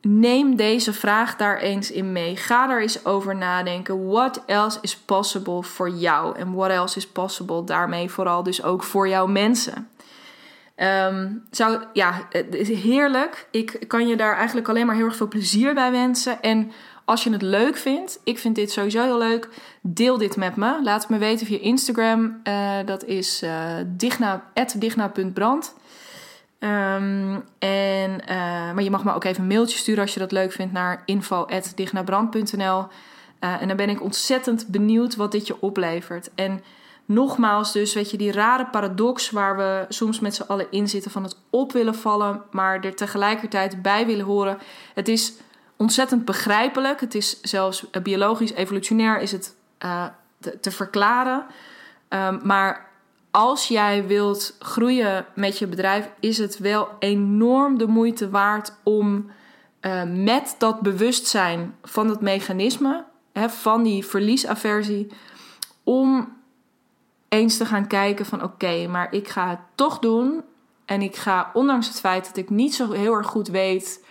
Neem 0.00 0.56
deze 0.56 0.92
vraag 0.92 1.36
daar 1.36 1.58
eens 1.58 1.90
in 1.90 2.12
mee. 2.12 2.36
Ga 2.36 2.70
er 2.70 2.80
eens 2.80 3.04
over 3.04 3.36
nadenken. 3.36 4.06
What 4.06 4.42
else 4.46 4.78
is 4.82 4.96
possible 4.96 5.62
voor 5.62 5.90
jou? 5.90 6.38
En 6.38 6.54
what 6.54 6.70
else 6.70 6.96
is 6.96 7.06
possible 7.06 7.64
daarmee 7.64 8.10
vooral 8.10 8.42
dus 8.42 8.62
ook 8.62 8.82
voor 8.82 9.08
jouw 9.08 9.26
mensen? 9.26 9.88
Um, 10.76 11.44
zou, 11.50 11.82
ja, 11.92 12.26
het 12.30 12.54
is 12.54 12.68
heerlijk. 12.68 13.48
Ik 13.50 13.84
kan 13.86 14.08
je 14.08 14.16
daar 14.16 14.36
eigenlijk 14.36 14.68
alleen 14.68 14.86
maar 14.86 14.94
heel 14.94 15.04
erg 15.04 15.16
veel 15.16 15.28
plezier 15.28 15.74
bij 15.74 15.90
wensen. 15.90 16.42
En 16.42 16.72
als 17.04 17.24
je 17.24 17.30
het 17.30 17.42
leuk 17.42 17.76
vindt, 17.76 18.20
ik 18.24 18.38
vind 18.38 18.54
dit 18.54 18.70
sowieso 18.70 19.02
heel 19.02 19.18
leuk, 19.18 19.48
deel 19.80 20.18
dit 20.18 20.36
met 20.36 20.56
me. 20.56 20.82
Laat 20.82 21.00
het 21.00 21.10
me 21.10 21.18
weten 21.18 21.46
via 21.46 21.58
Instagram. 21.58 22.40
Uh, 22.44 22.76
dat 22.84 23.04
is 23.04 23.42
uh, 23.42 23.74
digna, 23.86 24.44
digna.brand. 24.76 25.74
Um, 26.60 27.44
en, 27.58 28.10
uh, 28.10 28.28
maar 28.72 28.82
je 28.82 28.90
mag 28.90 29.04
me 29.04 29.14
ook 29.14 29.24
even 29.24 29.42
een 29.42 29.48
mailtje 29.48 29.78
sturen 29.78 30.02
als 30.02 30.14
je 30.14 30.20
dat 30.20 30.32
leuk 30.32 30.52
vindt 30.52 30.72
naar 30.72 31.02
info.dignabrand.nl. 31.04 32.86
en 33.38 33.68
dan 33.68 33.76
ben 33.76 33.88
ik 33.88 34.02
ontzettend 34.02 34.66
benieuwd 34.66 35.16
wat 35.16 35.32
dit 35.32 35.46
je 35.46 35.60
oplevert. 35.60 36.30
En 36.34 36.62
nogmaals, 37.08 37.72
dus 37.72 37.94
weet 37.94 38.10
je, 38.10 38.16
die 38.16 38.32
rare 38.32 38.66
paradox 38.66 39.30
waar 39.30 39.56
we 39.56 39.84
soms 39.88 40.20
met 40.20 40.34
z'n 40.34 40.42
allen 40.42 40.66
in 40.70 40.88
zitten 40.88 41.10
van 41.10 41.22
het 41.22 41.36
op 41.50 41.72
willen 41.72 41.94
vallen, 41.94 42.42
maar 42.50 42.80
er 42.80 42.96
tegelijkertijd 42.96 43.82
bij 43.82 44.06
willen 44.06 44.24
horen. 44.24 44.58
Het 44.94 45.08
is 45.08 45.32
ontzettend 45.76 46.24
begrijpelijk. 46.24 47.00
Het 47.00 47.14
is 47.14 47.40
zelfs 47.40 47.90
eh, 47.90 48.02
biologisch, 48.02 48.52
evolutionair 48.52 49.20
is 49.20 49.32
het 49.32 49.54
uh, 49.84 50.04
te, 50.40 50.60
te, 50.60 50.70
verklaren. 50.70 51.46
Um, 52.08 52.40
maar 52.42 52.87
als 53.30 53.68
jij 53.68 54.06
wilt 54.06 54.56
groeien 54.58 55.26
met 55.34 55.58
je 55.58 55.66
bedrijf, 55.66 56.10
is 56.20 56.38
het 56.38 56.58
wel 56.58 56.88
enorm 56.98 57.78
de 57.78 57.86
moeite 57.86 58.30
waard 58.30 58.72
om 58.82 59.30
uh, 59.80 60.02
met 60.04 60.54
dat 60.58 60.80
bewustzijn 60.80 61.74
van 61.82 62.08
het 62.08 62.20
mechanisme, 62.20 63.04
hè, 63.32 63.48
van 63.48 63.82
die 63.82 64.06
verliesaversie, 64.06 65.12
om 65.84 66.36
eens 67.28 67.56
te 67.56 67.66
gaan 67.66 67.86
kijken 67.86 68.26
van 68.26 68.42
oké, 68.42 68.86
maar 68.86 69.12
ik 69.12 69.28
ga 69.28 69.48
het 69.48 69.60
toch 69.74 69.98
doen. 69.98 70.42
En 70.84 71.02
ik 71.02 71.16
ga, 71.16 71.50
ondanks 71.52 71.88
het 71.88 72.00
feit 72.00 72.26
dat 72.26 72.36
ik 72.36 72.50
niet 72.50 72.74
zo 72.74 72.92
heel 72.92 73.14
erg 73.14 73.26
goed 73.26 73.48
weet 73.48 74.04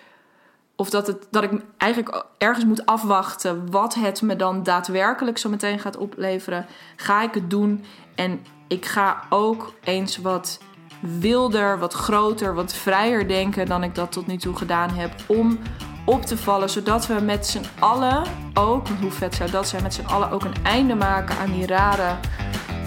of 0.75 0.89
dat, 0.89 1.07
het, 1.07 1.27
dat 1.31 1.43
ik 1.43 1.51
eigenlijk 1.77 2.25
ergens 2.37 2.65
moet 2.65 2.85
afwachten 2.85 3.71
wat 3.71 3.93
het 3.93 4.21
me 4.21 4.35
dan 4.35 4.63
daadwerkelijk 4.63 5.37
zo 5.37 5.49
meteen 5.49 5.79
gaat 5.79 5.97
opleveren, 5.97 6.65
ga 6.95 7.21
ik 7.21 7.33
het 7.33 7.49
doen. 7.49 7.83
En 8.15 8.45
ik 8.67 8.85
ga 8.85 9.23
ook 9.29 9.73
eens 9.83 10.17
wat 10.17 10.59
wilder, 10.99 11.79
wat 11.79 11.93
groter, 11.93 12.53
wat 12.55 12.73
vrijer 12.73 13.27
denken 13.27 13.65
dan 13.65 13.83
ik 13.83 13.95
dat 13.95 14.11
tot 14.11 14.27
nu 14.27 14.37
toe 14.37 14.55
gedaan 14.55 14.89
heb. 14.89 15.11
Om 15.25 15.59
op 16.05 16.25
te 16.25 16.37
vallen, 16.37 16.69
zodat 16.69 17.07
we 17.07 17.13
met 17.13 17.47
z'n 17.47 17.65
allen 17.79 18.23
ook, 18.53 18.87
hoe 19.01 19.11
vet 19.11 19.35
zou 19.35 19.51
dat 19.51 19.67
zijn, 19.67 19.83
met 19.83 19.93
z'n 19.93 20.05
allen 20.05 20.31
ook 20.31 20.43
een 20.43 20.63
einde 20.63 20.95
maken 20.95 21.37
aan 21.37 21.51
die 21.51 21.67
rare 21.67 22.15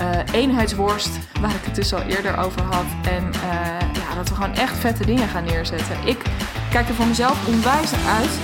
uh, 0.01 0.41
eenheidsworst, 0.41 1.19
waar 1.41 1.55
ik 1.55 1.65
het 1.65 1.75
dus 1.75 1.95
al 1.95 2.01
eerder 2.01 2.39
over 2.39 2.63
had. 2.63 2.87
En 3.03 3.25
uh, 3.25 3.41
ja, 3.93 4.15
dat 4.15 4.29
we 4.29 4.35
gewoon 4.35 4.55
echt 4.55 4.77
vette 4.77 5.07
dingen 5.07 5.29
gaan 5.29 5.45
neerzetten. 5.45 5.97
Ik 6.05 6.23
kijk 6.71 6.89
er 6.89 6.95
voor 6.95 7.07
mezelf 7.07 7.49
onwijs 7.49 7.93
uit. 7.93 8.39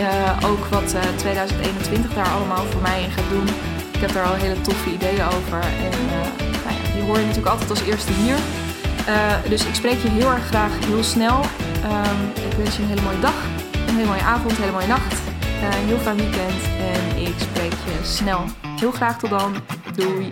Uh, 0.00 0.50
ook 0.50 0.64
wat 0.64 0.96
2021 1.16 2.14
daar 2.14 2.28
allemaal 2.28 2.64
voor 2.64 2.82
mij 2.82 3.02
in 3.02 3.10
gaat 3.10 3.30
doen. 3.30 3.73
Heb 4.04 4.12
daar 4.12 4.26
al 4.26 4.34
hele 4.34 4.60
toffe 4.60 4.90
ideeën 4.90 5.24
over. 5.24 5.60
En 5.60 6.06
nou 6.08 6.74
ja, 6.76 6.92
die 6.92 7.02
hoor 7.02 7.18
je 7.18 7.26
natuurlijk 7.26 7.52
altijd 7.52 7.70
als 7.70 7.82
eerste 7.82 8.12
hier. 8.12 8.36
dus 9.48 9.64
ik 9.64 9.74
spreek 9.74 10.02
je 10.02 10.08
heel 10.08 10.30
erg 10.30 10.46
graag 10.46 10.70
heel 10.86 11.02
snel. 11.02 11.40
Um, 11.84 12.44
ik 12.50 12.56
wens 12.56 12.76
je 12.76 12.82
een 12.82 12.88
hele 12.88 13.00
mooie 13.00 13.20
dag, 13.20 13.34
een 13.88 13.94
hele 13.94 14.06
mooie 14.06 14.22
avond, 14.22 14.50
een 14.50 14.56
hele 14.56 14.72
mooie 14.72 14.86
nacht. 14.86 15.14
een 15.62 15.86
heel 15.86 15.98
fijn 15.98 16.16
weekend 16.16 16.62
en 16.78 17.22
ik 17.22 17.34
spreek 17.36 17.72
je 17.72 17.98
snel. 18.02 18.44
Heel 18.80 18.90
graag 18.90 19.18
tot 19.18 19.30
dan. 19.30 19.54
Doei! 19.96 20.28